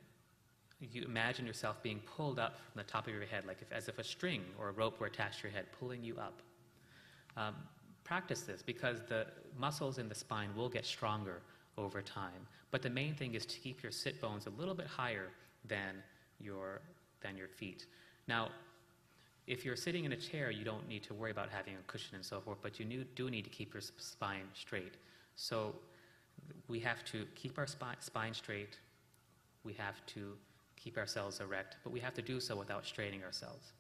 you 0.80 1.04
imagine 1.04 1.46
yourself 1.46 1.82
being 1.84 2.00
pulled 2.00 2.40
up 2.40 2.58
from 2.58 2.78
the 2.82 2.84
top 2.84 3.06
of 3.08 3.14
your 3.14 3.26
head, 3.26 3.46
like 3.46 3.62
if, 3.62 3.72
as 3.72 3.90
if 3.90 4.00
a 4.00 4.04
string 4.04 4.42
or 4.58 4.70
a 4.70 4.72
rope 4.72 5.00
were 5.00 5.08
attached 5.08 5.42
to 5.42 5.48
your 5.48 5.52
head, 5.52 5.66
pulling 5.78 6.04
you 6.04 6.16
up. 6.18 6.42
Um, 7.36 7.56
practice 8.06 8.42
this 8.42 8.62
because 8.62 9.02
the 9.10 9.28
muscles 9.58 9.98
in 9.98 10.08
the 10.08 10.16
spine 10.16 10.50
will 10.56 10.70
get 10.70 10.86
stronger 10.86 11.42
over 11.78 12.02
time. 12.02 12.48
But 12.72 12.82
the 12.82 12.90
main 12.90 13.14
thing 13.14 13.36
is 13.36 13.46
to 13.48 13.60
keep 13.60 13.84
your 13.84 13.92
sit 13.92 14.22
bones 14.22 14.48
a 14.48 14.52
little 14.52 14.74
bit 14.74 14.88
higher 14.88 15.32
than 15.66 15.96
your, 16.40 16.82
than 17.22 17.36
your 17.36 17.48
feet. 17.50 17.86
Now, 18.28 18.50
if 19.48 19.66
you're 19.66 19.76
sitting 19.76 20.06
in 20.06 20.14
a 20.14 20.18
chair, 20.18 20.52
you 20.52 20.64
don't 20.64 20.88
need 20.88 21.04
to 21.04 21.14
worry 21.14 21.32
about 21.32 21.50
having 21.50 21.74
a 21.74 21.92
cushion 21.92 22.16
and 22.16 22.24
so 22.24 22.40
forth, 22.40 22.60
but 22.62 22.80
you 22.80 22.86
do 23.16 23.30
need 23.30 23.44
to 23.44 23.50
keep 23.50 23.74
your 23.74 23.82
spine 23.98 24.46
straight. 24.54 24.94
So 25.36 25.76
we 26.68 26.80
have 26.82 27.04
to 27.06 27.26
keep 27.36 27.58
our 27.58 27.68
spi- 27.68 27.96
spine 28.00 28.34
straight, 28.34 28.78
we 29.64 29.74
have 29.74 30.06
to 30.08 30.34
keep 30.76 30.98
ourselves 30.98 31.40
erect, 31.40 31.78
but 31.84 31.92
we 31.92 32.00
have 32.00 32.14
to 32.14 32.22
do 32.22 32.40
so 32.40 32.56
without 32.56 32.86
straining 32.86 33.24
ourselves. 33.24 33.74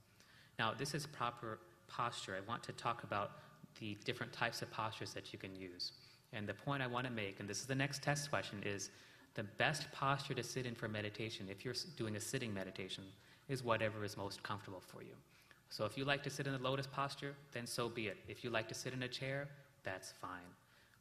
Now, 0.57 0.73
this 0.77 0.93
is 0.93 1.05
proper 1.07 1.59
posture. 1.87 2.35
I 2.35 2.47
want 2.47 2.63
to 2.63 2.73
talk 2.73 3.03
about 3.03 3.31
the 3.79 3.97
different 4.03 4.33
types 4.33 4.61
of 4.61 4.69
postures 4.71 5.13
that 5.13 5.31
you 5.31 5.39
can 5.39 5.55
use. 5.55 5.93
And 6.33 6.47
the 6.47 6.53
point 6.53 6.83
I 6.83 6.87
want 6.87 7.07
to 7.07 7.11
make, 7.11 7.39
and 7.39 7.47
this 7.49 7.61
is 7.61 7.65
the 7.65 7.75
next 7.75 8.03
test 8.03 8.29
question, 8.29 8.61
is 8.65 8.89
the 9.35 9.43
best 9.43 9.91
posture 9.91 10.33
to 10.33 10.43
sit 10.43 10.65
in 10.65 10.75
for 10.75 10.87
meditation, 10.87 11.47
if 11.49 11.63
you're 11.63 11.75
doing 11.97 12.15
a 12.15 12.19
sitting 12.19 12.53
meditation, 12.53 13.05
is 13.47 13.63
whatever 13.63 14.03
is 14.03 14.17
most 14.17 14.43
comfortable 14.43 14.81
for 14.81 15.01
you. 15.01 15.15
So 15.69 15.85
if 15.85 15.97
you 15.97 16.03
like 16.03 16.23
to 16.23 16.29
sit 16.29 16.47
in 16.47 16.53
the 16.53 16.59
lotus 16.59 16.87
posture, 16.87 17.35
then 17.51 17.65
so 17.65 17.89
be 17.89 18.07
it. 18.07 18.17
If 18.27 18.43
you 18.43 18.49
like 18.49 18.67
to 18.67 18.75
sit 18.75 18.93
in 18.93 19.03
a 19.03 19.07
chair, 19.07 19.47
that's 19.83 20.11
fine. 20.21 20.49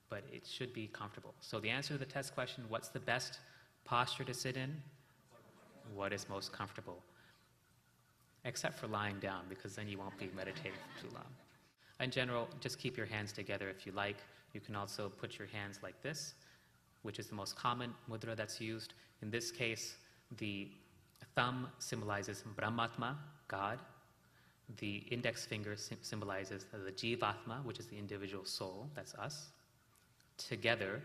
But 0.09 0.25
it 0.33 0.47
should 0.47 0.73
be 0.73 0.87
comfortable. 0.89 1.35
So 1.41 1.59
the 1.59 1.71
answer 1.71 1.95
to 1.95 1.99
the 1.99 2.07
test 2.07 2.35
question, 2.35 2.65
what's 2.69 2.89
the 2.89 3.01
best 3.01 3.39
posture 3.89 4.25
to 4.25 4.35
sit 4.35 4.57
in? 4.57 4.77
What 5.95 6.13
is 6.13 6.29
most 6.29 6.53
comfortable? 6.53 6.99
Except 8.45 8.79
for 8.79 8.87
lying 8.87 9.19
down, 9.19 9.45
because 9.49 9.75
then 9.75 9.89
you 9.89 9.97
won't 9.97 10.19
be 10.19 10.29
meditating 10.37 10.73
for 10.95 11.07
too 11.07 11.15
long. 11.15 11.25
In 12.01 12.11
general, 12.11 12.49
just 12.61 12.79
keep 12.79 12.97
your 12.99 13.07
hands 13.07 13.33
together 13.33 13.71
if 13.71 13.87
you 13.87 13.93
like. 13.93 14.19
You 14.53 14.61
can 14.61 14.77
also 14.77 15.09
put 15.09 15.39
your 15.39 15.49
hands 15.49 15.81
like 15.83 16.01
this, 16.03 16.35
which 17.03 17.19
is 17.19 17.29
the 17.29 17.35
most 17.35 17.57
common 17.57 17.95
mudra 18.11 18.37
that's 18.37 18.61
used. 18.61 18.93
In 19.23 19.31
this 19.31 19.51
case, 19.51 19.97
the 20.37 20.69
thumb 21.35 21.69
symbolizes 21.79 22.45
Brahmatma, 22.57 23.17
God. 23.49 23.79
The 24.77 24.97
index 25.11 25.47
finger 25.47 25.77
symbolizes 26.03 26.67
the 26.73 26.93
Jivatma, 26.93 27.65
which 27.65 27.79
is 27.79 27.87
the 27.87 27.97
individual 27.97 28.45
soul, 28.45 28.91
that's 28.95 29.15
us. 29.15 29.47
Together, 30.37 31.03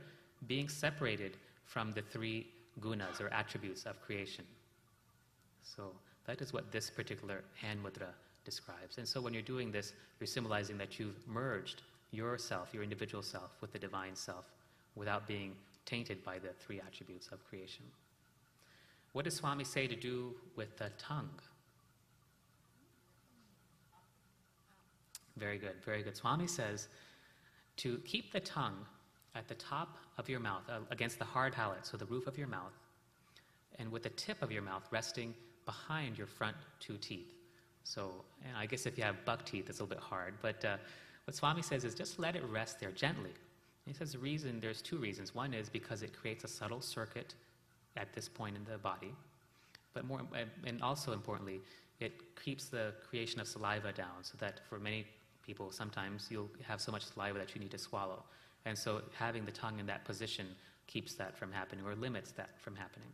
being 0.47 0.67
separated 0.67 1.37
from 1.65 1.93
the 1.93 2.01
three 2.01 2.47
gunas 2.79 3.21
or 3.21 3.31
attributes 3.33 3.85
of 3.85 4.01
creation. 4.01 4.45
So 5.61 5.91
that 6.25 6.41
is 6.41 6.53
what 6.53 6.71
this 6.71 6.89
particular 6.89 7.43
hand 7.55 7.79
mudra 7.83 8.09
describes. 8.45 8.97
And 8.97 9.07
so 9.07 9.21
when 9.21 9.33
you're 9.33 9.41
doing 9.41 9.71
this, 9.71 9.93
you're 10.19 10.27
symbolizing 10.27 10.77
that 10.77 10.99
you've 10.99 11.27
merged 11.27 11.83
yourself, 12.11 12.69
your 12.73 12.83
individual 12.83 13.23
self, 13.23 13.51
with 13.61 13.71
the 13.71 13.79
divine 13.79 14.15
self 14.15 14.45
without 14.95 15.27
being 15.27 15.55
tainted 15.85 16.23
by 16.23 16.39
the 16.39 16.49
three 16.59 16.79
attributes 16.85 17.27
of 17.31 17.43
creation. 17.49 17.83
What 19.13 19.25
does 19.25 19.35
Swami 19.35 19.63
say 19.63 19.87
to 19.87 19.95
do 19.95 20.33
with 20.55 20.77
the 20.77 20.89
tongue? 20.97 21.29
Very 25.37 25.57
good, 25.57 25.75
very 25.83 26.03
good. 26.03 26.15
Swami 26.15 26.47
says 26.47 26.87
to 27.77 27.97
keep 28.05 28.31
the 28.31 28.39
tongue 28.39 28.85
at 29.35 29.47
the 29.47 29.55
top 29.55 29.97
of 30.17 30.29
your 30.29 30.39
mouth, 30.39 30.61
uh, 30.69 30.79
against 30.91 31.19
the 31.19 31.25
hard 31.25 31.53
palate, 31.53 31.85
so 31.85 31.97
the 31.97 32.05
roof 32.05 32.27
of 32.27 32.37
your 32.37 32.47
mouth, 32.47 32.73
and 33.79 33.91
with 33.91 34.03
the 34.03 34.09
tip 34.09 34.41
of 34.41 34.51
your 34.51 34.61
mouth 34.61 34.87
resting 34.91 35.33
behind 35.65 36.17
your 36.17 36.27
front 36.27 36.55
two 36.79 36.97
teeth. 36.97 37.27
So 37.83 38.11
I 38.55 38.65
guess 38.65 38.85
if 38.85 38.97
you 38.97 39.03
have 39.03 39.23
buck 39.25 39.45
teeth, 39.45 39.69
it's 39.69 39.79
a 39.79 39.83
little 39.83 39.95
bit 39.95 40.03
hard. 40.03 40.35
But 40.41 40.63
uh, 40.63 40.77
what 41.25 41.35
Swami 41.35 41.61
says 41.61 41.83
is 41.83 41.95
just 41.95 42.19
let 42.19 42.35
it 42.35 42.43
rest 42.49 42.79
there 42.79 42.91
gently. 42.91 43.31
he 43.85 43.93
says 43.93 44.13
the 44.13 44.19
reason, 44.19 44.59
there's 44.59 44.81
two 44.81 44.97
reasons. 44.97 45.35
One 45.35 45.53
is 45.53 45.69
because 45.69 46.01
it 46.03 46.13
creates 46.13 46.43
a 46.43 46.47
subtle 46.47 46.81
circuit 46.81 47.35
at 47.97 48.13
this 48.13 48.29
point 48.29 48.55
in 48.55 48.63
the 48.65 48.77
body. 48.77 49.13
But 49.93 50.05
more, 50.05 50.21
and 50.65 50.81
also 50.81 51.11
importantly, 51.11 51.61
it 51.99 52.13
keeps 52.43 52.65
the 52.65 52.93
creation 53.07 53.39
of 53.39 53.47
saliva 53.47 53.91
down 53.91 54.23
so 54.23 54.33
that 54.39 54.61
for 54.67 54.79
many 54.79 55.05
people, 55.45 55.71
sometimes 55.71 56.27
you'll 56.29 56.49
have 56.65 56.81
so 56.81 56.91
much 56.91 57.05
saliva 57.05 57.37
that 57.37 57.53
you 57.53 57.61
need 57.61 57.71
to 57.71 57.77
swallow. 57.77 58.23
And 58.65 58.77
so 58.77 59.01
having 59.13 59.45
the 59.45 59.51
tongue 59.51 59.79
in 59.79 59.85
that 59.87 60.05
position 60.05 60.47
keeps 60.87 61.13
that 61.15 61.37
from 61.37 61.51
happening 61.51 61.85
or 61.85 61.95
limits 61.95 62.31
that 62.33 62.59
from 62.59 62.75
happening. 62.75 63.09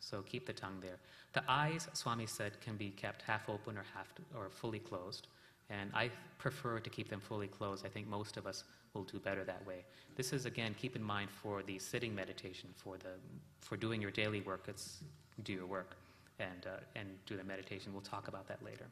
So 0.00 0.22
keep 0.22 0.46
the 0.46 0.52
tongue 0.52 0.78
there. 0.80 0.98
The 1.32 1.42
eyes, 1.48 1.88
Swami 1.92 2.26
said, 2.26 2.60
can 2.60 2.76
be 2.76 2.90
kept 2.90 3.22
half 3.22 3.48
open 3.48 3.76
or 3.76 3.84
half 3.94 4.08
or 4.36 4.48
fully 4.48 4.78
closed. 4.78 5.26
And 5.68 5.90
I 5.94 6.10
prefer 6.38 6.78
to 6.78 6.90
keep 6.90 7.08
them 7.08 7.20
fully 7.20 7.48
closed. 7.48 7.84
I 7.84 7.88
think 7.88 8.06
most 8.06 8.36
of 8.36 8.46
us 8.46 8.64
will 8.94 9.02
do 9.02 9.18
better 9.18 9.44
that 9.44 9.66
way. 9.66 9.84
This 10.14 10.32
is 10.32 10.46
again, 10.46 10.74
keep 10.78 10.96
in 10.96 11.02
mind 11.02 11.30
for 11.30 11.62
the 11.62 11.78
sitting 11.78 12.14
meditation, 12.14 12.70
for 12.76 12.96
the 12.96 13.14
for 13.60 13.76
doing 13.76 14.00
your 14.00 14.12
daily 14.12 14.40
work. 14.42 14.66
It's 14.68 15.02
do 15.42 15.52
your 15.52 15.66
work 15.66 15.96
and 16.38 16.66
uh, 16.66 16.78
and 16.94 17.08
do 17.26 17.36
the 17.36 17.44
meditation. 17.44 17.92
We'll 17.92 18.02
talk 18.02 18.28
about 18.28 18.46
that 18.48 18.62
later. 18.62 18.86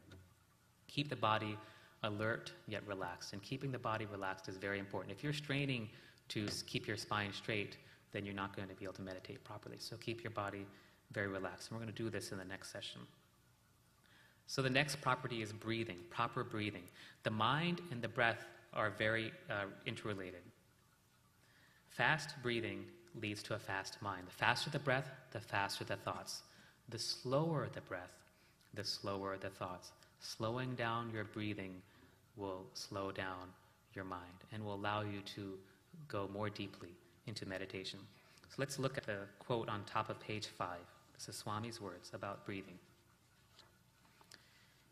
Keep 0.87 1.09
the 1.09 1.15
body 1.15 1.57
alert 2.05 2.51
yet 2.67 2.85
relaxed, 2.87 3.33
and 3.33 3.41
keeping 3.41 3.71
the 3.71 3.79
body 3.79 4.05
relaxed 4.05 4.47
is 4.47 4.57
very 4.57 4.79
important. 4.79 5.11
If 5.11 5.23
you're 5.23 5.33
straining 5.33 5.89
to 6.29 6.47
keep 6.65 6.87
your 6.87 6.97
spine 6.97 7.33
straight, 7.33 7.77
then 8.11 8.25
you're 8.25 8.33
not 8.33 8.55
going 8.55 8.67
to 8.69 8.75
be 8.75 8.85
able 8.85 8.93
to 8.95 9.01
meditate 9.01 9.43
properly. 9.43 9.77
So 9.79 9.97
keep 9.97 10.23
your 10.23 10.31
body 10.31 10.65
very 11.11 11.27
relaxed. 11.27 11.69
And 11.69 11.77
we're 11.77 11.83
going 11.83 11.93
to 11.93 12.03
do 12.03 12.09
this 12.09 12.31
in 12.31 12.37
the 12.37 12.45
next 12.45 12.71
session. 12.71 13.01
So 14.47 14.61
the 14.61 14.69
next 14.69 15.01
property 15.01 15.41
is 15.41 15.51
breathing, 15.51 15.97
proper 16.09 16.43
breathing. 16.43 16.83
The 17.23 17.31
mind 17.31 17.81
and 17.91 18.01
the 18.01 18.07
breath 18.07 18.45
are 18.73 18.91
very 18.91 19.31
uh, 19.49 19.65
interrelated. 19.85 20.41
Fast 21.89 22.35
breathing 22.43 22.85
leads 23.21 23.41
to 23.43 23.55
a 23.55 23.59
fast 23.59 24.01
mind. 24.01 24.27
The 24.27 24.33
faster 24.33 24.69
the 24.69 24.79
breath, 24.79 25.09
the 25.31 25.39
faster 25.39 25.83
the 25.83 25.95
thoughts. 25.95 26.43
The 26.89 26.99
slower 26.99 27.67
the 27.73 27.81
breath, 27.81 28.11
the 28.73 28.83
slower 28.83 29.37
the 29.37 29.49
thoughts. 29.49 29.91
Slowing 30.19 30.75
down 30.75 31.09
your 31.13 31.23
breathing 31.23 31.81
will 32.37 32.65
slow 32.73 33.11
down 33.11 33.49
your 33.93 34.05
mind 34.05 34.43
and 34.51 34.63
will 34.63 34.75
allow 34.75 35.01
you 35.01 35.21
to 35.35 35.53
go 36.07 36.29
more 36.33 36.49
deeply 36.49 36.89
into 37.27 37.45
meditation. 37.45 37.99
So 38.49 38.55
let's 38.57 38.79
look 38.79 38.97
at 38.97 39.05
the 39.05 39.19
quote 39.39 39.69
on 39.69 39.83
top 39.85 40.09
of 40.09 40.19
page 40.19 40.47
five. 40.47 40.85
This 41.13 41.29
is 41.29 41.35
Swami's 41.35 41.79
words 41.79 42.11
about 42.13 42.45
breathing. 42.45 42.77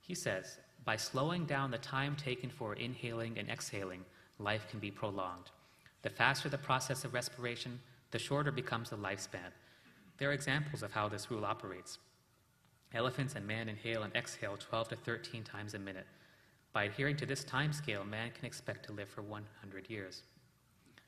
He 0.01 0.15
says, 0.15 0.57
by 0.85 0.97
slowing 0.97 1.45
down 1.45 1.71
the 1.71 1.77
time 1.77 2.15
taken 2.15 2.49
for 2.49 2.73
inhaling 2.73 3.37
and 3.37 3.49
exhaling, 3.49 4.03
life 4.37 4.67
can 4.69 4.79
be 4.79 4.91
prolonged. 4.91 5.51
The 6.01 6.09
faster 6.09 6.49
the 6.49 6.57
process 6.57 7.05
of 7.05 7.13
respiration, 7.13 7.79
the 8.11 8.19
shorter 8.19 8.51
becomes 8.51 8.89
the 8.89 8.97
lifespan. 8.97 9.51
There 10.17 10.29
are 10.29 10.33
examples 10.33 10.83
of 10.83 10.91
how 10.91 11.07
this 11.07 11.31
rule 11.31 11.45
operates. 11.45 11.99
Elephants 12.93 13.35
and 13.35 13.47
man 13.47 13.69
inhale 13.69 14.03
and 14.03 14.13
exhale 14.15 14.57
12 14.57 14.89
to 14.89 14.95
13 14.97 15.43
times 15.43 15.73
a 15.73 15.79
minute. 15.79 16.05
By 16.73 16.85
adhering 16.85 17.17
to 17.17 17.27
this 17.27 17.43
time 17.43 17.71
scale, 17.71 18.03
man 18.03 18.31
can 18.31 18.45
expect 18.45 18.85
to 18.87 18.93
live 18.93 19.07
for 19.07 19.21
100 19.21 19.89
years. 19.89 20.23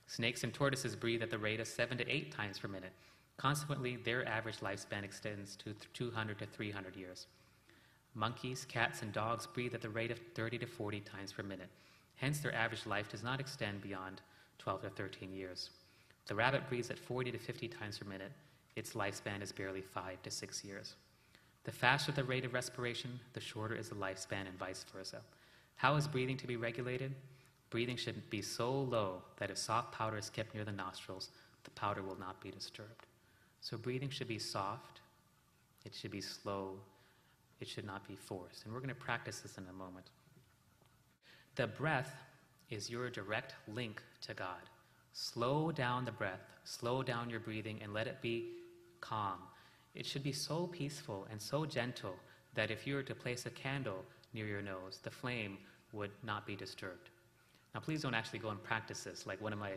Snakes 0.06 0.44
and 0.44 0.54
tortoises 0.54 0.96
breathe 0.96 1.24
at 1.24 1.32
the 1.32 1.40
rate 1.40 1.60
of 1.60 1.68
7 1.68 1.98
to 1.98 2.08
8 2.08 2.32
times 2.32 2.60
per 2.60 2.68
minute. 2.68 2.94
Consequently, 3.38 3.96
their 3.96 4.28
average 4.28 4.60
lifespan 4.60 5.04
extends 5.04 5.56
to 5.58 5.74
200 5.94 6.38
to 6.38 6.46
300 6.46 6.96
years. 6.96 7.26
Monkeys, 8.14 8.64
cats, 8.70 9.02
and 9.02 9.12
dogs 9.12 9.48
breathe 9.48 9.74
at 9.74 9.82
the 9.82 9.90
rate 9.90 10.12
of 10.12 10.20
30 10.36 10.60
to 10.60 10.68
40 10.68 11.00
times 11.02 11.34
per 11.34 11.42
minute. 11.42 11.70
Hence, 12.16 12.40
their 12.40 12.54
average 12.54 12.86
life 12.86 13.10
does 13.10 13.24
not 13.24 13.40
extend 13.40 13.82
beyond 13.82 14.22
12 14.60 14.84
to 14.84 14.90
13 14.92 15.34
years. 15.34 15.72
The 16.28 16.36
rabbit 16.36 16.70
breathes 16.70 16.92
at 16.92 17.00
40 17.00 17.32
to 17.32 17.40
50 17.40 17.68
times 17.68 17.98
per 17.98 18.08
minute. 18.08 18.32
Its 18.76 18.94
lifespan 18.94 19.42
is 19.42 19.52
barely 19.52 19.82
5 19.82 20.22
to 20.22 20.30
6 20.32 20.64
years. 20.64 20.96
The 21.64 21.72
faster 21.72 22.12
the 22.12 22.24
rate 22.24 22.46
of 22.46 22.54
respiration, 22.54 23.20
the 23.34 23.42
shorter 23.42 23.76
is 23.76 23.90
the 23.90 23.96
lifespan, 23.96 24.48
and 24.48 24.58
vice 24.60 24.86
versa. 24.94 25.22
How 25.76 25.96
is 25.96 26.08
breathing 26.08 26.38
to 26.38 26.48
be 26.48 26.56
regulated? 26.56 27.14
Breathing 27.70 27.98
should 27.98 28.30
be 28.30 28.42
so 28.42 28.72
low 28.72 29.22
that 29.38 29.50
if 29.50 29.58
soft 29.58 29.92
powder 29.92 30.18
is 30.18 30.30
kept 30.30 30.54
near 30.54 30.64
the 30.64 30.72
nostrils, 30.72 31.30
the 31.64 31.72
powder 31.72 32.02
will 32.02 32.20
not 32.20 32.42
be 32.42 32.52
disturbed. 32.52 33.06
So 33.62 33.78
breathing 33.78 34.10
should 34.10 34.28
be 34.28 34.40
soft, 34.40 35.02
it 35.86 35.94
should 35.94 36.12
be 36.12 36.22
slow, 36.22 36.76
it 37.60 37.68
should 37.68 37.86
not 37.86 38.08
be 38.08 38.16
forced. 38.16 38.66
And 38.66 38.74
we're 38.74 38.80
going 38.80 38.90
to 38.90 38.96
practice 38.96 39.40
this 39.40 39.58
in 39.58 39.66
a 39.70 39.74
moment. 39.74 40.06
The 41.56 41.68
breath 41.68 42.14
is 42.70 42.90
your 42.90 43.10
direct 43.10 43.56
link 43.68 44.02
to 44.22 44.34
God. 44.34 44.70
Slow 45.14 45.72
down 45.72 46.06
the 46.06 46.12
breath, 46.12 46.42
slow 46.64 47.02
down 47.02 47.30
your 47.30 47.40
breathing, 47.40 47.80
and 47.82 47.94
let 47.94 48.08
it 48.08 48.22
be 48.22 48.52
calm. 49.02 49.40
It 49.94 50.06
should 50.06 50.24
be 50.24 50.34
so 50.34 50.68
peaceful 50.68 51.28
and 51.32 51.42
so 51.42 51.66
gentle 51.66 52.16
that 52.54 52.72
if 52.72 52.86
you 52.86 52.96
were 52.96 53.04
to 53.04 53.16
place 53.16 53.46
a 53.46 53.50
candle 53.50 54.04
near 54.36 54.46
your 54.46 54.62
nose, 54.62 55.00
the 55.02 55.10
flame 55.10 55.58
would 55.94 56.12
not 56.24 56.46
be 56.46 56.56
disturbed. 56.56 57.10
Now, 57.74 57.80
please 57.80 58.02
don't 58.02 58.14
actually 58.14 58.40
go 58.40 58.50
and 58.50 58.62
practice 58.64 59.04
this 59.04 59.26
like 59.26 59.42
one 59.42 59.54
of 59.54 59.60
my 59.60 59.72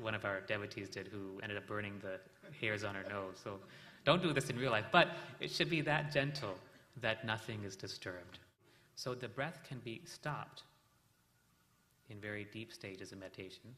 one 0.00 0.16
of 0.16 0.24
our 0.24 0.40
devotees 0.40 0.88
did 0.88 1.06
who 1.06 1.38
ended 1.44 1.56
up 1.56 1.64
burning 1.68 1.92
the 2.02 2.18
hairs 2.60 2.82
on 2.82 2.96
her 2.96 3.04
nose. 3.08 3.38
So 3.42 3.60
don't 4.04 4.20
do 4.20 4.32
this 4.32 4.50
in 4.50 4.58
real 4.58 4.72
life, 4.72 4.86
but 4.90 5.10
it 5.38 5.48
should 5.48 5.70
be 5.70 5.80
that 5.82 6.12
gentle 6.12 6.56
that 7.00 7.24
nothing 7.24 7.62
is 7.62 7.76
disturbed. 7.76 8.40
So 8.96 9.14
the 9.14 9.28
breath 9.28 9.60
can 9.68 9.78
be 9.84 10.00
stopped 10.04 10.64
in 12.08 12.18
very 12.20 12.48
deep 12.52 12.72
stages 12.72 13.12
of 13.12 13.18
meditation, 13.18 13.74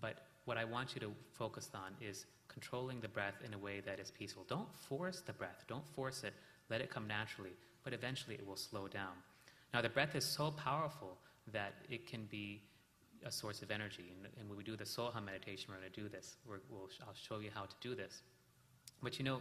but 0.00 0.22
what 0.44 0.56
I 0.56 0.64
want 0.64 0.94
you 0.94 1.00
to 1.02 1.12
focus 1.32 1.70
on 1.74 1.92
is 2.00 2.26
controlling 2.48 3.00
the 3.00 3.08
breath 3.08 3.34
in 3.44 3.54
a 3.54 3.58
way 3.58 3.80
that 3.80 3.98
is 3.98 4.10
peaceful. 4.10 4.44
Don't 4.48 4.68
force 4.76 5.20
the 5.20 5.32
breath, 5.32 5.64
don't 5.68 5.86
force 5.94 6.24
it, 6.24 6.34
let 6.70 6.80
it 6.80 6.90
come 6.90 7.06
naturally, 7.06 7.52
but 7.84 7.92
eventually 7.92 8.36
it 8.36 8.46
will 8.46 8.56
slow 8.56 8.88
down. 8.88 9.14
Now, 9.74 9.80
the 9.80 9.88
breath 9.88 10.14
is 10.14 10.24
so 10.24 10.50
powerful 10.50 11.16
that 11.52 11.74
it 11.90 12.06
can 12.06 12.26
be 12.26 12.62
a 13.24 13.32
source 13.32 13.62
of 13.62 13.70
energy. 13.70 14.12
And, 14.16 14.28
and 14.38 14.48
when 14.48 14.58
we 14.58 14.64
do 14.64 14.76
the 14.76 14.84
Soham 14.84 15.24
meditation, 15.24 15.66
we're 15.68 15.78
going 15.78 15.90
to 15.90 16.00
do 16.00 16.08
this. 16.08 16.36
we 16.46 16.56
will 16.70 16.88
I'll 17.06 17.14
show 17.14 17.40
you 17.40 17.50
how 17.54 17.62
to 17.62 17.74
do 17.80 17.94
this. 17.94 18.22
But 19.02 19.18
you 19.18 19.24
know, 19.24 19.40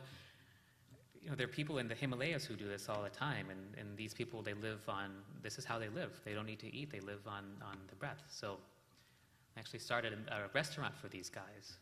you 1.21 1.29
know, 1.29 1.35
there 1.35 1.45
are 1.45 1.49
people 1.49 1.77
in 1.77 1.87
the 1.87 1.93
Himalayas 1.95 2.45
who 2.45 2.55
do 2.55 2.67
this 2.67 2.89
all 2.89 3.03
the 3.03 3.09
time, 3.09 3.47
and, 3.51 3.59
and 3.77 3.95
these 3.95 4.13
people, 4.13 4.41
they 4.41 4.55
live 4.55 4.81
on, 4.87 5.11
this 5.43 5.59
is 5.59 5.65
how 5.65 5.77
they 5.77 5.89
live. 5.89 6.19
They 6.25 6.33
don't 6.33 6.47
need 6.47 6.59
to 6.59 6.75
eat, 6.75 6.91
they 6.91 6.99
live 6.99 7.27
on, 7.27 7.43
on 7.63 7.77
the 7.89 7.95
breath. 7.95 8.23
So 8.29 8.57
I 9.55 9.59
actually 9.59 9.79
started 9.79 10.13
a, 10.13 10.33
a 10.33 10.49
restaurant 10.53 10.97
for 10.97 11.09
these 11.09 11.29
guys. 11.29 11.77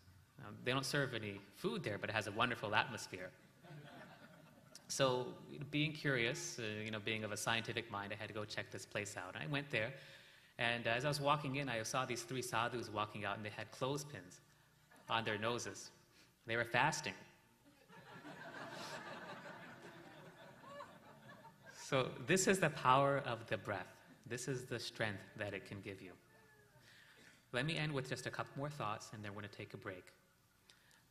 Um, 0.46 0.56
they 0.66 0.72
don't 0.72 0.86
serve 0.86 1.14
any 1.14 1.40
food 1.56 1.84
there, 1.84 1.98
but 1.98 2.10
it 2.10 2.14
has 2.14 2.28
a 2.28 2.32
wonderful 2.32 2.76
atmosphere. 2.76 3.30
So, 4.92 5.28
being 5.70 5.94
curious, 5.94 6.58
uh, 6.58 6.64
you 6.84 6.90
know, 6.90 7.00
being 7.00 7.24
of 7.24 7.32
a 7.32 7.38
scientific 7.38 7.92
mind, 7.92 8.12
I 8.12 8.20
had 8.20 8.28
to 8.28 8.34
go 8.34 8.44
check 8.44 8.72
this 8.72 8.88
place 8.88 9.16
out. 9.16 9.36
I 9.40 9.46
went 9.46 9.70
there, 9.70 9.94
and 10.58 10.88
uh, 10.88 10.90
as 10.90 11.06
I 11.06 11.10
was 11.10 11.22
walking 11.22 11.58
in, 11.58 11.70
I 11.70 11.84
saw 11.84 12.06
these 12.06 12.24
three 12.24 12.42
sadhus 12.42 12.90
walking 12.92 13.24
out, 13.24 13.38
and 13.38 13.46
they 13.46 13.52
had 13.56 13.70
clothespins 13.70 14.42
on 15.08 15.24
their 15.24 15.38
noses. 15.38 15.92
They 16.48 16.56
were 16.56 16.66
fasting. 16.66 17.14
so, 21.88 22.10
this 22.26 22.48
is 22.48 22.60
the 22.60 22.72
power 22.72 23.22
of 23.28 23.46
the 23.46 23.60
breath. 23.60 23.94
This 24.26 24.48
is 24.48 24.66
the 24.66 24.80
strength 24.80 25.22
that 25.38 25.54
it 25.54 25.68
can 25.68 25.82
give 25.82 26.02
you. 26.02 26.14
Let 27.52 27.68
me 27.68 27.78
end 27.78 27.94
with 27.94 28.10
just 28.10 28.26
a 28.26 28.32
couple 28.32 28.54
more 28.58 28.72
thoughts, 28.72 29.12
and 29.14 29.24
then 29.24 29.36
we're 29.36 29.42
going 29.42 29.52
to 29.52 29.58
take 29.58 29.76
a 29.76 29.78
break. 29.78 30.06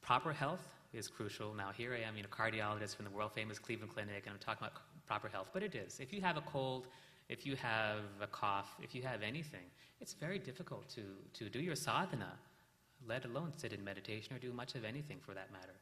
Proper 0.02 0.32
health 0.32 0.66
is 0.92 1.08
crucial. 1.08 1.54
Now, 1.54 1.70
here 1.76 1.94
I 1.94 2.06
am, 2.06 2.16
you 2.16 2.22
know, 2.22 2.28
cardiologist 2.30 2.96
from 2.96 3.04
the 3.04 3.10
world 3.10 3.32
famous 3.34 3.58
Cleveland 3.58 3.92
Clinic, 3.92 4.24
and 4.24 4.32
I'm 4.32 4.38
talking 4.38 4.66
about 4.66 4.80
proper 5.06 5.28
health, 5.28 5.50
but 5.52 5.62
it 5.62 5.74
is. 5.74 6.00
If 6.00 6.12
you 6.12 6.20
have 6.20 6.36
a 6.36 6.42
cold, 6.42 6.86
if 7.28 7.44
you 7.44 7.56
have 7.56 8.00
a 8.20 8.26
cough, 8.26 8.74
if 8.82 8.94
you 8.94 9.02
have 9.02 9.22
anything, 9.22 9.64
it's 10.00 10.14
very 10.14 10.38
difficult 10.38 10.88
to, 10.90 11.02
to 11.34 11.50
do 11.50 11.60
your 11.60 11.76
sadhana, 11.76 12.32
let 13.06 13.24
alone 13.24 13.52
sit 13.56 13.72
in 13.72 13.84
meditation 13.84 14.34
or 14.34 14.38
do 14.38 14.52
much 14.52 14.74
of 14.74 14.84
anything 14.84 15.18
for 15.20 15.34
that 15.34 15.52
matter. 15.52 15.74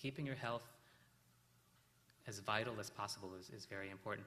Keeping 0.00 0.26
your 0.26 0.36
health 0.36 0.62
as 2.26 2.38
vital 2.38 2.74
as 2.78 2.88
possible 2.88 3.30
is, 3.38 3.50
is 3.50 3.66
very 3.66 3.90
important. 3.90 4.26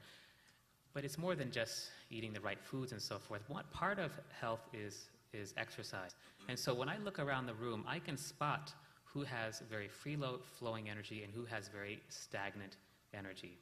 But 0.93 1.05
it's 1.05 1.17
more 1.17 1.35
than 1.35 1.51
just 1.51 1.89
eating 2.09 2.33
the 2.33 2.41
right 2.41 2.59
foods 2.61 2.91
and 2.91 3.01
so 3.01 3.19
forth. 3.19 3.41
What 3.47 3.69
part 3.71 3.99
of 3.99 4.11
health 4.39 4.61
is, 4.73 5.09
is 5.33 5.53
exercise. 5.57 6.15
And 6.47 6.57
so 6.57 6.73
when 6.73 6.89
I 6.89 6.97
look 6.97 7.19
around 7.19 7.45
the 7.45 7.53
room, 7.53 7.83
I 7.87 7.99
can 7.99 8.17
spot 8.17 8.73
who 9.15 9.23
has 9.23 9.63
very 9.71 9.87
free 9.87 10.17
flowing 10.59 10.89
energy 10.89 11.23
and 11.23 11.33
who 11.33 11.45
has 11.45 11.69
very 11.69 12.01
stagnant 12.09 12.75
energy. 13.13 13.57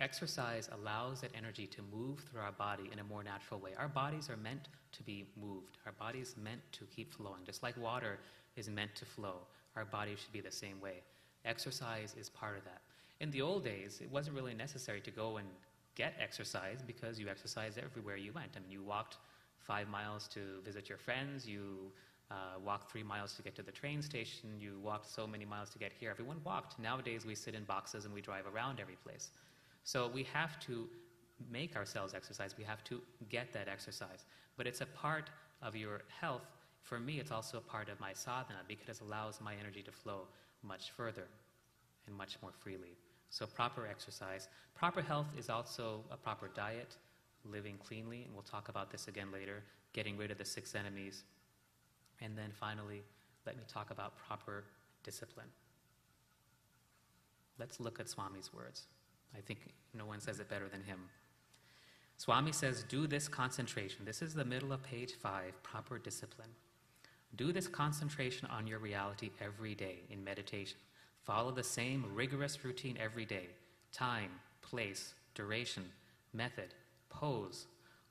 Exercise 0.00 0.68
allows 0.72 1.20
that 1.20 1.30
energy 1.36 1.68
to 1.68 1.82
move 1.96 2.18
through 2.20 2.40
our 2.40 2.52
body 2.52 2.90
in 2.92 2.98
a 2.98 3.04
more 3.04 3.22
natural 3.22 3.60
way. 3.60 3.70
Our 3.78 3.88
bodies 3.88 4.28
are 4.28 4.36
meant 4.36 4.68
to 4.92 5.02
be 5.04 5.24
moved. 5.40 5.78
Our 5.86 5.92
body 5.92 6.18
is 6.18 6.34
meant 6.36 6.60
to 6.72 6.84
keep 6.94 7.14
flowing. 7.14 7.42
Just 7.46 7.62
like 7.62 7.76
water 7.76 8.18
is 8.56 8.68
meant 8.68 8.94
to 8.96 9.04
flow, 9.04 9.36
our 9.76 9.84
body 9.84 10.16
should 10.16 10.32
be 10.32 10.40
the 10.40 10.52
same 10.52 10.80
way. 10.80 11.02
Exercise 11.44 12.16
is 12.20 12.28
part 12.28 12.58
of 12.58 12.64
that. 12.64 12.82
In 13.20 13.30
the 13.30 13.40
old 13.40 13.64
days, 13.64 14.00
it 14.02 14.10
wasn't 14.10 14.34
really 14.34 14.54
necessary 14.54 15.00
to 15.00 15.10
go 15.12 15.36
and 15.36 15.46
get 15.94 16.14
exercise 16.20 16.78
because 16.84 17.20
you 17.20 17.28
exercised 17.28 17.78
everywhere 17.78 18.16
you 18.16 18.32
went. 18.32 18.50
I 18.56 18.60
mean, 18.60 18.70
you 18.70 18.82
walked 18.82 19.16
five 19.60 19.88
miles 19.88 20.28
to 20.28 20.40
visit 20.64 20.88
your 20.88 20.98
friends, 20.98 21.46
you 21.46 21.92
uh, 22.30 22.58
walked 22.64 22.90
three 22.90 23.02
miles 23.02 23.32
to 23.34 23.42
get 23.42 23.54
to 23.56 23.62
the 23.62 23.72
train 23.72 24.02
station, 24.02 24.50
you 24.60 24.78
walked 24.82 25.10
so 25.10 25.26
many 25.26 25.44
miles 25.44 25.70
to 25.70 25.78
get 25.78 25.92
here. 25.98 26.10
Everyone 26.10 26.38
walked. 26.44 26.78
Nowadays, 26.78 27.24
we 27.24 27.34
sit 27.34 27.54
in 27.54 27.64
boxes 27.64 28.04
and 28.04 28.12
we 28.12 28.20
drive 28.20 28.44
around 28.52 28.80
every 28.80 28.96
place. 28.96 29.30
So 29.84 30.10
we 30.12 30.24
have 30.24 30.60
to 30.60 30.86
make 31.50 31.76
ourselves 31.76 32.12
exercise. 32.14 32.54
We 32.58 32.64
have 32.64 32.84
to 32.84 33.00
get 33.30 33.52
that 33.54 33.68
exercise. 33.68 34.26
But 34.56 34.66
it's 34.66 34.82
a 34.82 34.86
part 34.86 35.30
of 35.62 35.74
your 35.74 36.02
health. 36.20 36.42
For 36.82 37.00
me, 37.00 37.18
it's 37.18 37.30
also 37.30 37.58
a 37.58 37.62
part 37.62 37.88
of 37.88 37.98
my 38.00 38.12
sadhana 38.12 38.60
because 38.66 39.00
it 39.00 39.04
allows 39.04 39.40
my 39.40 39.54
energy 39.58 39.82
to 39.82 39.92
flow 39.92 40.26
much 40.62 40.90
further 40.90 41.28
and 42.06 42.16
much 42.16 42.36
more 42.42 42.52
freely. 42.52 42.96
So, 43.30 43.46
proper 43.46 43.86
exercise. 43.86 44.48
Proper 44.74 45.02
health 45.02 45.26
is 45.36 45.50
also 45.50 46.02
a 46.10 46.16
proper 46.16 46.48
diet, 46.54 46.96
living 47.44 47.76
cleanly, 47.78 48.22
and 48.24 48.32
we'll 48.32 48.42
talk 48.42 48.68
about 48.68 48.90
this 48.90 49.06
again 49.08 49.30
later, 49.32 49.62
getting 49.92 50.16
rid 50.16 50.30
of 50.30 50.38
the 50.38 50.44
six 50.44 50.74
enemies, 50.74 51.24
and 52.20 52.36
then 52.36 52.50
finally, 52.52 53.02
let 53.46 53.56
me 53.56 53.62
talk 53.66 53.90
about 53.90 54.16
proper 54.16 54.64
discipline. 55.02 55.48
Let's 57.58 57.80
look 57.80 57.98
at 58.00 58.08
Swami's 58.08 58.52
words. 58.52 58.84
I 59.36 59.40
think 59.40 59.60
no 59.94 60.06
one 60.06 60.20
says 60.20 60.40
it 60.40 60.48
better 60.48 60.68
than 60.68 60.82
him. 60.82 60.98
Swami 62.16 62.52
says, 62.52 62.84
Do 62.88 63.06
this 63.06 63.28
concentration. 63.28 64.04
This 64.04 64.22
is 64.22 64.34
the 64.34 64.44
middle 64.44 64.72
of 64.72 64.82
page 64.82 65.14
five, 65.14 65.60
proper 65.62 65.98
discipline. 65.98 66.50
Do 67.36 67.52
this 67.52 67.68
concentration 67.68 68.48
on 68.50 68.66
your 68.66 68.78
reality 68.78 69.30
every 69.40 69.74
day 69.74 70.00
in 70.10 70.24
meditation. 70.24 70.78
Follow 71.24 71.52
the 71.52 71.62
same 71.62 72.06
rigorous 72.14 72.64
routine 72.64 72.96
every 73.00 73.24
day 73.24 73.48
time, 73.92 74.30
place, 74.62 75.14
duration, 75.34 75.84
method, 76.32 76.74
pose, 77.08 77.66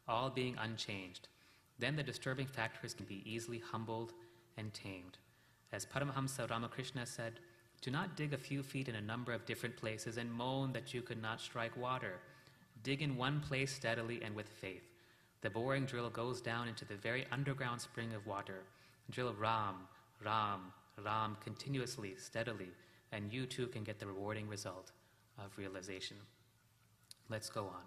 all 0.07 0.29
being 0.29 0.55
unchanged. 0.59 1.27
Then 1.79 1.95
the 1.95 2.03
disturbing 2.03 2.47
factors 2.47 2.93
can 2.93 3.05
be 3.05 3.23
easily 3.25 3.59
humbled 3.59 4.13
and 4.57 4.73
tamed. 4.73 5.17
As 5.71 5.85
Paramahamsa 5.85 6.49
Ramakrishna 6.49 7.05
said, 7.05 7.39
do 7.81 7.91
not 7.91 8.15
dig 8.15 8.33
a 8.33 8.37
few 8.37 8.63
feet 8.63 8.89
in 8.89 8.95
a 8.95 9.01
number 9.01 9.31
of 9.33 9.45
different 9.45 9.77
places 9.77 10.17
and 10.17 10.31
moan 10.31 10.73
that 10.73 10.93
you 10.93 11.01
could 11.01 11.21
not 11.21 11.39
strike 11.39 11.77
water. 11.77 12.19
Dig 12.83 13.01
in 13.01 13.17
one 13.17 13.39
place 13.41 13.71
steadily 13.71 14.21
and 14.23 14.35
with 14.35 14.49
faith. 14.49 14.83
The 15.41 15.49
boring 15.49 15.85
drill 15.85 16.09
goes 16.09 16.41
down 16.41 16.67
into 16.67 16.85
the 16.85 16.95
very 16.95 17.27
underground 17.31 17.79
spring 17.79 18.13
of 18.13 18.25
water. 18.25 18.63
Drill 19.11 19.35
Ram, 19.39 19.75
Ram, 20.25 20.73
Ram 21.03 21.37
continuously, 21.43 22.15
steadily, 22.17 22.69
and 23.11 23.31
you 23.31 23.45
too 23.45 23.67
can 23.67 23.83
get 23.83 23.99
the 23.99 24.07
rewarding 24.07 24.47
result 24.47 24.91
of 25.37 25.55
realization. 25.57 26.17
Let's 27.29 27.49
go 27.49 27.65
on. 27.65 27.85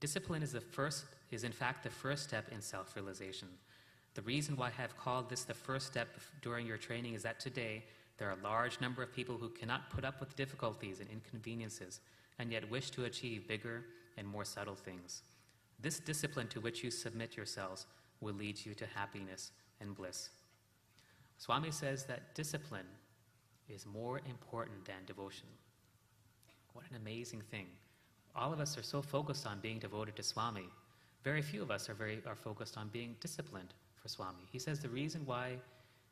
Discipline 0.00 0.42
is 0.42 0.52
the 0.52 0.60
first 0.60 1.04
is 1.30 1.44
in 1.44 1.52
fact 1.52 1.82
the 1.82 1.90
first 1.90 2.24
step 2.24 2.48
in 2.50 2.60
self-realization. 2.60 3.48
The 4.14 4.22
reason 4.22 4.56
why 4.56 4.68
I 4.68 4.82
have 4.82 4.96
called 4.96 5.28
this 5.28 5.44
the 5.44 5.54
first 5.54 5.86
step 5.86 6.08
during 6.42 6.66
your 6.66 6.78
training 6.78 7.14
is 7.14 7.22
that 7.22 7.38
today 7.38 7.84
there 8.16 8.28
are 8.28 8.36
a 8.38 8.42
large 8.42 8.80
number 8.80 9.02
of 9.02 9.12
people 9.12 9.36
who 9.36 9.48
cannot 9.50 9.90
put 9.90 10.04
up 10.04 10.20
with 10.20 10.36
difficulties 10.36 11.00
and 11.00 11.08
inconveniences 11.10 12.00
and 12.38 12.50
yet 12.50 12.68
wish 12.70 12.90
to 12.90 13.04
achieve 13.04 13.46
bigger 13.46 13.84
and 14.16 14.26
more 14.26 14.44
subtle 14.44 14.74
things. 14.74 15.22
This 15.80 16.00
discipline 16.00 16.48
to 16.48 16.60
which 16.60 16.82
you 16.82 16.90
submit 16.90 17.36
yourselves 17.36 17.86
will 18.20 18.34
lead 18.34 18.64
you 18.64 18.74
to 18.74 18.86
happiness 18.86 19.52
and 19.80 19.94
bliss. 19.94 20.30
Swami 21.38 21.70
says 21.70 22.04
that 22.04 22.34
discipline 22.34 22.86
is 23.68 23.86
more 23.86 24.20
important 24.28 24.84
than 24.84 25.04
devotion. 25.06 25.46
What 26.72 26.86
an 26.90 26.96
amazing 26.96 27.42
thing. 27.42 27.66
All 28.34 28.52
of 28.52 28.60
us 28.60 28.76
are 28.76 28.82
so 28.82 29.02
focused 29.02 29.46
on 29.46 29.60
being 29.60 29.78
devoted 29.78 30.16
to 30.16 30.22
Swami. 30.22 30.68
Very 31.24 31.42
few 31.42 31.62
of 31.62 31.70
us 31.70 31.88
are, 31.88 31.94
very, 31.94 32.22
are 32.26 32.36
focused 32.36 32.76
on 32.76 32.88
being 32.88 33.16
disciplined 33.20 33.74
for 33.96 34.08
Swami. 34.08 34.46
He 34.50 34.58
says 34.58 34.80
the 34.80 34.88
reason 34.88 35.22
why 35.24 35.56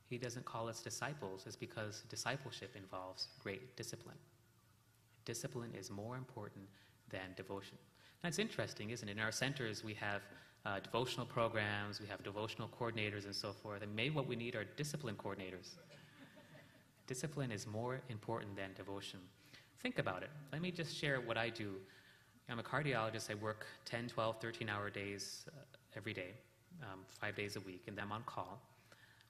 he 0.09 0.19
doesn't 0.19 0.45
call 0.45 0.69
us 0.69 0.81
disciples 0.81 1.47
is 1.47 1.57
because 1.57 2.03
discipleship 2.09 2.75
involves 2.77 3.29
great 3.43 3.77
discipline. 3.77 4.17
Discipline 5.25 5.73
is 5.79 5.91
more 5.91 6.17
important 6.17 6.65
than 7.11 7.35
devotion. 7.37 7.77
That's 8.23 8.39
interesting, 8.39 8.91
isn't 8.91 9.09
it? 9.09 9.13
In 9.13 9.19
our 9.19 9.33
centers, 9.33 9.85
we 9.85 9.95
have 9.95 10.23
uh, 10.65 10.81
devotional 10.81 11.27
programs, 11.27 12.01
we 12.01 12.09
have 12.09 12.23
devotional 12.23 12.69
coordinators, 12.79 13.25
and 13.25 13.35
so 13.35 13.53
forth. 13.53 13.83
And 13.83 13.95
maybe 13.95 14.15
what 14.15 14.27
we 14.27 14.37
need 14.37 14.57
are 14.57 14.65
discipline 14.65 15.15
coordinators. 15.15 15.77
discipline 17.07 17.53
is 17.53 17.67
more 17.67 18.01
important 18.09 18.57
than 18.57 18.71
devotion. 18.75 19.21
Think 19.81 19.99
about 19.99 20.23
it. 20.23 20.31
Let 20.53 20.63
me 20.63 20.71
just 20.71 20.97
share 20.97 21.21
what 21.21 21.37
I 21.37 21.51
do. 21.51 21.75
I'm 22.49 22.61
a 22.61 22.63
cardiologist. 22.63 23.31
I 23.31 23.35
work 23.35 23.67
10, 23.87 24.09
12, 24.09 24.41
13 24.41 24.69
hour 24.69 24.89
days 24.89 25.47
uh, 25.49 25.61
every 25.97 26.13
day, 26.13 26.31
um, 26.83 27.01
five 27.21 27.35
days 27.35 27.57
a 27.57 27.61
week, 27.61 27.83
and 27.89 27.99
I'm 27.99 28.13
on 28.13 28.23
call. 28.25 28.61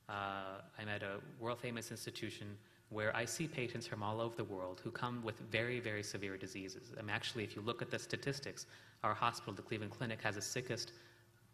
Uh, 0.08 0.60
I'm 0.78 0.88
at 0.88 1.02
a 1.02 1.16
world 1.40 1.58
famous 1.58 1.90
institution 1.90 2.46
where 2.90 3.14
I 3.16 3.24
see 3.24 3.48
patients 3.48 3.86
from 3.86 4.02
all 4.02 4.20
over 4.20 4.36
the 4.36 4.44
world 4.44 4.80
who 4.84 4.90
come 4.90 5.22
with 5.24 5.38
very, 5.50 5.80
very 5.80 6.02
severe 6.02 6.36
diseases. 6.36 6.92
I 6.96 7.00
mean, 7.00 7.10
actually, 7.10 7.42
if 7.42 7.56
you 7.56 7.62
look 7.62 7.80
at 7.80 7.90
the 7.90 7.98
statistics, 7.98 8.66
our 9.02 9.14
hospital, 9.14 9.54
the 9.54 9.62
Cleveland 9.62 9.92
Clinic, 9.92 10.20
has 10.22 10.34
the 10.34 10.42
sickest 10.42 10.92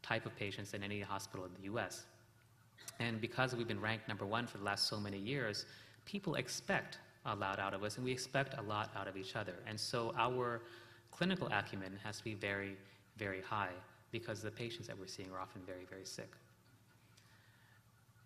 type 0.03 0.27
of 0.27 0.37
patients 0.37 0.75
in 0.75 0.83
any 0.83 1.01
hospital 1.01 1.47
in 1.47 1.53
the 1.55 1.73
US. 1.73 2.05
And 2.99 3.21
because 3.21 3.55
we've 3.55 3.69
been 3.69 3.81
ranked 3.81 4.09
number 4.09 4.27
one 4.27 4.47
for 4.49 4.59
the 4.59 4.65
last 4.65 4.89
so 4.89 4.99
many 4.99 5.19
years, 5.19 5.65
people 6.07 6.35
expect 6.35 6.99
a 7.25 7.35
lot 7.37 7.61
out 7.61 7.73
of 7.73 7.85
us, 7.85 7.97
and 7.97 8.05
we 8.05 8.11
expect 8.11 8.59
a 8.59 8.63
lot 8.63 8.91
out 8.97 9.07
of 9.07 9.17
each 9.17 9.37
other. 9.37 9.55
And 9.67 9.79
so 9.79 10.13
our 10.19 10.61
clinical 11.13 11.49
acumen 11.53 11.99
has 12.03 12.19
to 12.19 12.25
be 12.25 12.35
very, 12.35 12.77
very 13.17 13.41
high 13.41 13.75
because 14.11 14.43
the 14.43 14.51
patients 14.51 14.89
that 14.89 14.99
we're 14.99 15.07
seeing 15.07 15.31
are 15.31 15.39
often 15.39 15.63
very, 15.67 15.85
very 15.89 16.05
sick. 16.05 16.33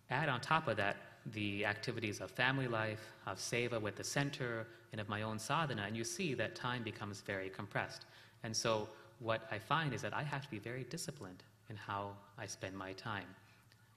Add 0.09 0.29
on 0.29 0.41
top 0.41 0.67
of 0.67 0.77
that 0.77 0.97
the 1.33 1.65
activities 1.65 2.21
of 2.21 2.31
family 2.31 2.67
life, 2.67 3.11
of 3.25 3.37
seva 3.37 3.81
with 3.81 3.95
the 3.97 4.03
center, 4.03 4.65
and 4.91 5.01
of 5.01 5.09
my 5.09 5.21
own 5.23 5.37
sadhana, 5.37 5.83
and 5.85 5.97
you 5.97 6.03
see 6.03 6.33
that 6.33 6.55
time 6.55 6.83
becomes 6.83 7.21
very 7.21 7.49
compressed. 7.49 8.05
And 8.43 8.55
so 8.55 8.87
what 9.19 9.41
I 9.51 9.59
find 9.59 9.93
is 9.93 10.01
that 10.01 10.13
I 10.13 10.23
have 10.23 10.41
to 10.43 10.49
be 10.49 10.59
very 10.59 10.85
disciplined 10.85 11.43
in 11.69 11.75
how 11.75 12.11
I 12.37 12.45
spend 12.45 12.77
my 12.77 12.93
time. 12.93 13.25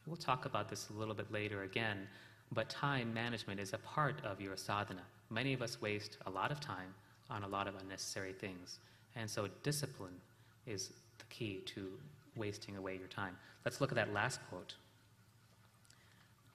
We'll 0.06 0.16
talk 0.16 0.44
about 0.44 0.68
this 0.68 0.88
a 0.90 0.92
little 0.94 1.14
bit 1.14 1.30
later 1.30 1.62
again, 1.62 2.08
But 2.52 2.68
time 2.68 3.14
management 3.14 3.60
is 3.60 3.74
a 3.74 3.78
part 3.78 4.24
of 4.24 4.40
your 4.40 4.56
sadhana. 4.56 5.02
Many 5.30 5.52
of 5.52 5.62
us 5.62 5.80
waste 5.80 6.16
a 6.26 6.30
lot 6.30 6.50
of 6.50 6.58
time 6.58 6.92
on 7.30 7.44
a 7.44 7.48
lot 7.48 7.66
of 7.66 7.74
unnecessary 7.80 8.32
things. 8.32 8.78
And 9.16 9.28
so 9.28 9.48
discipline 9.62 10.20
is 10.66 10.90
the 11.18 11.24
key 11.30 11.60
to 11.66 11.88
wasting 12.36 12.76
away 12.76 12.96
your 12.96 13.08
time. 13.08 13.36
Let's 13.64 13.80
look 13.80 13.90
at 13.90 13.96
that 13.96 14.12
last 14.12 14.40
quote. 14.48 14.74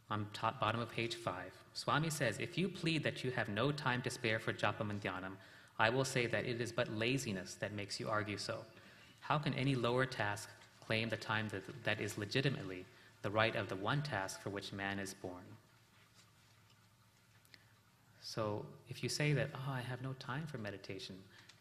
On 0.10 0.28
top, 0.34 0.60
bottom 0.60 0.82
of 0.82 0.92
page 0.92 1.16
5, 1.16 1.34
Swami 1.74 2.10
says, 2.10 2.38
If 2.40 2.58
you 2.58 2.68
plead 2.68 3.04
that 3.04 3.24
you 3.24 3.32
have 3.32 3.50
no 3.50 3.72
time 3.72 4.02
to 4.04 4.10
spare 4.10 4.40
for 4.40 4.54
japa 4.54 4.82
and 4.90 5.02
dhyanam, 5.02 5.34
I 5.80 5.90
will 5.90 6.06
say 6.06 6.28
that 6.28 6.46
it 6.46 6.62
is 6.62 6.72
but 6.72 6.94
laziness 6.96 7.56
that 7.56 7.74
makes 7.74 8.00
you 8.00 8.08
argue 8.08 8.38
so. 8.38 8.60
How 9.20 9.40
can 9.40 9.54
any 9.56 9.76
lower 9.76 10.06
task 10.06 10.50
claim 10.86 11.10
the 11.10 11.18
time 11.18 11.50
that, 11.50 11.64
that 11.84 12.00
is 12.00 12.18
legitimately 12.18 12.86
the 13.24 13.32
right 13.32 13.56
of 13.56 13.68
the 13.68 13.76
one 13.76 14.04
task 14.04 14.42
for 14.42 14.52
which 14.52 14.72
man 14.72 15.00
is 15.00 15.16
born? 15.16 15.44
So 18.26 18.66
if 18.90 19.04
you 19.04 19.08
say 19.08 19.34
that, 19.34 19.52
oh, 19.54 19.72
I 19.72 19.82
have 19.82 20.02
no 20.02 20.14
time 20.14 20.48
for 20.48 20.58
meditation, 20.58 21.16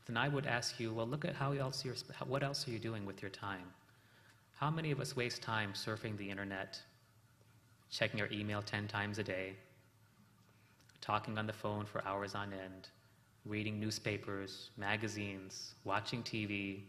then 0.07 0.17
I 0.17 0.29
would 0.29 0.47
ask 0.47 0.81
you, 0.81 0.95
well, 0.95 1.07
look 1.07 1.27
at 1.27 1.35
how 1.35 1.53
else 1.53 1.85
you're, 1.85 1.95
what 2.27 2.43
else 2.43 2.67
are 2.67 2.71
you 2.71 2.79
doing 2.79 3.05
with 3.05 3.21
your 3.21 3.31
time? 3.31 3.67
How 4.55 4.71
many 4.71 4.91
of 4.91 4.99
us 4.99 5.15
waste 5.15 5.43
time 5.43 5.75
surfing 5.75 6.17
the 6.17 6.31
internet, 6.31 6.81
checking 7.91 8.19
our 8.23 8.31
email 8.33 8.63
10 8.63 8.89
times 8.89 9.19
a 9.19 9.23
day, 9.23 9.57
talking 11.03 11.37
on 11.37 11.47
the 11.47 11.53
phone 11.53 11.85
for 11.85 12.03
hours 12.07 12.35
on 12.35 12.55
end, 12.55 12.89
reading 13.45 13.79
newspapers, 13.79 14.71
magazines, 14.79 15.75
watching 15.85 16.23
TV, 16.23 16.81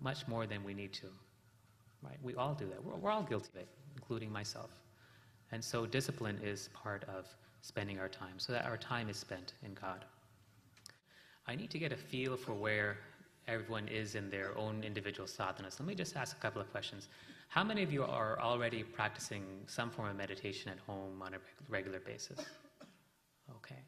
much 0.00 0.26
more 0.26 0.46
than 0.46 0.64
we 0.64 0.72
need 0.72 0.94
to. 0.94 1.08
Right? 2.02 2.16
We 2.22 2.34
all 2.36 2.54
do 2.54 2.66
that. 2.70 2.82
We're, 2.82 2.96
we're 2.96 3.10
all 3.10 3.22
guilty 3.22 3.50
of 3.54 3.60
it, 3.60 3.68
including 3.96 4.32
myself. 4.32 4.70
And 5.52 5.62
so 5.62 5.84
discipline 5.84 6.40
is 6.42 6.70
part 6.72 7.04
of 7.04 7.26
spending 7.64 7.98
our 7.98 8.08
time, 8.08 8.36
so 8.36 8.52
that 8.52 8.66
our 8.66 8.76
time 8.76 9.08
is 9.08 9.16
spent 9.16 9.54
in 9.64 9.72
God. 9.74 10.04
I 11.46 11.56
need 11.56 11.70
to 11.70 11.78
get 11.78 11.92
a 11.92 11.96
feel 11.96 12.36
for 12.36 12.52
where 12.52 12.98
everyone 13.48 13.88
is 13.88 14.14
in 14.14 14.28
their 14.28 14.56
own 14.56 14.84
individual 14.84 15.26
sadhanas. 15.26 15.80
Let 15.80 15.86
me 15.86 15.94
just 15.94 16.14
ask 16.14 16.36
a 16.36 16.40
couple 16.40 16.60
of 16.60 16.70
questions. 16.70 17.08
How 17.48 17.64
many 17.64 17.82
of 17.82 17.90
you 17.90 18.04
are 18.04 18.38
already 18.40 18.82
practicing 18.82 19.44
some 19.66 19.90
form 19.90 20.08
of 20.08 20.16
meditation 20.16 20.70
at 20.70 20.78
home 20.78 21.22
on 21.22 21.34
a 21.34 21.38
regular 21.68 22.00
basis? 22.00 22.40
Okay. 23.56 23.82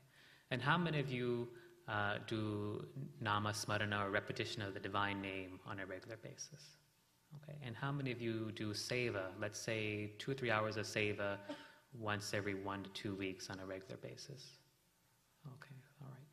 And 0.51 0.63
how 0.63 0.79
many 0.79 0.99
of 1.01 1.11
you 1.11 1.49
uh, 1.89 2.15
do 2.27 2.87
nama 3.21 3.51
smarana 3.51 4.07
or 4.07 4.11
repetition 4.11 4.63
of 4.63 4.73
the 4.73 4.81
divine 4.81 5.21
name 5.21 5.61
on 5.67 5.81
a 5.81 5.87
regular 5.87 6.17
basis? 6.17 6.63
Okay. 7.43 7.59
And 7.67 7.77
how 7.77 7.93
many 7.93 8.11
of 8.13 8.21
you 8.23 8.53
do 8.55 8.73
seva, 8.73 9.25
let's 9.41 9.61
say 9.61 10.13
two 10.19 10.31
or 10.31 10.35
three 10.35 10.51
hours 10.51 10.77
of 10.77 10.87
seva 10.87 11.39
once 11.99 12.33
every 12.35 12.55
one 12.55 12.83
to 12.83 12.91
two 12.91 13.15
weeks 13.15 13.51
on 13.51 13.59
a 13.61 13.67
regular 13.67 13.97
basis? 13.97 14.59
Okay, 15.47 15.75
all 16.01 16.09
right. 16.09 16.27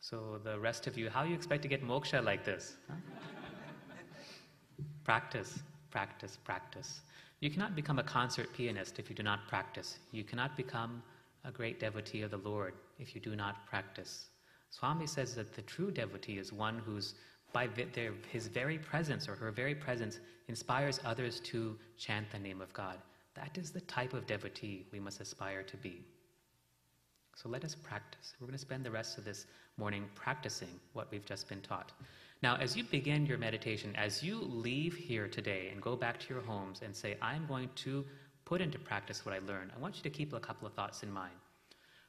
So 0.00 0.40
the 0.44 0.58
rest 0.58 0.86
of 0.86 0.96
you, 0.96 1.10
how 1.10 1.24
you 1.24 1.34
expect 1.34 1.62
to 1.62 1.68
get 1.68 1.86
moksha 1.86 2.24
like 2.24 2.44
this? 2.44 2.76
Huh? 2.88 2.96
practice, 5.04 5.58
practice, 5.90 6.38
practice. 6.44 7.00
You 7.40 7.50
cannot 7.50 7.76
become 7.76 7.98
a 7.98 8.02
concert 8.02 8.52
pianist 8.52 8.98
if 8.98 9.08
you 9.08 9.14
do 9.14 9.22
not 9.22 9.46
practice. 9.48 9.98
You 10.12 10.24
cannot 10.24 10.56
become 10.56 11.02
a 11.44 11.52
great 11.52 11.78
devotee 11.78 12.22
of 12.22 12.30
the 12.30 12.38
Lord 12.38 12.74
if 12.98 13.14
you 13.14 13.20
do 13.20 13.36
not 13.36 13.66
practice. 13.66 14.26
Swami 14.70 15.06
says 15.06 15.34
that 15.36 15.54
the 15.54 15.62
true 15.62 15.90
devotee 15.90 16.38
is 16.38 16.52
one 16.52 16.80
who's 16.84 17.14
by 17.52 17.68
their, 17.94 18.12
his 18.30 18.48
very 18.48 18.78
presence 18.78 19.28
or 19.28 19.34
her 19.34 19.50
very 19.50 19.74
presence 19.74 20.20
inspires 20.48 21.00
others 21.04 21.40
to 21.40 21.76
chant 21.96 22.30
the 22.30 22.38
name 22.38 22.60
of 22.60 22.72
God. 22.72 22.98
That 23.40 23.56
is 23.56 23.70
the 23.70 23.80
type 23.82 24.14
of 24.14 24.26
devotee 24.26 24.86
we 24.92 25.00
must 25.00 25.20
aspire 25.20 25.62
to 25.62 25.76
be. 25.76 26.02
So 27.36 27.48
let 27.48 27.64
us 27.64 27.74
practice. 27.74 28.34
We're 28.40 28.48
going 28.48 28.58
to 28.58 28.60
spend 28.60 28.84
the 28.84 28.90
rest 28.90 29.16
of 29.16 29.24
this 29.24 29.46
morning 29.76 30.06
practicing 30.16 30.80
what 30.92 31.08
we've 31.12 31.24
just 31.24 31.48
been 31.48 31.60
taught. 31.60 31.92
Now, 32.42 32.56
as 32.56 32.76
you 32.76 32.82
begin 32.82 33.26
your 33.26 33.38
meditation, 33.38 33.94
as 33.94 34.22
you 34.24 34.40
leave 34.40 34.94
here 34.94 35.28
today 35.28 35.68
and 35.72 35.80
go 35.80 35.94
back 35.94 36.18
to 36.20 36.34
your 36.34 36.42
homes 36.42 36.80
and 36.84 36.94
say, 36.94 37.16
I'm 37.22 37.46
going 37.46 37.70
to 37.76 38.04
put 38.44 38.60
into 38.60 38.78
practice 38.78 39.24
what 39.24 39.34
I 39.34 39.38
learned, 39.38 39.70
I 39.76 39.78
want 39.78 39.96
you 39.96 40.02
to 40.02 40.10
keep 40.10 40.32
a 40.32 40.40
couple 40.40 40.66
of 40.66 40.74
thoughts 40.74 41.04
in 41.04 41.12
mind. 41.12 41.34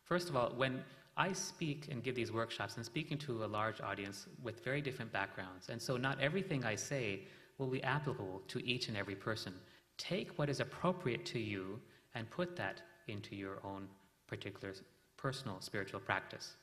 First 0.04 0.30
of 0.30 0.36
all, 0.36 0.52
when 0.56 0.84
I 1.16 1.34
speak 1.34 1.90
and 1.92 2.02
give 2.02 2.16
these 2.16 2.32
workshops, 2.32 2.76
I'm 2.76 2.84
speaking 2.84 3.18
to 3.20 3.44
a 3.44 3.46
large 3.46 3.82
audience 3.82 4.26
with 4.42 4.64
very 4.64 4.82
different 4.82 5.12
backgrounds. 5.12 5.70
And 5.70 5.80
so 5.80 5.96
not 5.96 6.20
everything 6.20 6.66
I 6.66 6.76
say 6.76 7.22
will 7.60 7.68
be 7.68 7.84
applicable 7.84 8.42
to 8.48 8.66
each 8.66 8.88
and 8.88 8.98
every 8.98 9.16
person. 9.16 9.54
Take 10.00 10.40
what 10.40 10.50
is 10.50 10.62
appropriate 10.62 11.26
to 11.28 11.40
you 11.40 11.80
and 12.16 12.28
put 12.32 12.56
that 12.56 12.82
into 13.08 13.36
your 13.36 13.60
own 13.64 13.88
particular 14.26 14.74
personal 15.18 15.62
spiritual 15.62 16.00
practice. 16.00 16.56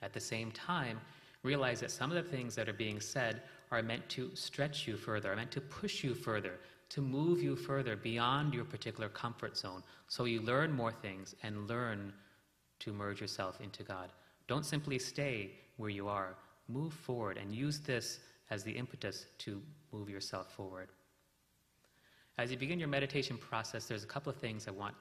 At 0.00 0.12
the 0.14 0.20
same 0.20 0.52
time, 0.52 1.00
realize 1.42 1.80
that 1.80 1.90
some 1.90 2.10
of 2.10 2.16
the 2.16 2.30
things 2.30 2.54
that 2.54 2.68
are 2.68 2.72
being 2.72 3.00
said 3.00 3.42
are 3.70 3.82
meant 3.82 4.08
to 4.10 4.30
stretch 4.34 4.86
you 4.86 4.96
further, 4.96 5.32
are 5.32 5.36
meant 5.36 5.50
to 5.50 5.60
push 5.60 6.04
you 6.04 6.14
further, 6.14 6.54
to 6.90 7.00
move 7.00 7.42
you 7.42 7.56
further 7.56 7.96
beyond 7.96 8.54
your 8.54 8.64
particular 8.64 9.08
comfort 9.08 9.56
zone 9.56 9.82
so 10.06 10.24
you 10.24 10.40
learn 10.40 10.72
more 10.72 10.92
things 10.92 11.34
and 11.42 11.68
learn 11.68 12.12
to 12.78 12.92
merge 12.92 13.20
yourself 13.20 13.60
into 13.60 13.82
God. 13.82 14.12
Don't 14.46 14.64
simply 14.64 14.98
stay 14.98 15.50
where 15.76 15.90
you 15.90 16.08
are. 16.08 16.36
Move 16.68 16.92
forward 16.92 17.36
and 17.36 17.54
use 17.54 17.80
this 17.80 18.20
as 18.50 18.62
the 18.62 18.72
impetus 18.72 19.26
to 19.38 19.60
move 19.92 20.08
yourself 20.08 20.52
forward. 20.52 20.88
As 22.38 22.52
you 22.52 22.56
begin 22.56 22.78
your 22.78 22.88
meditation 22.88 23.36
process, 23.36 23.86
there's 23.86 24.04
a 24.04 24.06
couple 24.06 24.30
of 24.30 24.36
things 24.36 24.68
I 24.68 24.70
want 24.70 24.94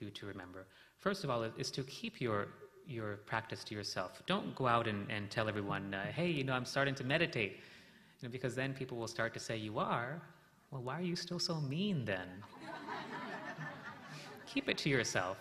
you 0.00 0.10
to 0.10 0.26
remember. 0.26 0.66
First 0.98 1.22
of 1.22 1.30
all, 1.30 1.44
is 1.44 1.70
to 1.70 1.84
keep 1.84 2.20
your, 2.20 2.48
your 2.84 3.18
practice 3.26 3.62
to 3.64 3.76
yourself. 3.76 4.20
Don't 4.26 4.52
go 4.56 4.66
out 4.66 4.88
and, 4.88 5.08
and 5.08 5.30
tell 5.30 5.48
everyone, 5.48 5.94
uh, 5.94 6.06
hey, 6.06 6.28
you 6.28 6.42
know, 6.42 6.52
I'm 6.52 6.64
starting 6.64 6.96
to 6.96 7.04
meditate. 7.04 7.60
You 8.20 8.28
know, 8.28 8.32
because 8.32 8.56
then 8.56 8.74
people 8.74 8.98
will 8.98 9.06
start 9.06 9.32
to 9.34 9.40
say, 9.40 9.56
you 9.56 9.78
are? 9.78 10.20
Well, 10.72 10.82
why 10.82 10.98
are 10.98 11.02
you 11.02 11.14
still 11.14 11.38
so 11.38 11.60
mean 11.60 12.04
then? 12.04 12.28
keep 14.52 14.68
it 14.68 14.76
to 14.78 14.88
yourself. 14.88 15.38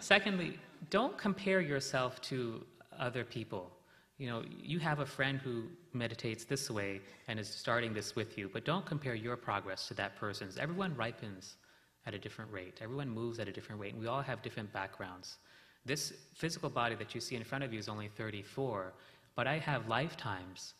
Secondly, 0.00 0.58
don't 0.90 1.16
compare 1.16 1.62
yourself 1.62 2.20
to 2.22 2.64
other 2.98 3.24
people. 3.24 3.72
You 4.18 4.26
know, 4.26 4.42
you 4.60 4.80
have 4.80 4.98
a 4.98 5.06
friend 5.06 5.38
who 5.38 5.64
meditates 5.92 6.44
this 6.44 6.68
way 6.70 7.00
and 7.28 7.38
is 7.38 7.48
starting 7.48 7.94
this 7.94 8.16
with 8.16 8.36
you, 8.36 8.50
but 8.52 8.64
don't 8.64 8.84
compare 8.84 9.14
your 9.14 9.36
progress 9.36 9.86
to 9.88 9.94
that 9.94 10.16
person's. 10.16 10.58
Everyone 10.58 10.94
ripens 10.96 11.56
at 12.04 12.14
a 12.14 12.18
different 12.18 12.50
rate. 12.52 12.78
Everyone 12.80 13.08
moves 13.08 13.38
at 13.38 13.46
a 13.48 13.52
different 13.52 13.80
rate, 13.80 13.92
and 13.92 14.02
we 14.02 14.08
all 14.08 14.22
have 14.22 14.42
different 14.42 14.72
backgrounds. 14.72 15.36
This 15.84 16.12
physical 16.34 16.68
body 16.68 16.96
that 16.96 17.14
you 17.14 17.20
see 17.20 17.36
in 17.36 17.44
front 17.44 17.62
of 17.62 17.72
you 17.72 17.78
is 17.78 17.88
only 17.88 18.08
34, 18.08 18.92
but 19.36 19.46
I 19.46 19.58
have 19.58 19.86
lifetimes 19.86 20.74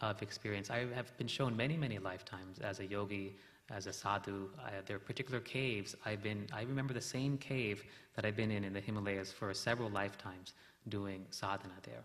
of 0.00 0.20
experience. 0.20 0.68
I 0.68 0.86
have 0.94 1.16
been 1.16 1.28
shown 1.28 1.56
many, 1.56 1.76
many 1.76 1.98
lifetimes 1.98 2.58
as 2.58 2.80
a 2.80 2.86
yogi, 2.86 3.36
as 3.70 3.86
a 3.86 3.92
sadhu. 3.92 4.48
I, 4.58 4.72
there 4.84 4.96
are 4.96 5.00
particular 5.00 5.40
caves 5.40 5.94
I've 6.04 6.22
been, 6.22 6.46
I 6.52 6.62
remember 6.62 6.92
the 6.92 7.00
same 7.00 7.38
cave 7.38 7.84
that 8.16 8.24
I've 8.24 8.36
been 8.36 8.50
in 8.50 8.64
in 8.64 8.72
the 8.72 8.80
Himalayas 8.80 9.30
for 9.30 9.54
several 9.54 9.90
lifetimes 9.90 10.54
doing 10.88 11.24
sadhana 11.30 11.74
there. 11.82 12.02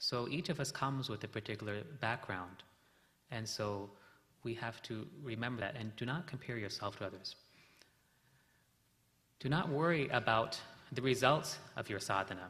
So 0.00 0.26
each 0.28 0.48
of 0.48 0.60
us 0.60 0.72
comes 0.72 1.10
with 1.10 1.22
a 1.24 1.28
particular 1.28 1.82
background. 2.00 2.64
And 3.30 3.46
so 3.46 3.90
we 4.42 4.54
have 4.54 4.82
to 4.84 5.06
remember 5.22 5.60
that 5.60 5.76
and 5.78 5.94
do 5.96 6.06
not 6.06 6.26
compare 6.26 6.56
yourself 6.56 6.98
to 6.98 7.06
others. 7.06 7.36
Do 9.40 9.50
not 9.50 9.68
worry 9.68 10.08
about 10.08 10.58
the 10.92 11.02
results 11.02 11.58
of 11.76 11.90
your 11.90 12.00
sadhana. 12.00 12.48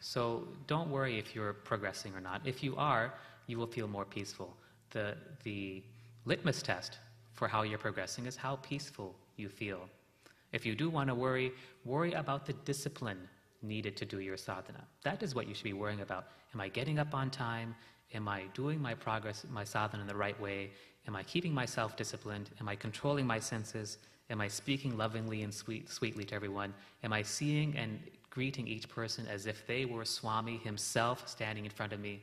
So 0.00 0.48
don't 0.66 0.90
worry 0.90 1.16
if 1.16 1.32
you're 1.32 1.52
progressing 1.52 2.12
or 2.12 2.20
not. 2.20 2.42
If 2.44 2.62
you 2.62 2.74
are, 2.76 3.14
you 3.46 3.56
will 3.56 3.68
feel 3.68 3.86
more 3.86 4.04
peaceful. 4.04 4.52
The, 4.90 5.14
the 5.44 5.80
litmus 6.24 6.60
test 6.60 6.98
for 7.34 7.46
how 7.46 7.62
you're 7.62 7.78
progressing 7.78 8.26
is 8.26 8.34
how 8.34 8.56
peaceful 8.56 9.14
you 9.36 9.48
feel. 9.48 9.88
If 10.52 10.66
you 10.66 10.74
do 10.74 10.90
want 10.90 11.08
to 11.08 11.14
worry, 11.14 11.52
worry 11.84 12.14
about 12.14 12.46
the 12.46 12.52
discipline 12.64 13.28
needed 13.64 13.96
to 13.96 14.04
do 14.04 14.20
your 14.20 14.36
sadhana. 14.36 14.84
That 15.02 15.22
is 15.22 15.34
what 15.34 15.48
you 15.48 15.54
should 15.54 15.64
be 15.64 15.72
worrying 15.72 16.00
about. 16.00 16.28
Am 16.54 16.60
I 16.60 16.68
getting 16.68 16.98
up 16.98 17.14
on 17.14 17.30
time? 17.30 17.74
Am 18.12 18.28
I 18.28 18.44
doing 18.54 18.80
my 18.80 18.94
progress, 18.94 19.44
my 19.50 19.64
sadhana 19.64 20.02
in 20.02 20.06
the 20.06 20.14
right 20.14 20.38
way? 20.40 20.70
Am 21.08 21.16
I 21.16 21.22
keeping 21.22 21.52
myself 21.52 21.96
disciplined? 21.96 22.50
Am 22.60 22.68
I 22.68 22.76
controlling 22.76 23.26
my 23.26 23.40
senses? 23.40 23.98
Am 24.30 24.40
I 24.40 24.48
speaking 24.48 24.96
lovingly 24.96 25.42
and 25.42 25.52
sweet, 25.52 25.90
sweetly 25.90 26.24
to 26.24 26.34
everyone? 26.34 26.72
Am 27.02 27.12
I 27.12 27.22
seeing 27.22 27.76
and 27.76 27.98
greeting 28.30 28.66
each 28.66 28.88
person 28.88 29.26
as 29.28 29.46
if 29.46 29.66
they 29.66 29.84
were 29.84 30.04
Swami 30.04 30.58
himself 30.58 31.28
standing 31.28 31.64
in 31.64 31.70
front 31.70 31.92
of 31.92 32.00
me? 32.00 32.22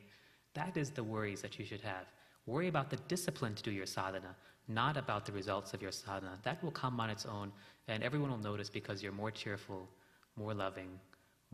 That 0.54 0.76
is 0.76 0.90
the 0.90 1.04
worries 1.04 1.42
that 1.42 1.58
you 1.58 1.64
should 1.64 1.80
have. 1.82 2.06
Worry 2.46 2.68
about 2.68 2.90
the 2.90 2.96
discipline 3.08 3.54
to 3.54 3.62
do 3.62 3.70
your 3.70 3.86
sadhana, 3.86 4.34
not 4.68 4.96
about 4.96 5.24
the 5.24 5.32
results 5.32 5.74
of 5.74 5.82
your 5.82 5.92
sadhana. 5.92 6.38
That 6.42 6.62
will 6.62 6.72
come 6.72 6.98
on 7.00 7.08
its 7.08 7.24
own, 7.24 7.52
and 7.86 8.02
everyone 8.02 8.30
will 8.30 8.38
notice 8.38 8.68
because 8.68 9.02
you're 9.02 9.12
more 9.12 9.30
cheerful, 9.30 9.88
more 10.36 10.54
loving, 10.54 10.98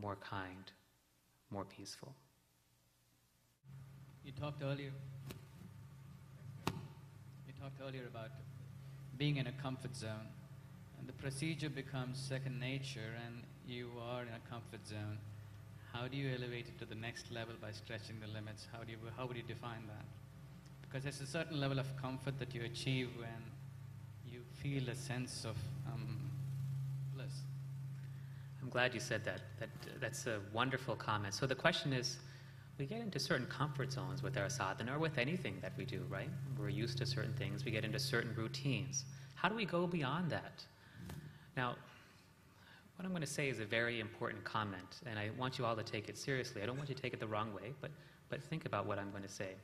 more 0.01 0.17
kind, 0.21 0.71
more 1.51 1.65
peaceful. 1.65 2.13
You 4.23 4.31
talked 4.31 4.63
earlier. 4.63 4.91
You 6.67 7.53
talked 7.61 7.81
earlier 7.85 8.07
about 8.07 8.31
being 9.17 9.37
in 9.37 9.47
a 9.47 9.51
comfort 9.51 9.95
zone. 9.95 10.27
And 10.99 11.07
the 11.07 11.13
procedure 11.13 11.69
becomes 11.69 12.17
second 12.17 12.59
nature 12.59 13.13
and 13.25 13.43
you 13.67 13.89
are 14.11 14.21
in 14.21 14.29
a 14.29 14.49
comfort 14.49 14.87
zone, 14.87 15.17
how 15.93 16.07
do 16.07 16.17
you 16.17 16.29
elevate 16.35 16.67
it 16.67 16.79
to 16.79 16.85
the 16.85 16.95
next 16.95 17.31
level 17.31 17.55
by 17.61 17.71
stretching 17.71 18.15
the 18.21 18.27
limits? 18.27 18.67
How 18.71 18.83
do 18.83 18.91
you, 18.91 18.97
how 19.17 19.25
would 19.25 19.37
you 19.37 19.43
define 19.43 19.85
that? 19.87 20.05
Because 20.81 21.03
there's 21.03 21.21
a 21.21 21.27
certain 21.27 21.59
level 21.59 21.79
of 21.79 21.85
comfort 22.01 22.39
that 22.39 22.53
you 22.53 22.63
achieve 22.63 23.09
when 23.17 23.43
you 24.31 24.41
feel 24.61 24.89
a 24.89 24.95
sense 24.95 25.45
of 25.45 25.55
um. 25.87 26.18
I'm 28.61 28.69
glad 28.69 28.93
you 28.93 28.99
said 28.99 29.23
that. 29.25 29.41
that. 29.59 29.69
That's 29.99 30.27
a 30.27 30.39
wonderful 30.53 30.95
comment. 30.95 31.33
So 31.33 31.47
the 31.47 31.55
question 31.55 31.93
is, 31.93 32.17
we 32.77 32.85
get 32.85 33.01
into 33.01 33.19
certain 33.19 33.47
comfort 33.47 33.91
zones 33.91 34.23
with 34.23 34.37
our 34.37 34.49
sadhana 34.49 34.95
or 34.95 34.99
with 34.99 35.17
anything 35.17 35.57
that 35.61 35.73
we 35.77 35.85
do, 35.85 36.05
right? 36.09 36.29
We're 36.57 36.69
used 36.69 36.97
to 36.99 37.05
certain 37.05 37.33
things. 37.33 37.65
We 37.65 37.71
get 37.71 37.83
into 37.83 37.99
certain 37.99 38.33
routines. 38.35 39.03
How 39.35 39.49
do 39.49 39.55
we 39.55 39.65
go 39.65 39.85
beyond 39.85 40.29
that? 40.31 40.63
Now, 41.57 41.75
what 42.95 43.05
I'm 43.05 43.11
going 43.11 43.21
to 43.21 43.27
say 43.27 43.49
is 43.49 43.59
a 43.59 43.65
very 43.65 43.99
important 43.99 44.43
comment, 44.43 45.01
and 45.05 45.17
I 45.17 45.29
want 45.37 45.57
you 45.57 45.65
all 45.65 45.75
to 45.75 45.83
take 45.83 46.09
it 46.09 46.17
seriously. 46.17 46.61
I 46.61 46.65
don't 46.65 46.77
want 46.77 46.89
you 46.89 46.95
to 46.95 47.01
take 47.01 47.13
it 47.13 47.19
the 47.19 47.27
wrong 47.27 47.53
way, 47.53 47.73
but, 47.81 47.91
but 48.29 48.41
think 48.43 48.65
about 48.65 48.85
what 48.85 48.99
I'm 48.99 49.09
going 49.11 49.23
to 49.23 49.29
say. 49.29 49.55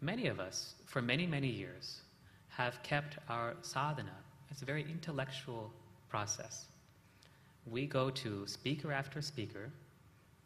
Many 0.00 0.28
of 0.28 0.38
us, 0.38 0.74
for 0.86 1.02
many, 1.02 1.26
many 1.26 1.48
years, 1.48 2.00
have 2.48 2.82
kept 2.82 3.18
our 3.28 3.54
sadhana 3.62 4.16
as 4.50 4.62
a 4.62 4.64
very 4.64 4.82
intellectual 4.82 5.70
process. 6.08 6.66
We 7.70 7.86
go 7.86 8.10
to 8.10 8.46
speaker 8.46 8.92
after 8.92 9.20
speaker, 9.20 9.70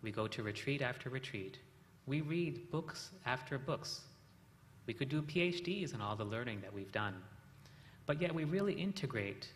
we 0.03 0.11
go 0.11 0.27
to 0.27 0.43
retreat 0.43 0.83
after 0.83 1.09
retreat, 1.09 1.59
we 2.07 2.21
read 2.21 2.71
books 2.71 3.11
after 3.27 3.59
books. 3.59 4.03
We 4.87 4.95
could 4.95 5.09
do 5.09 5.23
PhDs 5.23 5.95
in 5.95 6.01
all 6.01 6.17
the 6.17 6.25
learning 6.25 6.61
that 6.63 6.73
we've 6.73 6.91
done. 6.91 7.15
But 8.07 8.21
yet 8.21 8.35
we 8.35 8.45
really 8.45 8.73
integrate 8.73 9.49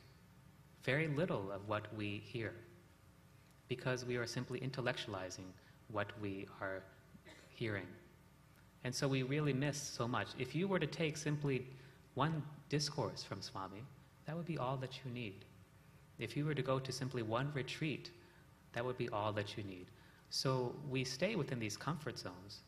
very 0.84 1.08
little 1.08 1.50
of 1.50 1.68
what 1.68 1.92
we 1.96 2.22
hear 2.24 2.52
because 3.68 4.04
we 4.04 4.16
are 4.16 4.26
simply 4.26 4.60
intellectualizing 4.60 5.50
what 5.90 6.12
we 6.22 6.46
are 6.60 6.82
hearing. 7.48 7.86
And 8.84 8.94
so 8.94 9.08
we 9.08 9.24
really 9.24 9.52
miss 9.52 9.80
so 9.80 10.06
much. 10.06 10.28
If 10.38 10.54
you 10.54 10.68
were 10.68 10.78
to 10.78 10.86
take 10.86 11.16
simply 11.16 11.66
one 12.14 12.42
discourse 12.68 13.24
from 13.24 13.42
Swami, 13.42 13.82
that 14.26 14.36
would 14.36 14.46
be 14.46 14.58
all 14.58 14.76
that 14.76 15.00
you 15.04 15.10
need. 15.10 15.44
If 16.18 16.36
you 16.36 16.44
were 16.44 16.54
to 16.54 16.62
go 16.62 16.78
to 16.78 16.92
simply 16.92 17.22
one 17.22 17.50
retreat, 17.54 18.10
that 18.72 18.84
would 18.84 18.98
be 18.98 19.08
all 19.10 19.32
that 19.32 19.56
you 19.56 19.64
need. 19.64 19.86
So 20.30 20.74
we 20.90 21.04
stay 21.04 21.36
within 21.36 21.58
these 21.58 21.76
comfort 21.76 22.18
zones 22.18 22.60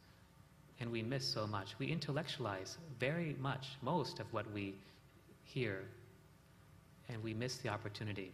and 0.80 0.90
we 0.90 1.02
miss 1.02 1.24
so 1.24 1.46
much. 1.46 1.74
We 1.78 1.86
intellectualize 1.86 2.78
very 3.00 3.36
much, 3.40 3.68
most 3.82 4.20
of 4.20 4.32
what 4.32 4.50
we 4.52 4.74
hear, 5.42 5.84
and 7.08 7.22
we 7.22 7.34
miss 7.34 7.56
the 7.56 7.68
opportunity. 7.68 8.32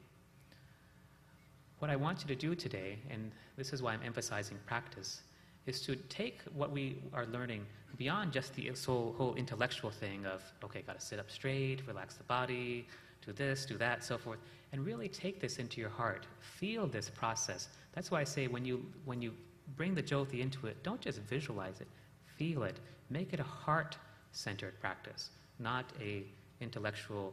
What 1.78 1.90
I 1.90 1.96
want 1.96 2.20
you 2.20 2.28
to 2.28 2.34
do 2.34 2.54
today, 2.54 2.98
and 3.10 3.30
this 3.56 3.72
is 3.72 3.82
why 3.82 3.92
I'm 3.92 4.02
emphasizing 4.04 4.58
practice, 4.66 5.22
is 5.66 5.80
to 5.82 5.96
take 5.96 6.42
what 6.54 6.70
we 6.70 6.98
are 7.12 7.26
learning 7.26 7.64
beyond 7.96 8.32
just 8.32 8.54
the 8.54 8.70
whole 8.86 9.34
intellectual 9.36 9.90
thing 9.90 10.26
of, 10.26 10.42
okay, 10.62 10.82
got 10.82 11.00
to 11.00 11.04
sit 11.04 11.18
up 11.18 11.30
straight, 11.30 11.82
relax 11.86 12.14
the 12.14 12.24
body, 12.24 12.86
do 13.26 13.32
this, 13.32 13.64
do 13.64 13.76
that, 13.78 14.04
so 14.04 14.18
forth, 14.18 14.38
and 14.72 14.84
really 14.84 15.08
take 15.08 15.40
this 15.40 15.58
into 15.58 15.80
your 15.80 15.90
heart. 15.90 16.26
Feel 16.40 16.86
this 16.86 17.08
process. 17.08 17.68
That's 17.92 18.10
why 18.10 18.20
I 18.20 18.24
say 18.24 18.46
when 18.46 18.64
you, 18.64 18.84
when 19.04 19.22
you 19.22 19.32
bring 19.76 19.94
the 19.94 20.02
jyoti 20.02 20.40
into 20.40 20.66
it, 20.66 20.82
don't 20.82 21.00
just 21.00 21.20
visualize 21.20 21.80
it, 21.80 21.88
feel 22.36 22.64
it. 22.64 22.80
Make 23.10 23.32
it 23.32 23.40
a 23.40 23.44
heart-centered 23.44 24.80
practice, 24.80 25.30
not 25.58 25.84
a 26.00 26.24
intellectual, 26.60 27.32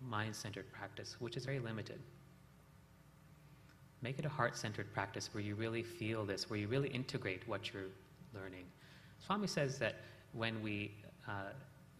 mind-centered 0.00 0.70
practice, 0.72 1.16
which 1.18 1.36
is 1.36 1.44
very 1.44 1.58
limited. 1.58 2.00
Make 4.00 4.18
it 4.18 4.24
a 4.24 4.28
heart-centered 4.28 4.92
practice 4.92 5.30
where 5.32 5.42
you 5.42 5.54
really 5.56 5.82
feel 5.82 6.24
this, 6.24 6.48
where 6.48 6.58
you 6.58 6.68
really 6.68 6.88
integrate 6.88 7.46
what 7.48 7.72
you're 7.72 7.90
learning. 8.34 8.64
Swami 9.26 9.48
says 9.48 9.78
that 9.78 9.96
when 10.32 10.62
we 10.62 10.92
uh, 11.26 11.50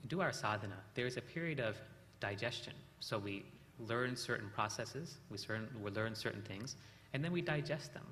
do 0.07 0.21
our 0.21 0.33
sadhana, 0.33 0.77
there's 0.95 1.17
a 1.17 1.21
period 1.21 1.59
of 1.59 1.77
digestion. 2.21 2.73
So 3.01 3.19
we 3.19 3.45
learn 3.87 4.17
certain 4.17 4.51
processes, 4.51 5.19
we, 5.31 5.39
certain, 5.39 5.69
we 5.83 5.91
learn 5.91 6.15
certain 6.15 6.43
things, 6.43 6.77
and 7.13 7.25
then 7.25 7.33
we 7.33 7.41
digest 7.41 7.95
them. 7.95 8.05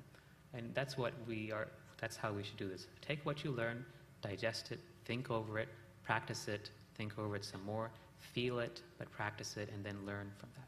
And 0.53 0.73
that's 0.73 0.97
what 0.97 1.13
we 1.27 1.51
are, 1.51 1.67
that's 1.99 2.15
how 2.15 2.31
we 2.31 2.43
should 2.43 2.57
do 2.57 2.69
this. 2.69 2.87
Take 3.01 3.25
what 3.25 3.43
you 3.43 3.51
learn, 3.51 3.85
digest 4.21 4.71
it, 4.71 4.79
think 5.05 5.29
over 5.29 5.59
it, 5.59 5.67
practice 6.03 6.47
it, 6.47 6.71
think 6.95 7.19
over 7.19 7.35
it 7.35 7.43
some 7.43 7.63
more, 7.65 7.91
feel 8.17 8.59
it, 8.59 8.81
but 8.97 9.11
practice 9.11 9.57
it, 9.57 9.69
and 9.73 9.83
then 9.83 9.97
learn 10.05 10.31
from 10.37 10.49
that. 10.55 10.67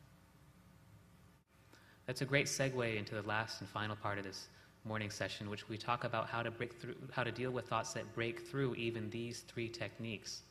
That's 2.06 2.22
a 2.22 2.26
great 2.26 2.48
segue 2.48 2.98
into 2.98 3.16
the 3.16 3.22
last 3.22 3.62
and 3.62 3.70
final 3.70 3.96
part 3.96 4.18
of 4.18 4.24
this 4.26 4.48
morning 4.84 5.10
session, 5.10 5.50
which 5.50 5.70
we 5.70 5.78
talk 5.78 6.04
about 6.04 6.28
how 6.28 6.42
to 6.42 6.52
break 6.52 6.74
through, 6.74 6.96
how 7.12 7.24
to 7.24 7.32
deal 7.32 7.52
with 7.52 7.68
thoughts 7.68 7.94
that 7.94 8.14
break 8.14 8.48
through 8.48 8.76
even 8.76 9.10
these 9.10 9.42
three 9.42 9.70
techniques: 9.70 10.42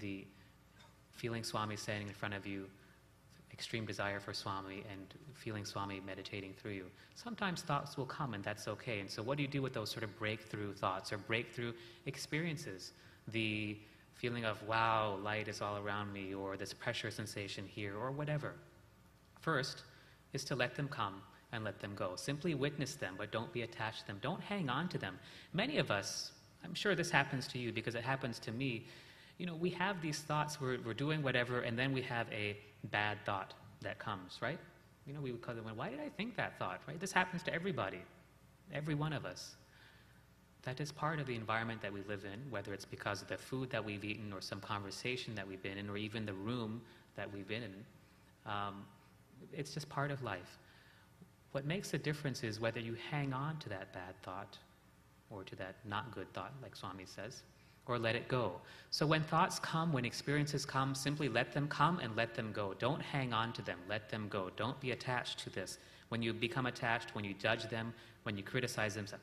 the 0.00 0.24
feeling 1.10 1.42
Swami 1.42 1.76
standing 1.76 2.08
in 2.08 2.14
front 2.14 2.34
of 2.34 2.46
you, 2.46 2.66
extreme 3.52 3.84
desire 3.84 4.18
for 4.18 4.32
Swami 4.32 4.84
and 4.90 5.14
feeling 5.34 5.64
Swami 5.64 6.00
meditating 6.04 6.54
through 6.54 6.72
you. 6.72 6.86
Sometimes 7.14 7.62
thoughts 7.62 7.96
will 7.96 8.06
come 8.06 8.34
and 8.34 8.42
that's 8.42 8.66
okay. 8.68 9.00
And 9.00 9.10
so, 9.10 9.22
what 9.22 9.36
do 9.36 9.42
you 9.42 9.48
do 9.48 9.62
with 9.62 9.74
those 9.74 9.90
sort 9.90 10.04
of 10.04 10.18
breakthrough 10.18 10.72
thoughts 10.72 11.12
or 11.12 11.18
breakthrough 11.18 11.72
experiences? 12.06 12.92
The 13.28 13.76
feeling 14.14 14.44
of, 14.44 14.62
wow, 14.68 15.18
light 15.22 15.48
is 15.48 15.60
all 15.60 15.78
around 15.78 16.12
me, 16.12 16.32
or 16.34 16.56
this 16.56 16.72
pressure 16.72 17.10
sensation 17.10 17.66
here, 17.66 17.96
or 17.96 18.10
whatever. 18.10 18.54
First 19.40 19.82
is 20.32 20.44
to 20.44 20.54
let 20.54 20.76
them 20.76 20.88
come 20.88 21.22
and 21.52 21.64
let 21.64 21.80
them 21.80 21.94
go. 21.94 22.12
Simply 22.16 22.54
witness 22.54 22.94
them, 22.94 23.14
but 23.18 23.32
don't 23.32 23.52
be 23.52 23.62
attached 23.62 24.02
to 24.02 24.06
them. 24.06 24.18
Don't 24.22 24.40
hang 24.40 24.68
on 24.70 24.88
to 24.90 24.98
them. 24.98 25.18
Many 25.52 25.78
of 25.78 25.90
us, 25.90 26.32
I'm 26.64 26.74
sure 26.74 26.94
this 26.94 27.10
happens 27.10 27.46
to 27.48 27.58
you 27.58 27.72
because 27.72 27.94
it 27.94 28.04
happens 28.04 28.38
to 28.40 28.52
me. 28.52 28.86
You 29.38 29.46
know, 29.46 29.56
we 29.56 29.70
have 29.70 30.00
these 30.00 30.20
thoughts, 30.20 30.60
we're, 30.60 30.78
we're 30.84 30.94
doing 30.94 31.22
whatever, 31.22 31.60
and 31.60 31.76
then 31.76 31.92
we 31.92 32.02
have 32.02 32.26
a 32.32 32.56
bad 32.90 33.18
thought 33.24 33.54
that 33.80 33.98
comes, 33.98 34.38
right? 34.40 34.58
You 35.06 35.14
know, 35.14 35.20
we 35.20 35.32
would 35.32 35.42
call 35.42 35.56
it, 35.56 35.64
why 35.74 35.88
did 35.88 36.00
I 36.00 36.08
think 36.08 36.36
that 36.36 36.58
thought, 36.58 36.80
right? 36.86 36.98
This 36.98 37.12
happens 37.12 37.42
to 37.44 37.54
everybody, 37.54 38.00
every 38.72 38.94
one 38.94 39.12
of 39.12 39.24
us. 39.24 39.56
That 40.62 40.80
is 40.80 40.92
part 40.92 41.18
of 41.18 41.26
the 41.26 41.34
environment 41.34 41.82
that 41.82 41.92
we 41.92 42.02
live 42.02 42.24
in, 42.24 42.38
whether 42.50 42.72
it's 42.72 42.84
because 42.84 43.20
of 43.20 43.28
the 43.28 43.36
food 43.36 43.68
that 43.70 43.84
we've 43.84 44.04
eaten 44.04 44.32
or 44.32 44.40
some 44.40 44.60
conversation 44.60 45.34
that 45.34 45.46
we've 45.46 45.62
been 45.62 45.76
in 45.76 45.90
or 45.90 45.96
even 45.96 46.24
the 46.24 46.34
room 46.34 46.80
that 47.16 47.32
we've 47.32 47.48
been 47.48 47.64
in. 47.64 47.74
Um, 48.46 48.84
it's 49.52 49.74
just 49.74 49.88
part 49.88 50.12
of 50.12 50.22
life. 50.22 50.58
What 51.50 51.66
makes 51.66 51.94
a 51.94 51.98
difference 51.98 52.44
is 52.44 52.60
whether 52.60 52.78
you 52.78 52.96
hang 53.10 53.32
on 53.32 53.58
to 53.58 53.68
that 53.70 53.92
bad 53.92 54.14
thought 54.22 54.56
or 55.30 55.42
to 55.44 55.56
that 55.56 55.76
not 55.84 56.14
good 56.14 56.32
thought, 56.32 56.52
like 56.62 56.76
Swami 56.76 57.04
says, 57.06 57.42
or 57.86 57.98
let 57.98 58.14
it 58.14 58.28
go. 58.28 58.60
So 58.90 59.06
when 59.06 59.22
thoughts 59.22 59.58
come, 59.58 59.92
when 59.92 60.04
experiences 60.04 60.64
come, 60.64 60.94
simply 60.94 61.28
let 61.28 61.52
them 61.52 61.66
come 61.68 61.98
and 61.98 62.14
let 62.16 62.34
them 62.34 62.52
go. 62.52 62.74
Don't 62.78 63.00
hang 63.00 63.32
on 63.32 63.52
to 63.54 63.62
them, 63.62 63.78
let 63.88 64.08
them 64.10 64.28
go. 64.28 64.50
Don't 64.56 64.78
be 64.80 64.90
attached 64.90 65.38
to 65.40 65.50
this. 65.50 65.78
When 66.10 66.22
you 66.22 66.32
become 66.32 66.66
attached, 66.66 67.14
when 67.14 67.24
you 67.24 67.34
judge 67.34 67.68
them, 67.68 67.94
when 68.24 68.36
you 68.36 68.42
criticize 68.42 68.94
them, 68.94 69.06
say, 69.06 69.16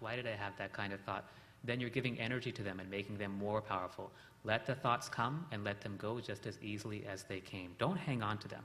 why 0.00 0.16
did 0.16 0.26
I 0.26 0.32
have 0.32 0.56
that 0.56 0.72
kind 0.72 0.92
of 0.92 1.00
thought? 1.00 1.30
Then 1.62 1.78
you're 1.78 1.90
giving 1.90 2.18
energy 2.18 2.50
to 2.52 2.62
them 2.62 2.80
and 2.80 2.90
making 2.90 3.18
them 3.18 3.36
more 3.36 3.60
powerful. 3.60 4.10
Let 4.44 4.66
the 4.66 4.74
thoughts 4.74 5.08
come 5.08 5.46
and 5.52 5.62
let 5.64 5.82
them 5.82 5.96
go 5.98 6.18
just 6.18 6.46
as 6.46 6.58
easily 6.62 7.04
as 7.06 7.24
they 7.24 7.40
came. 7.40 7.74
Don't 7.78 7.98
hang 7.98 8.22
on 8.22 8.38
to 8.38 8.48
them. 8.48 8.64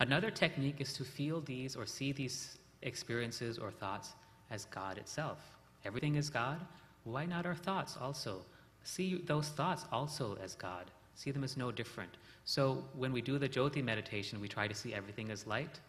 Another 0.00 0.30
technique 0.30 0.80
is 0.80 0.92
to 0.94 1.04
feel 1.04 1.40
these 1.40 1.74
or 1.74 1.86
see 1.86 2.12
these 2.12 2.58
experiences 2.82 3.58
or 3.58 3.70
thoughts 3.70 4.12
as 4.50 4.66
God 4.66 4.98
itself. 4.98 5.38
Everything 5.84 6.16
is 6.16 6.28
God, 6.28 6.60
why 7.04 7.26
not 7.26 7.46
our 7.46 7.54
thoughts 7.54 7.96
also? 8.00 8.42
See 8.84 9.22
those 9.26 9.48
thoughts 9.48 9.84
also 9.92 10.36
as 10.42 10.54
God. 10.54 10.90
See 11.14 11.30
them 11.30 11.44
as 11.44 11.56
no 11.56 11.70
different. 11.70 12.16
So 12.44 12.84
when 12.96 13.12
we 13.12 13.20
do 13.20 13.38
the 13.38 13.48
Jyoti 13.48 13.82
meditation, 13.82 14.40
we 14.40 14.48
try 14.48 14.66
to 14.66 14.74
see 14.74 14.94
everything 14.94 15.30
as 15.30 15.46
light. 15.46 15.80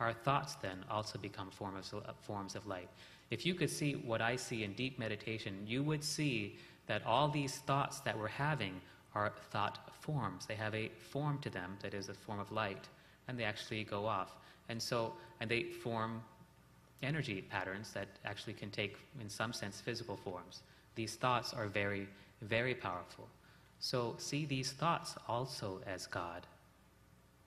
Our 0.00 0.12
thoughts 0.12 0.56
then 0.56 0.84
also 0.90 1.18
become 1.18 1.50
forms 1.50 1.92
of, 1.92 2.02
forms 2.22 2.54
of 2.54 2.66
light. 2.66 2.88
If 3.30 3.46
you 3.46 3.54
could 3.54 3.70
see 3.70 3.94
what 3.94 4.20
I 4.20 4.36
see 4.36 4.64
in 4.64 4.72
deep 4.74 4.98
meditation, 4.98 5.64
you 5.66 5.82
would 5.82 6.04
see 6.04 6.56
that 6.86 7.04
all 7.06 7.28
these 7.28 7.58
thoughts 7.58 8.00
that 8.00 8.18
we're 8.18 8.28
having 8.28 8.80
are 9.14 9.32
thought 9.50 9.90
forms. 10.00 10.46
They 10.46 10.54
have 10.54 10.74
a 10.74 10.88
form 10.88 11.38
to 11.40 11.50
them 11.50 11.78
that 11.82 11.94
is 11.94 12.08
a 12.08 12.14
form 12.14 12.40
of 12.40 12.50
light, 12.50 12.88
and 13.28 13.38
they 13.38 13.44
actually 13.44 13.84
go 13.84 14.06
off. 14.06 14.36
And 14.68 14.82
so, 14.82 15.12
and 15.40 15.50
they 15.50 15.64
form 15.64 16.22
energy 17.02 17.42
patterns 17.42 17.92
that 17.92 18.08
actually 18.24 18.54
can 18.54 18.70
take, 18.70 18.96
in 19.20 19.28
some 19.28 19.52
sense, 19.52 19.80
physical 19.80 20.16
forms. 20.16 20.62
These 20.94 21.14
thoughts 21.16 21.52
are 21.52 21.66
very, 21.66 22.08
very 22.42 22.74
powerful. 22.74 23.28
So 23.80 24.14
see 24.18 24.44
these 24.44 24.72
thoughts 24.72 25.16
also 25.28 25.80
as 25.86 26.06
God. 26.06 26.46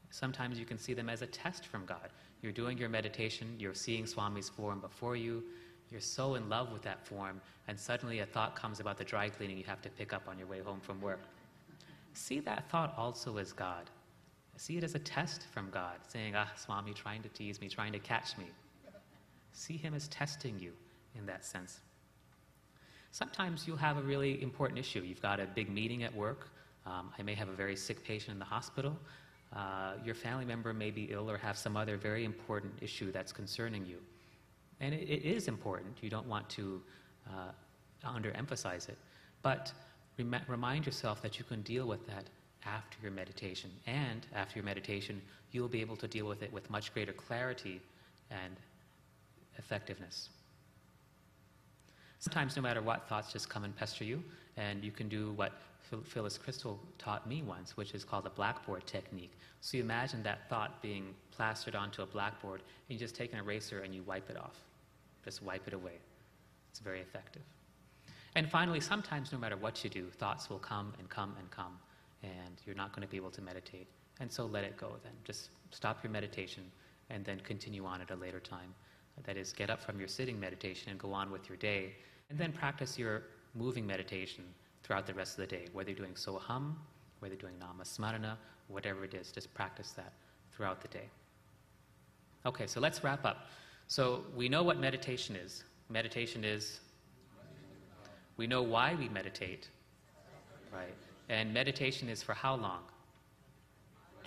Sometimes 0.10 0.60
you 0.60 0.66
can 0.66 0.78
see 0.78 0.94
them 0.94 1.10
as 1.10 1.22
a 1.22 1.28
test 1.28 1.66
from 1.66 1.86
God. 1.86 2.10
You're 2.42 2.52
doing 2.52 2.78
your 2.78 2.90
meditation, 2.90 3.56
you're 3.58 3.74
seeing 3.74 4.06
Swami's 4.06 4.50
form 4.50 4.80
before 4.80 5.16
you, 5.16 5.44
you're 5.92 6.02
so 6.02 6.36
in 6.36 6.50
love 6.50 6.72
with 6.72 6.82
that 6.84 7.06
form, 7.06 7.42
and 7.68 7.80
suddenly 7.80 8.20
a 8.20 8.26
thought 8.26 8.56
comes 8.56 8.80
about 8.80 8.98
the 8.98 9.04
dry 9.04 9.30
cleaning 9.30 9.58
you 9.58 9.64
have 9.64 9.82
to 9.82 9.90
pick 9.90 10.14
up 10.14 10.24
on 10.28 10.38
your 10.38 10.48
way 10.48 10.60
home 10.60 10.80
from 10.80 11.02
work. 11.02 11.22
See 12.14 12.40
that 12.42 12.70
thought 12.70 12.94
also 12.98 13.38
as 13.38 13.52
God. 13.52 13.90
See 14.58 14.78
it 14.78 14.84
as 14.84 14.96
a 14.96 15.00
test 15.00 15.44
from 15.54 15.70
God, 15.70 15.98
saying, 16.08 16.34
Ah, 16.36 16.52
Swami 16.56 16.94
trying 16.94 17.22
to 17.24 17.30
tease 17.30 17.60
me, 17.60 17.68
trying 17.68 17.92
to 17.92 18.00
catch 18.00 18.38
me. 18.38 18.46
See 19.56 19.78
Him 19.78 19.94
as 19.94 20.08
testing 20.10 20.60
you 20.60 20.74
in 21.18 21.26
that 21.26 21.46
sense. 21.46 21.80
Sometimes 23.12 23.66
you'll 23.66 23.78
have 23.78 23.98
a 23.98 24.02
really 24.02 24.42
important 24.44 24.78
issue. 24.78 25.02
You've 25.02 25.22
got 25.22 25.40
a 25.40 25.46
big 25.46 25.70
meeting 25.70 26.04
at 26.04 26.14
work. 26.14 26.50
Um, 26.86 27.10
I 27.18 27.24
may 27.24 27.34
have 27.34 27.48
a 27.48 27.54
very 27.54 27.78
sick 27.78 28.04
patient 28.04 28.34
in 28.34 28.40
the 28.40 28.46
hospital. 28.46 28.98
Uh, 29.56 29.94
your 30.04 30.14
family 30.16 30.44
member 30.44 30.74
may 30.74 30.92
be 30.92 31.06
ill 31.06 31.32
or 31.32 31.38
have 31.38 31.58
some 31.58 31.78
other 31.78 31.96
very 31.96 32.26
important 32.26 32.74
issue 32.82 33.14
that's 33.14 33.32
concerning 33.32 33.86
you. 33.86 34.00
And 34.82 34.94
it, 34.94 35.08
it 35.10 35.24
is 35.24 35.48
important. 35.48 35.98
You 36.02 36.10
don't 36.10 36.28
want 36.28 36.50
to 36.50 36.82
uh, 37.30 37.52
underemphasize 38.06 38.90
it. 38.90 38.98
But 39.42 39.72
rem- 40.18 40.36
remind 40.50 40.86
yourself 40.86 41.22
that 41.22 41.40
you 41.40 41.46
can 41.46 41.62
deal 41.62 41.88
with 41.88 42.06
that 42.08 42.26
after 42.66 42.98
your 43.02 43.12
meditation. 43.12 43.72
And 43.88 44.28
after 44.34 44.60
your 44.60 44.66
meditation, 44.66 45.22
you'll 45.52 45.70
be 45.70 45.80
able 45.80 45.96
to 45.96 46.08
deal 46.08 46.26
with 46.26 46.44
it 46.44 46.52
with 46.52 46.70
much 46.70 46.94
greater 46.94 47.14
clarity 47.14 47.80
and 48.30 48.58
effectiveness. 49.58 50.30
Sometimes, 52.20 52.56
no 52.56 52.62
matter 52.62 52.82
what, 52.82 53.08
thoughts 53.08 53.32
just 53.32 53.50
come 53.50 53.64
and 53.64 53.76
pester 53.76 54.04
you, 54.04 54.24
and 54.58 54.84
you 54.84 54.92
can 54.92 55.08
do 55.08 55.32
what 55.34 55.54
Phyllis 56.06 56.40
Krystal 56.40 56.78
taught 56.98 57.28
me 57.28 57.44
once, 57.44 57.78
which 57.78 57.94
is 57.94 58.04
called 58.04 58.26
the 58.26 58.32
blackboard 58.32 58.88
technique. 58.88 59.32
So 59.62 59.78
you 59.78 59.84
imagine 59.84 60.24
that 60.24 60.50
thought 60.50 60.82
being 60.82 61.14
plastered 61.32 61.76
onto 61.76 62.02
a 62.02 62.06
blackboard, 62.06 62.62
and 62.62 63.00
you 63.00 63.00
just 63.00 63.16
take 63.16 63.34
an 63.34 63.40
eraser 63.40 63.82
and 63.82 63.94
you 63.94 64.02
wipe 64.04 64.30
it 64.30 64.38
off. 64.38 64.58
Just 65.24 65.44
wipe 65.44 65.68
it 65.68 65.74
away. 65.74 66.00
It's 66.72 66.80
very 66.80 67.02
effective. 67.02 67.44
And 68.36 68.50
finally, 68.50 68.80
sometimes, 68.80 69.32
no 69.32 69.38
matter 69.38 69.56
what 69.56 69.84
you 69.84 69.90
do, 69.90 70.08
thoughts 70.10 70.50
will 70.50 70.60
come 70.60 70.94
and 71.00 71.10
come 71.10 71.36
and 71.40 71.50
come, 71.52 71.78
and 72.24 72.62
you're 72.66 72.76
not 72.76 72.92
going 72.92 73.02
to 73.04 73.08
be 73.08 73.18
able 73.18 73.32
to 73.32 73.42
meditate. 73.42 73.88
And 74.20 74.32
so 74.32 74.46
let 74.46 74.64
it 74.64 74.78
go 74.78 74.94
then. 75.04 75.14
Just 75.24 75.50
stop 75.72 76.04
your 76.04 76.12
meditation 76.12 76.64
and 77.10 77.24
then 77.24 77.40
continue 77.42 77.86
on 77.86 78.02
at 78.02 78.12
a 78.12 78.16
later 78.16 78.40
time. 78.40 78.74
That 79.24 79.38
is, 79.38 79.54
get 79.54 79.70
up 79.70 79.82
from 79.82 79.98
your 79.98 80.08
sitting 80.08 80.40
meditation 80.40 80.92
and 80.92 81.00
go 81.00 81.14
on 81.14 81.32
with 81.32 81.48
your 81.50 81.58
day, 81.58 81.96
and 82.30 82.38
then 82.38 82.52
practice 82.52 83.00
your 83.00 83.24
moving 83.54 83.88
meditation 83.88 84.44
throughout 84.84 85.08
the 85.08 85.14
rest 85.14 85.40
of 85.40 85.50
the 85.50 85.56
day, 85.56 85.66
whether 85.74 85.90
you're 85.90 85.98
doing 85.98 86.14
soham, 86.14 86.74
whether 87.20 87.34
you're 87.34 87.42
doing 87.42 87.56
namasmarana, 87.60 88.36
whatever 88.68 89.04
it 89.04 89.14
is, 89.14 89.32
just 89.32 89.52
practice 89.54 89.92
that 89.92 90.14
throughout 90.52 90.82
the 90.82 90.88
day. 90.90 91.10
Okay, 92.46 92.68
so 92.68 92.80
let's 92.80 93.04
wrap 93.04 93.26
up. 93.26 93.48
So 93.88 94.26
we 94.36 94.50
know 94.50 94.64
what 94.64 94.80
meditation 94.80 95.36
is. 95.36 95.64
Meditation 95.90 96.44
is, 96.44 96.80
we 98.38 98.48
know 98.48 98.62
why 98.62 98.96
we 98.96 99.10
meditate, 99.10 99.70
right? 100.74 100.94
And 101.30 101.54
meditation 101.54 102.10
is 102.10 102.22
for 102.22 102.34
how 102.34 102.56
long? 102.56 102.82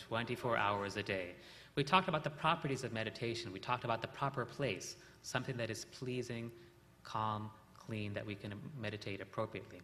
24 0.08 0.56
hours 0.56 0.96
a 0.96 1.02
day. 1.02 1.32
We 1.78 1.84
talked 1.84 2.08
about 2.08 2.24
the 2.24 2.30
properties 2.30 2.82
of 2.82 2.92
meditation. 2.92 3.52
We 3.52 3.60
talked 3.60 3.84
about 3.84 4.02
the 4.02 4.08
proper 4.08 4.44
place, 4.44 4.96
something 5.22 5.56
that 5.58 5.70
is 5.70 5.84
pleasing, 5.84 6.50
calm, 7.04 7.52
clean, 7.78 8.12
that 8.14 8.26
we 8.26 8.34
can 8.34 8.52
meditate 8.76 9.20
appropriately. 9.20 9.80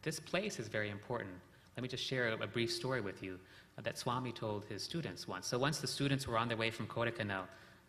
This 0.00 0.18
place 0.18 0.58
is 0.58 0.68
very 0.68 0.88
important. 0.88 1.34
Let 1.76 1.82
me 1.82 1.88
just 1.90 2.02
share 2.02 2.28
a, 2.28 2.46
brief 2.46 2.72
story 2.72 3.02
with 3.02 3.22
you 3.22 3.38
that 3.82 3.98
Swami 3.98 4.32
told 4.32 4.64
his 4.64 4.82
students 4.82 5.28
once. 5.28 5.46
So 5.46 5.58
once 5.58 5.80
the 5.80 5.86
students 5.86 6.26
were 6.26 6.38
on 6.38 6.48
their 6.48 6.56
way 6.56 6.70
from 6.70 6.86
Kodaikanal, 6.86 7.42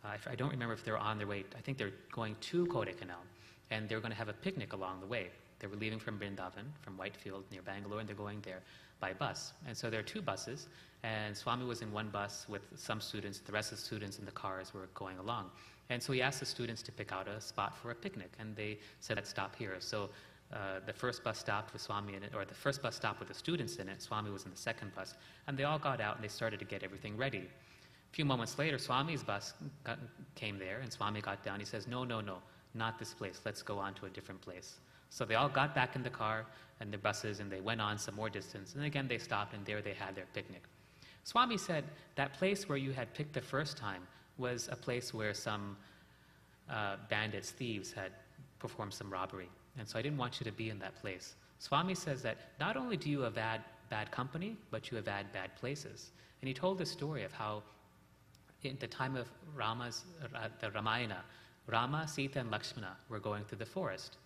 uh, 0.03 0.17
I 0.29 0.35
don't 0.35 0.51
remember 0.51 0.73
if 0.73 0.83
they 0.83 0.91
were 0.91 0.97
on 0.97 1.17
their 1.17 1.27
way, 1.27 1.45
I 1.57 1.61
think 1.61 1.77
they're 1.77 1.93
going 2.11 2.35
to 2.41 2.65
Kodaikanal, 2.65 3.23
and 3.71 3.87
they're 3.87 4.01
going 4.01 4.11
to 4.11 4.17
have 4.17 4.27
a 4.27 4.33
picnic 4.33 4.73
along 4.73 4.99
the 4.99 5.07
way. 5.07 5.29
They 5.59 5.67
were 5.67 5.77
leaving 5.77 5.99
from 5.99 6.19
Vrindavan, 6.19 6.65
from 6.81 6.97
Whitefield 6.97 7.45
near 7.53 7.61
Bangalore, 7.61 8.01
and 8.01 8.09
they're 8.09 8.17
going 8.17 8.41
there 8.41 8.63
by 8.99 9.13
bus. 9.13 9.53
And 9.67 9.75
so 9.75 9.89
there 9.89 9.99
are 9.99 10.03
two 10.03 10.21
buses, 10.21 10.67
and 11.03 11.35
Swami 11.35 11.65
was 11.65 11.81
in 11.81 11.91
one 11.91 12.09
bus 12.09 12.45
with 12.49 12.61
some 12.75 12.99
students, 12.99 13.39
the 13.39 13.51
rest 13.51 13.71
of 13.71 13.77
the 13.77 13.83
students 13.83 14.19
in 14.19 14.25
the 14.25 14.31
cars 14.31 14.73
were 14.73 14.89
going 14.93 15.17
along. 15.19 15.51
And 15.89 16.01
so 16.01 16.11
he 16.13 16.21
asked 16.21 16.39
the 16.39 16.45
students 16.45 16.81
to 16.83 16.91
pick 16.91 17.11
out 17.11 17.27
a 17.27 17.39
spot 17.39 17.77
for 17.77 17.91
a 17.91 17.95
picnic, 17.95 18.31
and 18.39 18.55
they 18.55 18.79
said, 18.99 19.15
let's 19.15 19.29
stop 19.29 19.55
here. 19.55 19.75
So 19.79 20.09
uh, 20.53 20.79
the 20.85 20.93
first 20.93 21.23
bus 21.23 21.37
stopped 21.37 21.73
with 21.73 21.81
Swami 21.81 22.15
in 22.15 22.23
it, 22.23 22.33
or 22.35 22.45
the 22.45 22.53
first 22.53 22.81
bus 22.81 22.95
stopped 22.95 23.19
with 23.19 23.27
the 23.27 23.33
students 23.33 23.77
in 23.77 23.89
it. 23.89 24.01
Swami 24.01 24.31
was 24.31 24.45
in 24.45 24.51
the 24.51 24.57
second 24.57 24.93
bus. 24.95 25.13
And 25.47 25.57
they 25.57 25.63
all 25.63 25.79
got 25.79 26.01
out 26.01 26.15
and 26.15 26.23
they 26.23 26.29
started 26.29 26.59
to 26.59 26.65
get 26.65 26.83
everything 26.83 27.17
ready. 27.17 27.39
A 27.39 28.15
few 28.15 28.25
moments 28.25 28.57
later, 28.57 28.77
Swami's 28.77 29.23
bus 29.23 29.53
got, 29.83 29.99
came 30.35 30.57
there, 30.57 30.79
and 30.79 30.91
Swami 30.91 31.21
got 31.21 31.43
down. 31.43 31.59
He 31.59 31.65
says, 31.65 31.87
No, 31.87 32.03
no, 32.03 32.21
no, 32.21 32.37
not 32.73 32.97
this 32.97 33.13
place. 33.13 33.41
Let's 33.45 33.61
go 33.61 33.77
on 33.77 33.93
to 33.95 34.05
a 34.05 34.09
different 34.09 34.41
place. 34.41 34.79
So 35.09 35.25
they 35.25 35.35
all 35.35 35.49
got 35.49 35.73
back 35.73 35.95
in 35.95 36.03
the 36.03 36.09
car 36.09 36.45
and 36.79 36.91
the 36.91 36.97
buses, 36.97 37.39
and 37.39 37.51
they 37.51 37.61
went 37.61 37.81
on 37.81 37.97
some 37.97 38.15
more 38.15 38.29
distance. 38.29 38.75
And 38.75 38.83
again, 38.83 39.07
they 39.07 39.17
stopped, 39.17 39.53
and 39.53 39.65
there 39.65 39.81
they 39.81 39.93
had 39.93 40.15
their 40.15 40.27
picnic. 40.33 40.63
Swami 41.23 41.57
said, 41.57 41.83
That 42.15 42.33
place 42.33 42.69
where 42.69 42.77
you 42.77 42.91
had 42.91 43.13
picked 43.13 43.33
the 43.33 43.41
first 43.41 43.77
time 43.77 44.03
was 44.37 44.69
a 44.71 44.75
place 44.75 45.13
where 45.13 45.33
some 45.33 45.75
uh, 46.69 46.97
bandits, 47.09 47.51
thieves, 47.51 47.91
had 47.91 48.11
performed 48.59 48.93
some 48.93 49.09
robbery. 49.09 49.49
And 49.77 49.87
so 49.87 49.99
I 49.99 50.01
didn't 50.01 50.17
want 50.17 50.39
you 50.39 50.43
to 50.45 50.51
be 50.51 50.69
in 50.69 50.79
that 50.79 50.95
place. 51.01 51.35
Swami 51.59 51.95
says 51.95 52.21
that 52.23 52.37
not 52.59 52.77
only 52.77 52.97
do 52.97 53.09
you 53.09 53.21
have 53.21 53.35
bad, 53.35 53.61
company, 54.11 54.57
but 54.69 54.91
you 54.91 54.97
have 54.97 55.05
bad, 55.05 55.31
bad 55.31 55.55
places. 55.55 56.11
And 56.41 56.47
he 56.47 56.53
told 56.53 56.77
the 56.77 56.85
story 56.85 57.23
of 57.23 57.31
how, 57.31 57.63
in 58.63 58.77
the 58.79 58.87
time 58.87 59.15
of 59.15 59.27
Rama's, 59.55 60.05
uh, 60.35 60.49
the 60.59 60.69
Ramayana, 60.71 61.23
Rama, 61.67 62.07
Sita, 62.07 62.39
and 62.39 62.51
Lakshmana 62.51 62.97
were 63.09 63.19
going 63.19 63.43
through 63.45 63.59
the 63.59 63.65
forest. 63.65 64.17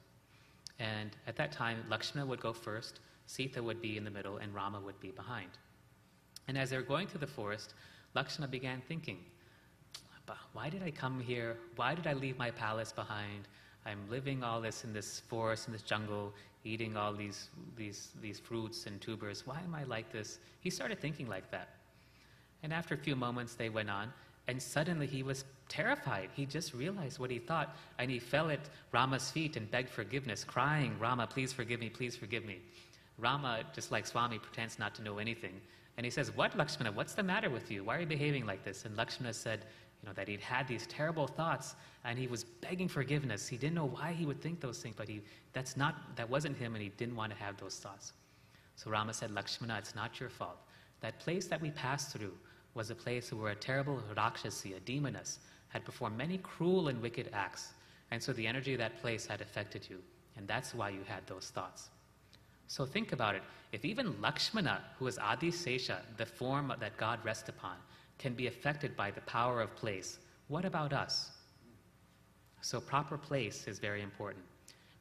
And 0.79 1.11
at 1.27 1.35
that 1.35 1.51
time, 1.51 1.83
Lakshmana 1.89 2.27
would 2.27 2.41
go 2.41 2.53
first, 2.53 2.99
Sita 3.27 3.61
would 3.61 3.81
be 3.81 3.97
in 3.97 4.03
the 4.03 4.11
middle, 4.11 4.37
and 4.37 4.53
Rama 4.53 4.79
would 4.79 4.99
be 4.99 5.11
behind. 5.11 5.49
And 6.47 6.57
as 6.57 6.69
they 6.69 6.77
were 6.77 6.83
going 6.83 7.07
through 7.07 7.19
the 7.19 7.27
forest, 7.27 7.73
Lakshmana 8.13 8.51
began 8.51 8.81
thinking, 8.87 9.19
why 10.53 10.69
did 10.69 10.83
I 10.83 10.91
come 10.91 11.19
here? 11.19 11.57
Why 11.75 11.95
did 11.95 12.07
I 12.07 12.13
leave 12.13 12.37
my 12.37 12.51
palace 12.51 12.91
behind? 12.91 13.47
I'm 13.85 13.99
living 14.09 14.43
all 14.43 14.61
this 14.61 14.83
in 14.83 14.93
this 14.93 15.21
forest, 15.21 15.67
in 15.67 15.73
this 15.73 15.81
jungle, 15.81 16.33
eating 16.63 16.95
all 16.95 17.13
these, 17.13 17.49
these, 17.75 18.09
these 18.21 18.39
fruits 18.39 18.85
and 18.85 19.01
tubers. 19.01 19.45
Why 19.47 19.59
am 19.63 19.73
I 19.73 19.83
like 19.85 20.11
this? 20.11 20.39
He 20.59 20.69
started 20.69 20.99
thinking 20.99 21.27
like 21.27 21.49
that. 21.51 21.69
And 22.63 22.71
after 22.71 22.93
a 22.93 22.97
few 22.97 23.15
moments, 23.15 23.55
they 23.55 23.69
went 23.69 23.89
on, 23.89 24.13
and 24.47 24.61
suddenly 24.61 25.07
he 25.07 25.23
was 25.23 25.45
terrified. 25.71 26.29
He 26.33 26.45
just 26.45 26.73
realized 26.73 27.17
what 27.17 27.31
he 27.31 27.39
thought, 27.39 27.75
and 27.97 28.11
he 28.11 28.19
fell 28.19 28.49
at 28.49 28.69
Rama's 28.91 29.31
feet 29.31 29.55
and 29.55 29.71
begged 29.71 29.89
forgiveness, 29.89 30.43
crying, 30.43 30.97
Rama, 30.99 31.27
please 31.27 31.53
forgive 31.53 31.79
me, 31.79 31.89
please 31.89 32.15
forgive 32.15 32.43
me. 32.43 32.59
Rama, 33.17 33.63
just 33.73 33.91
like 33.91 34.05
Swami, 34.05 34.37
pretends 34.37 34.77
not 34.77 34.93
to 34.95 35.01
know 35.01 35.17
anything. 35.17 35.61
And 35.95 36.05
he 36.05 36.09
says, 36.09 36.35
What, 36.35 36.57
Lakshmana? 36.57 36.91
What's 36.91 37.13
the 37.13 37.23
matter 37.23 37.49
with 37.49 37.71
you? 37.71 37.85
Why 37.85 37.97
are 37.97 38.01
you 38.01 38.05
behaving 38.05 38.45
like 38.45 38.63
this? 38.63 38.85
And 38.85 38.97
Lakshmana 38.97 39.33
said, 39.33 39.65
you 40.01 40.09
know, 40.09 40.13
that 40.13 40.27
he'd 40.27 40.41
had 40.41 40.67
these 40.67 40.87
terrible 40.87 41.27
thoughts 41.27 41.75
and 42.03 42.17
he 42.17 42.27
was 42.27 42.43
begging 42.43 42.87
forgiveness. 42.87 43.47
He 43.47 43.57
didn't 43.57 43.75
know 43.75 43.85
why 43.85 44.13
he 44.13 44.25
would 44.25 44.41
think 44.41 44.59
those 44.59 44.79
things, 44.79 44.95
but 44.97 45.07
he, 45.07 45.21
that's 45.53 45.77
not, 45.77 46.15
that 46.15 46.27
wasn't 46.27 46.57
him 46.57 46.73
and 46.73 46.81
he 46.81 46.89
didn't 46.89 47.15
want 47.15 47.31
to 47.31 47.37
have 47.37 47.57
those 47.57 47.75
thoughts. 47.75 48.13
So 48.75 48.89
Rama 48.89 49.13
said, 49.13 49.31
Lakshmana, 49.31 49.77
it's 49.77 49.93
not 49.93 50.19
your 50.19 50.29
fault. 50.29 50.57
That 51.01 51.19
place 51.19 51.45
that 51.47 51.61
we 51.61 51.69
passed 51.71 52.11
through 52.11 52.33
was 52.73 52.89
a 52.89 52.95
place 52.95 53.31
where 53.31 53.51
a 53.51 53.55
terrible 53.55 54.01
Rakshasi, 54.15 54.73
a 54.73 54.79
demoness, 54.79 55.39
had 55.71 55.85
performed 55.85 56.17
many 56.17 56.37
cruel 56.37 56.89
and 56.89 57.01
wicked 57.01 57.29
acts. 57.33 57.73
And 58.11 58.21
so 58.21 58.33
the 58.33 58.45
energy 58.45 58.73
of 58.73 58.79
that 58.79 58.99
place 59.01 59.25
had 59.25 59.41
affected 59.41 59.87
you. 59.89 59.99
And 60.37 60.47
that's 60.47 60.73
why 60.73 60.89
you 60.89 61.01
had 61.07 61.25
those 61.27 61.49
thoughts. 61.49 61.89
So 62.67 62.85
think 62.85 63.11
about 63.11 63.35
it. 63.35 63.43
If 63.71 63.85
even 63.85 64.15
Lakshmana, 64.21 64.81
who 64.97 65.07
is 65.07 65.17
Adi 65.17 65.51
Sesha, 65.51 65.97
the 66.17 66.25
form 66.25 66.73
that 66.79 66.97
God 66.97 67.19
rests 67.23 67.49
upon, 67.49 67.75
can 68.17 68.33
be 68.33 68.47
affected 68.47 68.95
by 68.95 69.11
the 69.11 69.21
power 69.21 69.61
of 69.61 69.75
place. 69.75 70.19
What 70.47 70.65
about 70.65 70.93
us? 70.93 71.31
So, 72.61 72.79
proper 72.79 73.17
place 73.17 73.67
is 73.67 73.79
very 73.79 74.03
important. 74.03 74.45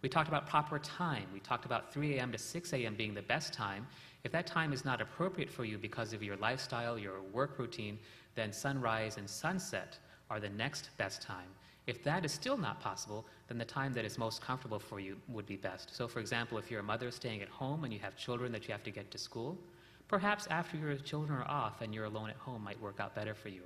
We 0.02 0.08
talked 0.08 0.28
about 0.28 0.48
proper 0.48 0.78
time. 0.78 1.26
We 1.32 1.40
talked 1.40 1.66
about 1.66 1.92
3 1.92 2.16
a.m. 2.16 2.32
to 2.32 2.38
6 2.38 2.72
a.m. 2.72 2.94
being 2.94 3.12
the 3.12 3.22
best 3.22 3.52
time. 3.52 3.86
If 4.24 4.32
that 4.32 4.46
time 4.46 4.72
is 4.72 4.84
not 4.84 5.00
appropriate 5.00 5.50
for 5.50 5.64
you 5.64 5.76
because 5.76 6.12
of 6.12 6.22
your 6.22 6.36
lifestyle, 6.36 6.98
your 6.98 7.20
work 7.32 7.58
routine, 7.58 7.98
then 8.34 8.52
sunrise 8.52 9.18
and 9.18 9.28
sunset 9.28 9.98
are 10.30 10.40
the 10.40 10.48
next 10.48 10.90
best 10.96 11.20
time. 11.20 11.48
If 11.86 12.02
that 12.04 12.24
is 12.24 12.32
still 12.32 12.56
not 12.56 12.80
possible, 12.80 13.26
then 13.48 13.58
the 13.58 13.64
time 13.64 13.92
that 13.94 14.04
is 14.04 14.16
most 14.16 14.40
comfortable 14.40 14.78
for 14.78 15.00
you 15.00 15.16
would 15.28 15.46
be 15.46 15.56
best. 15.56 15.94
So, 15.94 16.08
for 16.08 16.20
example, 16.20 16.56
if 16.56 16.70
you're 16.70 16.80
a 16.80 16.84
mother 16.84 17.10
staying 17.10 17.42
at 17.42 17.48
home 17.48 17.84
and 17.84 17.92
you 17.92 17.98
have 17.98 18.16
children 18.16 18.52
that 18.52 18.68
you 18.68 18.72
have 18.72 18.84
to 18.84 18.90
get 18.90 19.10
to 19.10 19.18
school, 19.18 19.58
Perhaps 20.10 20.48
after 20.48 20.76
your 20.76 20.96
children 20.96 21.38
are 21.38 21.48
off 21.48 21.82
and 21.82 21.94
you're 21.94 22.06
alone 22.06 22.30
at 22.30 22.36
home 22.36 22.64
might 22.64 22.80
work 22.82 22.98
out 22.98 23.14
better 23.14 23.32
for 23.32 23.48
you. 23.48 23.62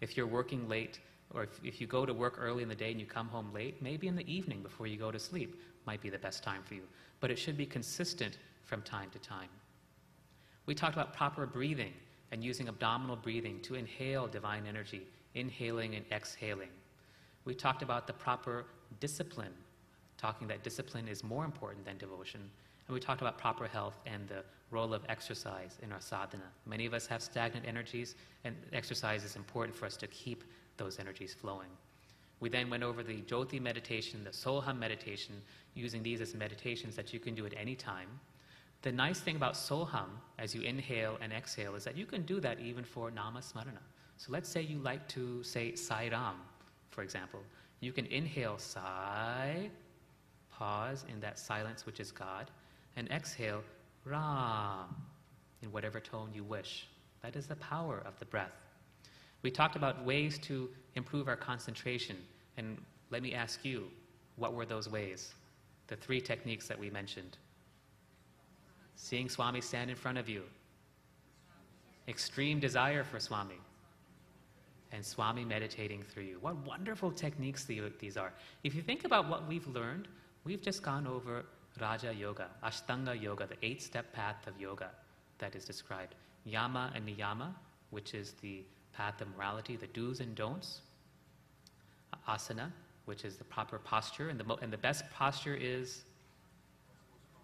If 0.00 0.16
you're 0.16 0.26
working 0.26 0.68
late, 0.68 0.98
or 1.32 1.44
if, 1.44 1.60
if 1.62 1.80
you 1.80 1.86
go 1.86 2.04
to 2.04 2.12
work 2.12 2.34
early 2.36 2.64
in 2.64 2.68
the 2.68 2.74
day 2.74 2.90
and 2.90 2.98
you 2.98 3.06
come 3.06 3.28
home 3.28 3.52
late, 3.54 3.80
maybe 3.80 4.08
in 4.08 4.16
the 4.16 4.28
evening 4.28 4.60
before 4.60 4.88
you 4.88 4.96
go 4.96 5.12
to 5.12 5.20
sleep 5.20 5.62
might 5.86 6.02
be 6.02 6.10
the 6.10 6.18
best 6.18 6.42
time 6.42 6.62
for 6.64 6.74
you. 6.74 6.82
But 7.20 7.30
it 7.30 7.38
should 7.38 7.56
be 7.56 7.64
consistent 7.64 8.38
from 8.64 8.82
time 8.82 9.08
to 9.10 9.20
time. 9.20 9.48
We 10.66 10.74
talked 10.74 10.94
about 10.94 11.14
proper 11.14 11.46
breathing 11.46 11.92
and 12.32 12.42
using 12.42 12.66
abdominal 12.66 13.14
breathing 13.14 13.60
to 13.60 13.76
inhale 13.76 14.26
divine 14.26 14.64
energy, 14.66 15.06
inhaling 15.34 15.94
and 15.94 16.04
exhaling. 16.12 16.70
We 17.44 17.54
talked 17.54 17.82
about 17.82 18.06
the 18.06 18.12
proper 18.12 18.66
discipline, 19.00 19.52
talking 20.16 20.48
that 20.48 20.62
discipline 20.62 21.08
is 21.08 21.22
more 21.22 21.44
important 21.44 21.84
than 21.84 21.98
devotion, 21.98 22.40
And 22.86 22.94
we 22.94 23.00
talked 23.00 23.22
about 23.22 23.38
proper 23.38 23.66
health 23.66 23.98
and 24.06 24.28
the 24.28 24.44
role 24.70 24.92
of 24.92 25.02
exercise 25.08 25.78
in 25.82 25.92
our 25.92 26.00
sadhana. 26.00 26.44
Many 26.66 26.86
of 26.86 26.92
us 26.94 27.06
have 27.06 27.22
stagnant 27.22 27.66
energies, 27.66 28.14
and 28.44 28.54
exercise 28.72 29.24
is 29.24 29.36
important 29.36 29.76
for 29.76 29.86
us 29.86 29.96
to 29.98 30.06
keep 30.08 30.44
those 30.76 30.98
energies 30.98 31.32
flowing. 31.32 31.68
We 32.40 32.48
then 32.48 32.68
went 32.68 32.82
over 32.82 33.02
the 33.02 33.22
Jyoti 33.22 33.60
meditation, 33.60 34.22
the 34.24 34.30
Soham 34.30 34.78
meditation, 34.78 35.34
using 35.74 36.02
these 36.02 36.20
as 36.20 36.34
meditations 36.34 36.94
that 36.96 37.12
you 37.12 37.20
can 37.20 37.34
do 37.34 37.46
at 37.46 37.54
any 37.56 37.74
time. 37.74 38.08
The 38.82 38.92
nice 38.92 39.20
thing 39.20 39.36
about 39.36 39.54
Soham, 39.54 40.08
as 40.38 40.54
you 40.54 40.60
inhale 40.60 41.16
and 41.22 41.32
exhale, 41.32 41.74
is 41.74 41.84
that 41.84 41.96
you 41.96 42.04
can 42.04 42.22
do 42.22 42.38
that 42.40 42.60
even 42.60 42.84
for 42.84 43.10
Nama 43.10 43.38
Smarana. 43.38 43.80
So 44.16 44.32
let's 44.32 44.48
say 44.48 44.62
you 44.62 44.78
like 44.78 45.06
to 45.08 45.42
say 45.42 45.74
Sai 45.74 46.08
Ram, 46.08 46.36
for 46.90 47.02
example. 47.02 47.40
You 47.80 47.92
can 47.92 48.06
inhale 48.06 48.58
Sai, 48.58 49.70
pause 50.50 51.04
in 51.12 51.20
that 51.20 51.38
silence 51.38 51.84
which 51.84 52.00
is 52.00 52.10
God, 52.10 52.50
and 52.96 53.10
exhale 53.10 53.62
Ram 54.04 54.94
in 55.62 55.72
whatever 55.72 56.00
tone 56.00 56.30
you 56.32 56.44
wish. 56.44 56.86
That 57.22 57.36
is 57.36 57.46
the 57.46 57.56
power 57.56 58.02
of 58.06 58.18
the 58.18 58.26
breath. 58.26 58.54
We 59.42 59.50
talked 59.50 59.76
about 59.76 60.04
ways 60.04 60.38
to 60.40 60.70
improve 60.94 61.28
our 61.28 61.36
concentration, 61.36 62.16
and 62.56 62.78
let 63.10 63.22
me 63.22 63.34
ask 63.34 63.64
you, 63.64 63.84
what 64.36 64.54
were 64.54 64.64
those 64.64 64.88
ways? 64.88 65.34
The 65.86 65.96
three 65.96 66.20
techniques 66.20 66.66
that 66.68 66.78
we 66.78 66.88
mentioned. 66.88 67.36
Seeing 68.96 69.28
Swami 69.28 69.60
stand 69.60 69.90
in 69.90 69.96
front 69.96 70.18
of 70.18 70.28
you, 70.28 70.42
extreme 72.08 72.60
desire 72.60 73.04
for 73.04 73.20
Swami, 73.20 73.58
and 74.94 75.04
Swami 75.04 75.44
meditating 75.44 76.02
through 76.02 76.22
you. 76.22 76.38
What 76.40 76.56
wonderful 76.64 77.10
techniques 77.10 77.64
these 77.64 78.16
are. 78.16 78.32
If 78.62 78.74
you 78.74 78.82
think 78.82 79.04
about 79.04 79.28
what 79.28 79.48
we've 79.48 79.66
learned, 79.66 80.06
we've 80.44 80.62
just 80.62 80.82
gone 80.82 81.06
over 81.06 81.44
Raja 81.80 82.14
Yoga, 82.14 82.46
Ashtanga 82.62 83.20
Yoga, 83.20 83.48
the 83.48 83.56
eight 83.62 83.82
step 83.82 84.12
path 84.12 84.46
of 84.46 84.58
yoga 84.60 84.90
that 85.38 85.56
is 85.56 85.64
described. 85.64 86.14
Yama 86.44 86.92
and 86.94 87.06
Niyama, 87.08 87.52
which 87.90 88.14
is 88.14 88.34
the 88.40 88.62
path 88.92 89.20
of 89.20 89.26
morality, 89.36 89.74
the 89.74 89.88
do's 89.88 90.20
and 90.20 90.36
don'ts. 90.36 90.82
Asana, 92.28 92.70
which 93.06 93.24
is 93.24 93.36
the 93.36 93.44
proper 93.44 93.78
posture, 93.78 94.28
and 94.28 94.38
the, 94.38 94.44
mo- 94.44 94.58
and 94.62 94.72
the 94.72 94.78
best 94.78 95.04
posture 95.10 95.56
is 95.60 96.04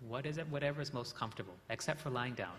what 0.08 0.24
is 0.24 0.38
it? 0.38 0.48
Whatever 0.48 0.80
is 0.80 0.94
most 0.94 1.16
comfortable, 1.16 1.54
except 1.68 2.00
for 2.00 2.10
lying 2.10 2.34
down. 2.34 2.54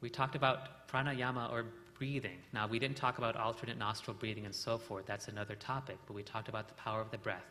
We 0.00 0.08
talked 0.08 0.34
about 0.34 0.88
pranayama 0.88 1.52
or 1.52 1.66
breathing. 1.98 2.38
Now, 2.52 2.66
we 2.66 2.78
didn't 2.78 2.96
talk 2.96 3.18
about 3.18 3.36
alternate 3.36 3.78
nostril 3.78 4.16
breathing 4.18 4.44
and 4.44 4.54
so 4.54 4.78
forth, 4.78 5.06
that's 5.06 5.28
another 5.28 5.54
topic, 5.54 5.98
but 6.06 6.14
we 6.14 6.22
talked 6.22 6.48
about 6.48 6.68
the 6.68 6.74
power 6.74 7.00
of 7.00 7.10
the 7.10 7.18
breath. 7.18 7.44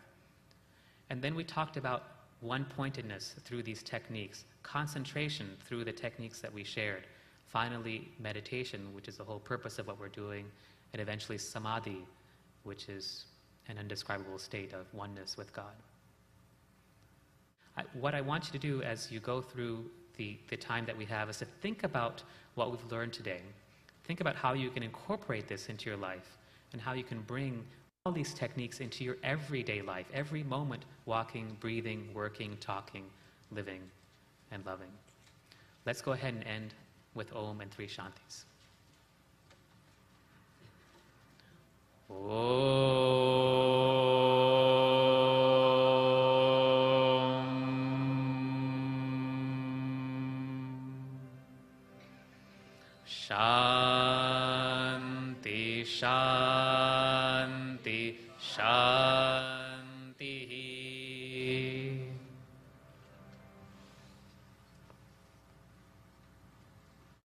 And 1.10 1.22
then 1.22 1.36
we 1.36 1.44
talked 1.44 1.78
about 1.78 2.04
one 2.42 2.66
pointedness 2.66 3.36
through 3.44 3.64
these 3.64 3.82
techniques, 3.84 4.46
concentration 4.64 5.50
through 5.66 5.86
the 5.86 5.92
techniques 5.92 6.40
that 6.42 6.54
we 6.54 6.64
shared, 6.64 7.08
finally, 7.48 8.10
meditation, 8.20 8.94
which 8.94 9.08
is 9.08 9.18
the 9.18 9.24
whole 9.24 9.40
purpose 9.40 9.80
of 9.80 9.88
what 9.88 10.00
we're 10.00 10.10
doing, 10.10 10.46
and 10.92 11.02
eventually, 11.02 11.38
samadhi, 11.38 12.06
which 12.64 12.90
is 12.90 13.26
an 13.70 13.78
indescribable 13.78 14.38
state 14.38 14.74
of 14.74 14.86
oneness 14.94 15.38
with 15.38 15.54
God. 15.54 15.74
I, 17.78 17.84
what 17.94 18.14
I 18.14 18.22
want 18.22 18.46
you 18.48 18.52
to 18.52 18.60
do 18.60 18.84
as 18.84 19.12
you 19.12 19.20
go 19.20 19.42
through 19.42 19.90
the, 20.18 20.38
the 20.50 20.58
time 20.58 20.86
that 20.86 20.98
we 20.98 21.06
have 21.06 21.30
is 21.30 21.38
to 21.38 21.46
think 21.46 21.84
about 21.84 22.22
what 22.56 22.72
we've 22.72 22.92
learned 22.92 23.14
today. 23.14 23.42
Think 24.04 24.22
about 24.22 24.36
how 24.36 24.54
you 24.54 24.70
can 24.70 24.84
incorporate 24.84 25.48
this 25.48 25.70
into 25.70 25.90
your 25.90 25.98
life 25.98 26.38
and 26.74 26.82
how 26.82 26.94
you 26.94 27.04
can 27.04 27.22
bring 27.22 27.64
all 28.06 28.12
these 28.12 28.34
techniques 28.34 28.80
into 28.82 29.04
your 29.04 29.16
everyday 29.24 29.82
life, 29.82 30.08
every 30.14 30.44
moment, 30.44 30.84
walking, 31.06 31.56
breathing, 31.62 32.10
working, 32.14 32.58
talking, 32.60 33.06
living, 33.52 33.82
and 34.52 34.66
loving. 34.66 34.92
Let's 35.86 36.02
go 36.02 36.12
ahead 36.12 36.34
and 36.34 36.44
end 36.46 36.74
with 37.16 37.34
Om 37.34 37.62
and 37.62 37.72
three 37.72 37.88
Shantis. 37.88 38.44
Shanti, 53.06 53.34
Shanti, 53.34 53.93
Shanti. 56.04 56.53